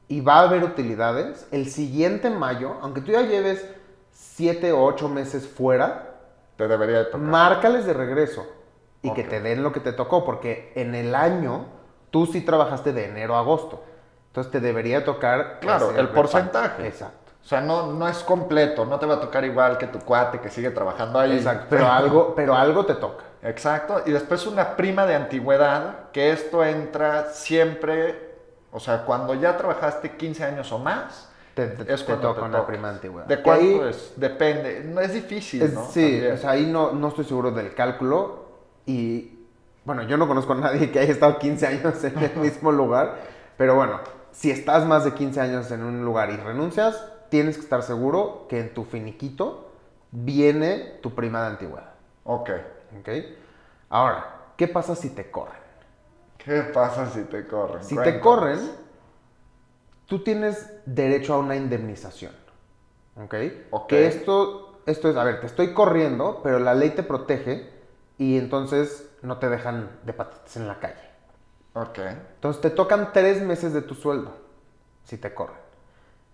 y 0.08 0.20
va 0.22 0.36
a 0.36 0.42
haber 0.42 0.64
utilidades, 0.64 1.46
el 1.52 1.68
siguiente 1.68 2.30
mayo, 2.30 2.76
aunque 2.80 3.02
tú 3.02 3.12
ya 3.12 3.22
lleves 3.22 3.64
7 4.10 4.72
o 4.72 4.82
8 4.84 5.08
meses 5.08 5.46
fuera, 5.46 6.16
Te 6.56 6.66
debería 6.66 6.98
de 7.00 7.04
tocar. 7.04 7.20
márcales 7.20 7.84
de 7.86 7.92
regreso 7.92 8.44
y 9.02 9.12
que 9.12 9.22
Ok. 9.22 9.28
te 9.28 9.40
den 9.40 9.62
lo 9.62 9.70
que 9.70 9.78
te 9.80 9.92
tocó, 9.92 10.24
porque 10.24 10.72
en 10.74 10.96
el 10.96 11.14
año 11.14 11.66
tú 12.10 12.26
sí 12.26 12.40
trabajaste 12.40 12.92
de 12.92 13.04
enero 13.04 13.36
a 13.36 13.40
agosto. 13.40 13.84
Entonces 14.38 14.52
te 14.52 14.60
debería 14.60 15.04
tocar... 15.04 15.58
Claro, 15.60 15.90
el 15.96 16.08
porcentaje. 16.10 16.86
Exacto. 16.86 17.32
O 17.42 17.48
sea, 17.48 17.60
no, 17.60 17.92
no 17.92 18.06
es 18.06 18.18
completo, 18.18 18.84
no 18.84 18.98
te 19.00 19.06
va 19.06 19.14
a 19.14 19.20
tocar 19.20 19.44
igual 19.44 19.78
que 19.78 19.86
tu 19.88 19.98
cuate 20.00 20.38
que 20.38 20.48
sigue 20.48 20.70
trabajando 20.70 21.18
ahí. 21.18 21.32
Exacto. 21.32 21.66
Pero 21.70 21.90
algo, 21.90 22.34
pero 22.36 22.54
algo 22.54 22.86
te 22.86 22.94
toca. 22.94 23.24
Exacto. 23.42 24.02
Y 24.06 24.12
después 24.12 24.46
una 24.46 24.76
prima 24.76 25.06
de 25.06 25.16
antigüedad, 25.16 26.10
que 26.12 26.30
esto 26.30 26.62
entra 26.64 27.30
siempre, 27.32 28.36
o 28.70 28.78
sea, 28.78 29.04
cuando 29.04 29.34
ya 29.34 29.56
trabajaste 29.56 30.12
15 30.16 30.44
años 30.44 30.70
o 30.70 30.78
más, 30.78 31.30
Te, 31.54 31.66
te- 31.66 31.92
es 31.92 32.04
te 32.06 32.14
toca 32.16 32.40
te 32.42 32.46
una 32.46 32.64
prima 32.66 32.90
antigüedad. 32.90 33.26
¿De 33.26 33.42
cuánto 33.42 33.64
ahí- 33.64 33.88
es? 33.90 34.12
Depende. 34.14 34.82
No 34.84 35.00
es 35.00 35.12
difícil, 35.14 35.62
Es- 35.62 35.72
¿no? 35.74 35.84
Sí, 35.86 36.02
También. 36.12 36.32
o 36.34 36.36
sea, 36.36 36.50
ahí 36.50 36.66
no, 36.66 36.92
no 36.92 37.08
estoy 37.08 37.24
seguro 37.24 37.50
del 37.50 37.74
cálculo 37.74 38.44
y 38.86 39.34
bueno, 39.84 40.02
yo 40.02 40.16
no 40.18 40.28
conozco 40.28 40.52
a 40.52 40.56
nadie 40.56 40.92
que 40.92 40.98
haya 41.00 41.12
estado 41.12 41.38
15 41.38 41.66
años 41.66 42.04
en 42.04 42.18
el 42.18 42.36
mismo 42.36 42.70
lugar, 42.70 43.16
pero 43.56 43.74
bueno, 43.74 44.00
si 44.32 44.50
estás 44.50 44.86
más 44.86 45.04
de 45.04 45.14
15 45.14 45.40
años 45.40 45.70
en 45.70 45.82
un 45.82 46.04
lugar 46.04 46.30
y 46.30 46.36
renuncias, 46.36 47.04
tienes 47.28 47.56
que 47.56 47.62
estar 47.62 47.82
seguro 47.82 48.46
que 48.48 48.60
en 48.60 48.74
tu 48.74 48.84
finiquito 48.84 49.70
viene 50.10 50.98
tu 51.02 51.14
prima 51.14 51.42
de 51.42 51.46
antigüedad, 51.48 51.92
Ok. 52.24 52.50
¿ok? 53.00 53.08
Ahora, 53.90 54.24
¿qué 54.56 54.68
pasa 54.68 54.94
si 54.94 55.10
te 55.10 55.30
corren? 55.30 55.60
¿Qué 56.38 56.62
pasa 56.62 57.10
si 57.10 57.22
te 57.24 57.46
corren? 57.46 57.84
Si 57.84 57.96
te 57.96 58.20
corren, 58.20 58.58
tú 60.06 60.22
tienes 60.22 60.70
derecho 60.86 61.34
a 61.34 61.38
una 61.38 61.56
indemnización. 61.56 62.32
¿Ok? 63.22 63.34
Ok. 63.70 63.88
Que 63.88 64.06
esto, 64.06 64.80
esto 64.86 65.10
es, 65.10 65.16
a 65.16 65.24
ver, 65.24 65.40
te 65.40 65.46
estoy 65.46 65.74
corriendo, 65.74 66.40
pero 66.42 66.58
la 66.58 66.74
ley 66.74 66.90
te 66.90 67.02
protege 67.02 67.70
y 68.16 68.38
entonces 68.38 69.10
no 69.22 69.38
te 69.38 69.48
dejan 69.48 69.90
de 70.04 70.12
patitas 70.12 70.56
en 70.56 70.68
la 70.68 70.78
calle. 70.78 71.07
Ok. 71.82 71.98
Entonces 71.98 72.60
te 72.62 72.70
tocan 72.70 73.12
tres 73.12 73.42
meses 73.42 73.72
de 73.72 73.82
tu 73.82 73.94
sueldo 73.94 74.32
si 75.04 75.16
te 75.18 75.32
corren. 75.34 75.56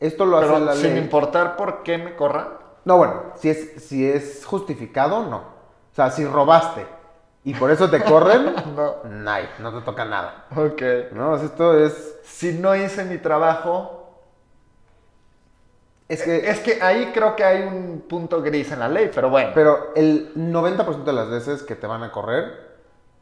Esto 0.00 0.26
lo 0.26 0.38
hace 0.38 0.60
la 0.60 0.74
sin 0.74 0.94
ley. 0.94 0.98
importar 1.02 1.56
por 1.56 1.82
qué 1.82 1.98
me 1.98 2.16
corran. 2.16 2.48
No, 2.84 2.98
bueno, 2.98 3.32
si 3.36 3.48
es, 3.50 3.82
si 3.84 4.06
es 4.08 4.44
justificado, 4.44 5.24
no. 5.24 5.36
O 5.38 5.94
sea, 5.94 6.10
si 6.10 6.24
robaste 6.26 6.86
y 7.44 7.54
por 7.54 7.70
eso 7.70 7.88
te 7.88 8.02
corren, 8.02 8.54
No. 8.76 8.96
no, 9.04 9.36
no 9.60 9.78
te 9.78 9.84
toca 9.84 10.04
nada. 10.04 10.46
Ok. 10.56 10.82
No, 11.12 11.36
esto 11.36 11.78
es... 11.78 12.16
Si 12.24 12.52
no 12.54 12.74
hice 12.74 13.04
mi 13.04 13.18
trabajo, 13.18 14.00
Es 16.08 16.22
que... 16.22 16.50
Es 16.50 16.60
que 16.60 16.82
ahí 16.82 17.12
creo 17.14 17.34
que 17.36 17.44
hay 17.44 17.62
un 17.62 18.04
punto 18.08 18.42
gris 18.42 18.70
en 18.72 18.80
la 18.80 18.88
ley, 18.88 19.10
pero 19.14 19.30
bueno. 19.30 19.52
Pero 19.54 19.92
el 19.94 20.34
90% 20.34 21.04
de 21.04 21.12
las 21.12 21.30
veces 21.30 21.62
que 21.62 21.76
te 21.76 21.86
van 21.86 22.02
a 22.02 22.10
correr, 22.12 22.76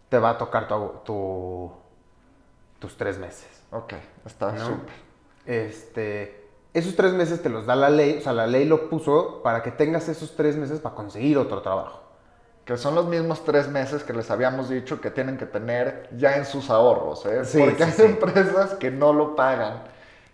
te 0.08 0.18
va 0.18 0.30
a 0.30 0.38
tocar 0.38 0.66
tu, 0.66 0.92
tu- 1.04 1.72
tus 2.82 2.96
tres 2.96 3.16
meses. 3.18 3.46
ok, 3.70 3.94
está 4.26 4.52
¿no? 4.52 4.66
súper. 4.66 4.94
Este, 5.46 6.48
esos 6.74 6.96
tres 6.96 7.12
meses 7.12 7.40
te 7.40 7.48
los 7.48 7.64
da 7.64 7.76
la 7.76 7.88
ley, 7.90 8.18
o 8.18 8.20
sea, 8.20 8.32
la 8.32 8.46
ley 8.48 8.64
lo 8.64 8.90
puso 8.90 9.40
para 9.42 9.62
que 9.62 9.70
tengas 9.70 10.08
esos 10.08 10.34
tres 10.34 10.56
meses 10.56 10.80
para 10.80 10.96
conseguir 10.96 11.38
otro 11.38 11.62
trabajo. 11.62 12.00
Que 12.64 12.76
son 12.76 12.94
los 12.94 13.06
mismos 13.06 13.44
tres 13.44 13.68
meses 13.68 14.02
que 14.02 14.12
les 14.12 14.30
habíamos 14.30 14.68
dicho 14.68 15.00
que 15.00 15.10
tienen 15.10 15.38
que 15.38 15.46
tener 15.46 16.08
ya 16.16 16.36
en 16.36 16.44
sus 16.44 16.70
ahorros, 16.70 17.24
¿eh? 17.26 17.44
Sí, 17.44 17.58
Porque 17.58 17.76
sí, 17.76 17.82
hay 17.84 17.92
sí. 17.92 18.02
empresas 18.02 18.74
que 18.74 18.90
no 18.90 19.12
lo 19.12 19.36
pagan 19.36 19.84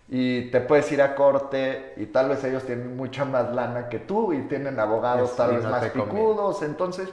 y 0.07 0.49
te 0.49 0.59
puedes 0.61 0.91
ir 0.91 1.01
a 1.03 1.13
corte 1.15 1.93
y 1.97 2.07
tal 2.07 2.29
vez 2.29 2.43
ellos 2.43 2.63
tienen 2.63 2.97
mucha 2.97 3.25
más 3.25 3.53
lana 3.53 3.89
que 3.89 3.99
tú 3.99 4.33
y 4.33 4.41
tienen 4.47 4.79
abogados 4.79 5.35
tal 5.35 5.55
vez 5.55 5.63
no 5.63 5.69
más 5.69 5.85
picudos, 5.89 6.63
entonces 6.63 7.09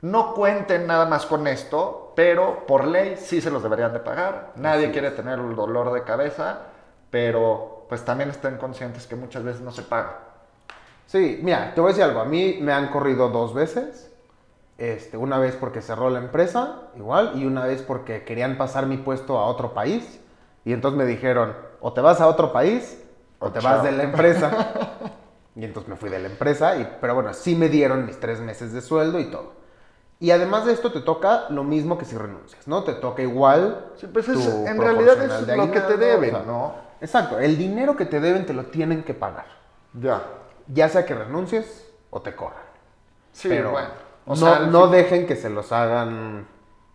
no 0.00 0.34
cuenten 0.34 0.86
nada 0.86 1.06
más 1.06 1.26
con 1.26 1.46
esto, 1.46 2.03
pero 2.14 2.66
por 2.66 2.86
ley 2.86 3.16
sí 3.16 3.40
se 3.40 3.50
los 3.50 3.62
deberían 3.62 3.92
de 3.92 4.00
pagar. 4.00 4.52
Nadie 4.56 4.90
Así 4.90 4.92
quiere 4.92 5.10
es. 5.10 5.14
tener 5.14 5.38
el 5.38 5.54
dolor 5.56 5.92
de 5.92 6.04
cabeza, 6.04 6.60
pero 7.10 7.86
pues 7.88 8.04
también 8.04 8.30
estén 8.30 8.56
conscientes 8.58 9.06
que 9.06 9.16
muchas 9.16 9.44
veces 9.44 9.62
no 9.62 9.72
se 9.72 9.82
paga. 9.82 10.20
Sí, 11.06 11.40
mira, 11.42 11.74
te 11.74 11.80
voy 11.80 11.90
a 11.90 11.92
decir 11.92 12.04
algo. 12.04 12.20
A 12.20 12.24
mí 12.24 12.58
me 12.60 12.72
han 12.72 12.88
corrido 12.88 13.28
dos 13.28 13.54
veces. 13.54 14.10
Este, 14.78 15.16
una 15.16 15.38
vez 15.38 15.56
porque 15.56 15.82
cerró 15.82 16.10
la 16.10 16.18
empresa, 16.20 16.82
igual, 16.96 17.32
y 17.36 17.46
una 17.46 17.64
vez 17.66 17.82
porque 17.82 18.24
querían 18.24 18.58
pasar 18.58 18.86
mi 18.86 18.96
puesto 18.98 19.38
a 19.38 19.46
otro 19.46 19.74
país. 19.74 20.20
Y 20.64 20.72
entonces 20.72 20.98
me 20.98 21.06
dijeron, 21.06 21.56
o 21.80 21.92
te 21.92 22.00
vas 22.00 22.20
a 22.20 22.26
otro 22.28 22.52
país, 22.52 23.02
o 23.40 23.46
O 23.46 23.52
te 23.52 23.60
chao. 23.60 23.62
vas 23.62 23.82
de 23.82 23.92
la 23.92 24.04
empresa. 24.04 24.58
y 25.56 25.64
entonces 25.64 25.88
me 25.88 25.96
fui 25.96 26.10
de 26.10 26.18
la 26.18 26.28
empresa, 26.28 26.76
y, 26.76 26.98
pero 27.00 27.14
bueno, 27.14 27.34
sí 27.34 27.54
me 27.56 27.68
dieron 27.68 28.06
mis 28.06 28.18
tres 28.20 28.40
meses 28.40 28.72
de 28.72 28.80
sueldo 28.80 29.20
y 29.20 29.30
todo. 29.30 29.52
Y 30.20 30.30
además 30.30 30.64
de 30.64 30.72
esto 30.72 30.92
te 30.92 31.00
toca 31.00 31.46
lo 31.50 31.64
mismo 31.64 31.98
que 31.98 32.04
si 32.04 32.16
renuncias, 32.16 32.66
¿no? 32.68 32.84
Te 32.84 32.94
toca 32.94 33.22
igual. 33.22 33.92
Sí, 33.96 34.06
pues 34.06 34.28
es- 34.28 34.42
tu 34.42 34.66
en 34.66 34.80
realidad 34.80 35.20
es 35.22 35.46
de 35.46 35.56
lo 35.56 35.70
que 35.70 35.80
te 35.80 35.96
deben, 35.96 36.34
o 36.34 36.38
sea, 36.38 36.46
¿no? 36.46 36.74
Exacto, 37.00 37.38
el 37.38 37.58
dinero 37.58 37.96
que 37.96 38.06
te 38.06 38.20
deben 38.20 38.46
te 38.46 38.54
lo 38.54 38.64
tienen 38.66 39.02
que 39.02 39.12
pagar. 39.12 39.46
Ya. 39.92 40.22
Ya 40.68 40.88
sea 40.88 41.04
que 41.04 41.14
renuncies 41.14 41.86
o 42.10 42.22
te 42.22 42.34
corran. 42.34 42.62
Sí, 43.32 43.48
pero 43.48 43.72
bueno. 43.72 43.88
O 44.26 44.30
no, 44.30 44.36
sea, 44.36 44.60
no 44.60 44.82
fin- 44.84 44.90
dejen 44.92 45.26
que 45.26 45.36
se 45.36 45.50
los 45.50 45.70
hagan, 45.72 46.46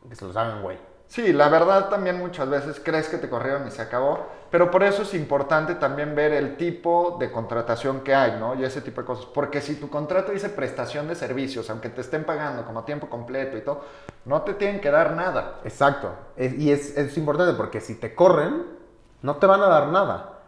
que 0.09 0.15
se 0.15 0.25
los 0.25 0.35
hagan 0.35 0.63
güey. 0.63 0.77
Sí, 1.07 1.33
la 1.33 1.49
verdad 1.49 1.89
también 1.89 2.17
muchas 2.17 2.49
veces 2.49 2.81
crees 2.83 3.09
que 3.09 3.17
te 3.17 3.29
corrieron 3.29 3.67
y 3.67 3.71
se 3.71 3.81
acabó, 3.81 4.25
pero 4.51 4.71
por 4.71 4.83
eso 4.83 5.03
es 5.03 5.13
importante 5.13 5.75
también 5.75 6.15
ver 6.15 6.33
el 6.33 6.57
tipo 6.57 7.17
de 7.19 7.31
contratación 7.31 8.01
que 8.01 8.15
hay, 8.15 8.39
¿no? 8.39 8.55
Y 8.55 8.63
ese 8.63 8.81
tipo 8.81 9.01
de 9.01 9.07
cosas. 9.07 9.25
Porque 9.27 9.61
si 9.61 9.75
tu 9.75 9.89
contrato 9.89 10.31
dice 10.31 10.49
prestación 10.49 11.07
de 11.07 11.15
servicios, 11.15 11.69
aunque 11.69 11.89
te 11.89 12.01
estén 12.01 12.23
pagando 12.25 12.65
como 12.65 12.83
tiempo 12.83 13.09
completo 13.09 13.57
y 13.57 13.61
todo, 13.61 13.81
no 14.25 14.41
te 14.41 14.53
tienen 14.55 14.81
que 14.81 14.89
dar 14.91 15.13
nada. 15.13 15.59
Exacto. 15.63 16.11
Es- 16.35 16.53
y 16.55 16.71
es, 16.71 16.97
es 16.97 17.17
importante 17.17 17.53
porque 17.55 17.79
si 17.81 17.95
te 17.95 18.15
corren, 18.15 18.65
no 19.21 19.35
te 19.37 19.45
van 19.47 19.61
a 19.61 19.67
dar 19.67 19.87
nada. 19.87 20.39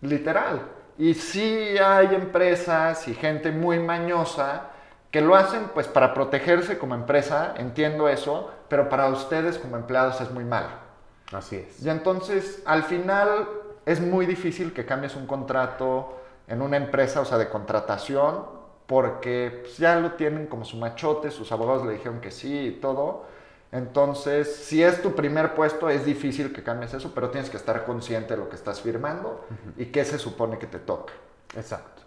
Literal. 0.00 0.62
Y 0.98 1.14
sí 1.14 1.76
hay 1.78 2.14
empresas 2.14 3.08
y 3.08 3.14
gente 3.14 3.50
muy 3.50 3.78
mañosa 3.80 4.70
que 5.10 5.20
lo 5.20 5.34
hacen 5.36 5.70
pues 5.74 5.86
para 5.88 6.12
protegerse 6.14 6.78
como 6.78 6.94
empresa, 6.94 7.54
entiendo 7.56 8.08
eso, 8.08 8.50
pero 8.68 8.88
para 8.88 9.08
ustedes 9.08 9.58
como 9.58 9.76
empleados 9.76 10.20
es 10.20 10.30
muy 10.30 10.44
malo. 10.44 10.83
Así 11.32 11.56
es. 11.56 11.82
Y 11.82 11.90
entonces, 11.90 12.62
al 12.64 12.84
final, 12.84 13.48
es 13.86 14.00
muy 14.00 14.26
difícil 14.26 14.72
que 14.72 14.84
cambies 14.84 15.16
un 15.16 15.26
contrato 15.26 16.20
en 16.46 16.62
una 16.62 16.76
empresa, 16.76 17.20
o 17.20 17.24
sea, 17.24 17.38
de 17.38 17.48
contratación, 17.48 18.44
porque 18.86 19.60
pues, 19.62 19.78
ya 19.78 19.96
lo 19.96 20.12
tienen 20.12 20.46
como 20.46 20.64
su 20.64 20.76
machote, 20.76 21.30
sus 21.30 21.50
abogados 21.52 21.86
le 21.86 21.94
dijeron 21.94 22.20
que 22.20 22.30
sí 22.30 22.66
y 22.66 22.70
todo. 22.72 23.24
Entonces, 23.72 24.54
si 24.54 24.82
es 24.82 25.02
tu 25.02 25.14
primer 25.14 25.54
puesto, 25.54 25.88
es 25.88 26.04
difícil 26.04 26.52
que 26.52 26.62
cambies 26.62 26.94
eso, 26.94 27.12
pero 27.14 27.30
tienes 27.30 27.50
que 27.50 27.56
estar 27.56 27.84
consciente 27.84 28.34
de 28.34 28.40
lo 28.40 28.48
que 28.48 28.54
estás 28.54 28.80
firmando 28.80 29.44
y 29.76 29.86
qué 29.86 30.04
se 30.04 30.18
supone 30.18 30.58
que 30.58 30.68
te 30.68 30.78
toca. 30.78 31.12
Exacto. 31.56 32.02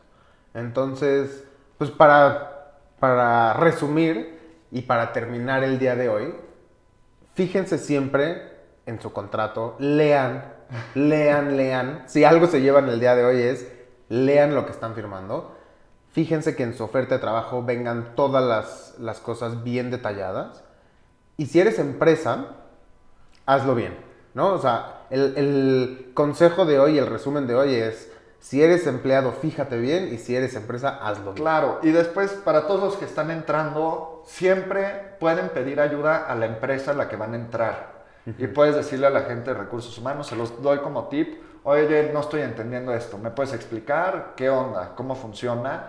Entonces, 0.53 1.43
pues 1.78 1.91
para, 1.91 2.78
para 2.99 3.53
resumir 3.53 4.39
y 4.72 4.84
para 4.84 5.11
terminar 5.11 5.63
el 5.63 5.78
día 5.78 5.95
de 5.95 6.07
hoy, 6.07 6.36
fíjense 7.34 7.78
siempre 7.78 8.56
en 8.88 8.99
su 8.99 9.13
contrato, 9.13 9.75
lean, 9.77 10.53
lean, 10.95 11.55
lean. 11.55 12.03
Si 12.07 12.23
algo 12.23 12.47
se 12.47 12.61
lleva 12.61 12.79
en 12.79 12.89
el 12.89 12.99
día 12.99 13.15
de 13.15 13.25
hoy 13.25 13.41
es 13.41 13.67
lean 14.09 14.55
lo 14.55 14.65
que 14.65 14.71
están 14.71 14.95
firmando. 14.95 15.55
Fíjense 16.11 16.55
que 16.55 16.63
en 16.63 16.73
su 16.73 16.83
oferta 16.83 17.15
de 17.15 17.21
trabajo 17.21 17.63
vengan 17.63 18.15
todas 18.15 18.43
las, 18.43 18.95
las 18.99 19.19
cosas 19.19 19.63
bien 19.63 19.91
detalladas. 19.91 20.63
Y 21.35 21.45
si 21.45 21.59
eres 21.59 21.77
empresa, 21.77 22.55
hazlo 23.45 23.75
bien, 23.75 23.95
¿no? 24.33 24.53
O 24.53 24.59
sea, 24.59 25.05
el, 25.11 25.38
el 25.38 26.11
consejo 26.15 26.65
de 26.65 26.79
hoy, 26.79 26.97
el 26.97 27.05
resumen 27.05 27.45
de 27.45 27.53
hoy 27.53 27.75
es, 27.75 28.11
si 28.39 28.63
eres 28.63 28.88
empleado, 28.88 29.33
fíjate 29.33 29.77
bien 29.77 30.11
y 30.13 30.17
si 30.17 30.35
eres 30.35 30.55
empresa, 30.55 30.97
hazlo 31.01 31.33
bien. 31.33 31.43
Claro, 31.43 31.79
y 31.83 31.91
después 31.91 32.31
para 32.31 32.65
todos 32.65 32.81
los 32.81 32.95
que 32.95 33.05
están 33.05 33.29
entrando, 33.29 34.23
siempre 34.25 35.15
pueden 35.19 35.49
pedir 35.49 35.79
ayuda 35.79 36.25
a 36.25 36.33
la 36.35 36.45
empresa 36.47 36.91
a 36.91 36.93
la 36.95 37.09
que 37.09 37.17
van 37.17 37.33
a 37.33 37.38
entrar. 37.38 37.96
Y 38.38 38.47
puedes 38.47 38.75
decirle 38.75 39.07
a 39.07 39.09
la 39.09 39.21
gente 39.21 39.53
de 39.53 39.59
recursos 39.59 39.97
humanos, 39.97 40.28
se 40.28 40.36
los 40.36 40.61
doy 40.61 40.80
como 40.80 41.07
tip, 41.07 41.41
oye, 41.63 42.11
no 42.13 42.19
estoy 42.21 42.41
entendiendo 42.41 42.93
esto, 42.93 43.17
¿me 43.17 43.32
puedes 43.32 43.53
explicar 43.53 44.34
qué 44.36 44.49
onda, 44.49 44.93
cómo 44.95 45.15
funciona? 45.15 45.88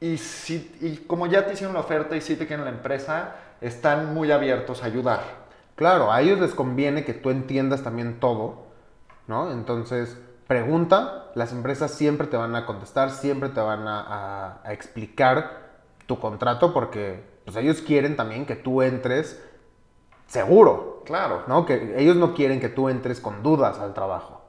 Y, 0.00 0.18
si, 0.18 0.76
y 0.80 0.96
como 1.06 1.26
ya 1.26 1.46
te 1.46 1.52
hicieron 1.54 1.74
la 1.74 1.80
oferta 1.80 2.16
y 2.16 2.20
sí 2.20 2.36
te 2.36 2.46
quieren 2.46 2.64
la 2.64 2.70
empresa, 2.72 3.36
están 3.60 4.12
muy 4.14 4.30
abiertos 4.32 4.82
a 4.82 4.86
ayudar. 4.86 5.20
Claro, 5.76 6.12
a 6.12 6.20
ellos 6.20 6.40
les 6.40 6.54
conviene 6.54 7.04
que 7.04 7.14
tú 7.14 7.30
entiendas 7.30 7.82
también 7.82 8.18
todo, 8.20 8.66
¿no? 9.28 9.52
Entonces, 9.52 10.16
pregunta, 10.48 11.26
las 11.34 11.52
empresas 11.52 11.92
siempre 11.92 12.26
te 12.26 12.36
van 12.36 12.56
a 12.56 12.66
contestar, 12.66 13.10
siempre 13.10 13.48
te 13.50 13.60
van 13.60 13.86
a, 13.86 14.00
a- 14.00 14.60
a 14.64 14.72
explicar 14.72 15.68
tu 16.06 16.18
contrato 16.18 16.72
porque 16.72 17.22
pues, 17.44 17.56
ellos 17.56 17.80
quieren 17.82 18.16
también 18.16 18.46
que 18.46 18.56
tú 18.56 18.82
entres 18.82 19.40
seguro, 20.26 20.97
Claro, 21.08 21.42
¿no? 21.48 21.66
Que 21.66 21.94
ellos 21.98 22.14
no 22.16 22.34
quieren 22.34 22.60
que 22.60 22.68
tú 22.68 22.88
entres 22.88 23.18
con 23.20 23.42
dudas 23.42 23.78
al 23.80 23.94
trabajo. 23.94 24.42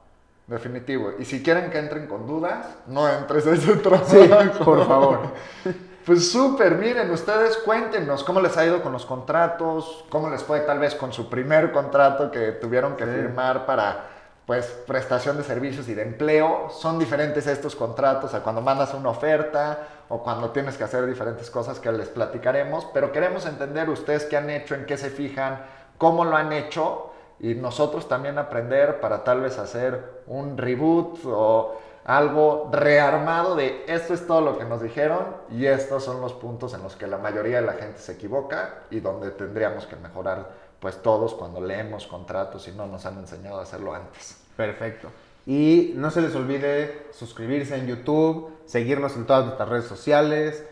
definitivo. 0.46 1.12
Y 1.18 1.24
si 1.24 1.42
quieren 1.44 1.70
que 1.70 1.78
entren 1.78 2.06
con 2.08 2.26
dudas, 2.26 2.66
no 2.88 3.08
entres 3.08 3.46
a 3.46 3.52
ese 3.52 3.76
trabajo. 3.76 4.04
Sí, 4.06 4.30
por 4.64 4.86
favor. 4.86 5.18
Pues 6.06 6.32
súper, 6.32 6.76
miren, 6.76 7.10
ustedes 7.10 7.58
cuéntenos 7.58 8.24
cómo 8.24 8.40
les 8.40 8.56
ha 8.56 8.64
ido 8.64 8.82
con 8.82 8.90
los 8.90 9.04
contratos, 9.04 10.04
cómo 10.08 10.30
les 10.30 10.42
fue 10.42 10.60
tal 10.60 10.78
vez 10.78 10.94
con 10.94 11.12
su 11.12 11.28
primer 11.28 11.72
contrato 11.72 12.30
que 12.30 12.52
tuvieron 12.52 12.96
que 12.96 13.04
Sí. 13.04 13.10
firmar 13.10 13.66
para 13.66 14.06
pues 14.46 14.66
prestación 14.86 15.36
de 15.36 15.44
servicios 15.44 15.88
y 15.88 15.94
de 15.94 16.02
empleo. 16.02 16.68
Son 16.70 16.98
diferentes 16.98 17.46
estos 17.46 17.76
contratos 17.76 18.32
a 18.34 18.42
cuando 18.42 18.62
mandas 18.62 18.92
una 18.94 19.10
oferta 19.10 19.78
o 20.08 20.22
cuando 20.22 20.50
tienes 20.50 20.76
que 20.78 20.84
hacer 20.84 21.06
diferentes 21.06 21.50
cosas 21.50 21.78
que 21.78 21.92
les 21.92 22.08
platicaremos, 22.08 22.86
pero 22.94 23.12
queremos 23.12 23.44
entender 23.46 23.88
ustedes 23.90 24.24
qué 24.24 24.38
han 24.38 24.48
hecho, 24.50 24.74
en 24.74 24.86
qué 24.86 24.96
se 24.96 25.10
fijan, 25.10 25.60
cómo 26.00 26.24
lo 26.24 26.34
han 26.34 26.50
hecho 26.54 27.10
y 27.40 27.54
nosotros 27.54 28.08
también 28.08 28.38
aprender 28.38 29.00
para 29.00 29.22
tal 29.22 29.42
vez 29.42 29.58
hacer 29.58 30.22
un 30.28 30.56
reboot 30.56 31.18
o 31.26 31.76
algo 32.06 32.70
rearmado 32.72 33.54
de 33.54 33.84
esto 33.86 34.14
es 34.14 34.26
todo 34.26 34.40
lo 34.40 34.56
que 34.56 34.64
nos 34.64 34.80
dijeron 34.80 35.36
y 35.50 35.66
estos 35.66 36.02
son 36.02 36.22
los 36.22 36.32
puntos 36.32 36.72
en 36.72 36.82
los 36.82 36.96
que 36.96 37.06
la 37.06 37.18
mayoría 37.18 37.60
de 37.60 37.66
la 37.66 37.74
gente 37.74 37.98
se 37.98 38.12
equivoca 38.12 38.84
y 38.90 39.00
donde 39.00 39.30
tendríamos 39.32 39.84
que 39.84 39.96
mejorar 39.96 40.48
pues 40.80 41.02
todos 41.02 41.34
cuando 41.34 41.60
leemos 41.60 42.06
contratos 42.06 42.66
y 42.66 42.72
no 42.72 42.86
nos 42.86 43.04
han 43.04 43.18
enseñado 43.18 43.60
a 43.60 43.64
hacerlo 43.64 43.92
antes. 43.92 44.42
Perfecto. 44.56 45.08
Y 45.44 45.92
no 45.96 46.10
se 46.10 46.22
les 46.22 46.34
olvide 46.34 47.08
suscribirse 47.12 47.76
en 47.76 47.86
YouTube, 47.86 48.50
seguirnos 48.64 49.16
en 49.16 49.26
todas 49.26 49.44
nuestras 49.44 49.68
redes 49.68 49.84
sociales, 49.84 50.64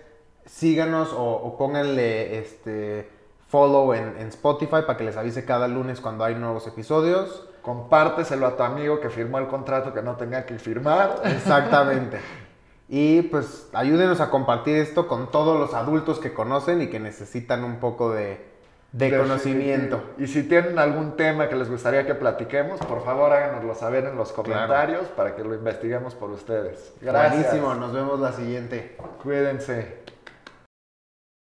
síganos 0.47 1.13
o, 1.13 1.23
o 1.23 1.59
pónganle 1.59 2.39
este 2.39 3.18
follow 3.49 3.95
en, 3.95 4.17
en 4.19 4.29
Spotify 4.29 4.83
para 4.87 4.97
que 4.97 5.05
les 5.05 5.17
avise 5.17 5.45
cada 5.45 5.69
lunes 5.69 6.01
cuando 6.01 6.25
hay 6.25 6.35
nuevos 6.35 6.67
episodios. 6.67 7.49
Compárteselo 7.63 8.47
a 8.47 8.57
tu 8.57 8.63
amigo 8.63 9.01
que 9.01 9.11
firmó 9.11 9.39
el 9.39 9.49
contrato 9.49 9.93
que 9.93 10.03
no 10.03 10.17
tenía 10.17 10.47
que 10.47 10.59
firmar. 10.59 11.21
Exactamente. 11.25 12.21
Y 12.89 13.23
pues 13.23 13.69
ayúdenos 13.73 14.21
a 14.21 14.31
compartir 14.31 14.77
esto 14.77 15.09
con 15.09 15.31
todos 15.31 15.59
los 15.59 15.75
adultos 15.75 16.19
que 16.19 16.33
conocen 16.33 16.81
y 16.81 16.89
que 16.89 16.99
necesitan 16.99 17.65
un 17.65 17.81
poco 17.81 18.13
de, 18.13 18.47
de 18.93 19.19
conocimiento. 19.19 20.03
Y 20.17 20.27
si 20.27 20.45
tienen 20.45 20.79
algún 20.79 21.17
tema 21.17 21.49
que 21.49 21.57
les 21.57 21.71
gustaría 21.71 22.07
que 22.07 22.15
platiquemos, 22.15 22.81
por 22.81 23.05
favor 23.05 23.31
háganoslo 23.33 23.75
saber 23.75 24.07
en 24.07 24.17
los 24.17 24.33
comentarios 24.33 25.07
para 25.09 25.37
que 25.37 25.45
lo 25.45 25.55
investiguemos 25.55 26.15
por 26.15 26.31
ustedes. 26.31 26.95
Gracias. 27.03 27.45
Buenísimo, 27.45 27.75
nos 27.75 27.93
vemos 27.93 28.21
la 28.21 28.33
siguiente. 28.33 28.97
Cuídense. 29.23 30.18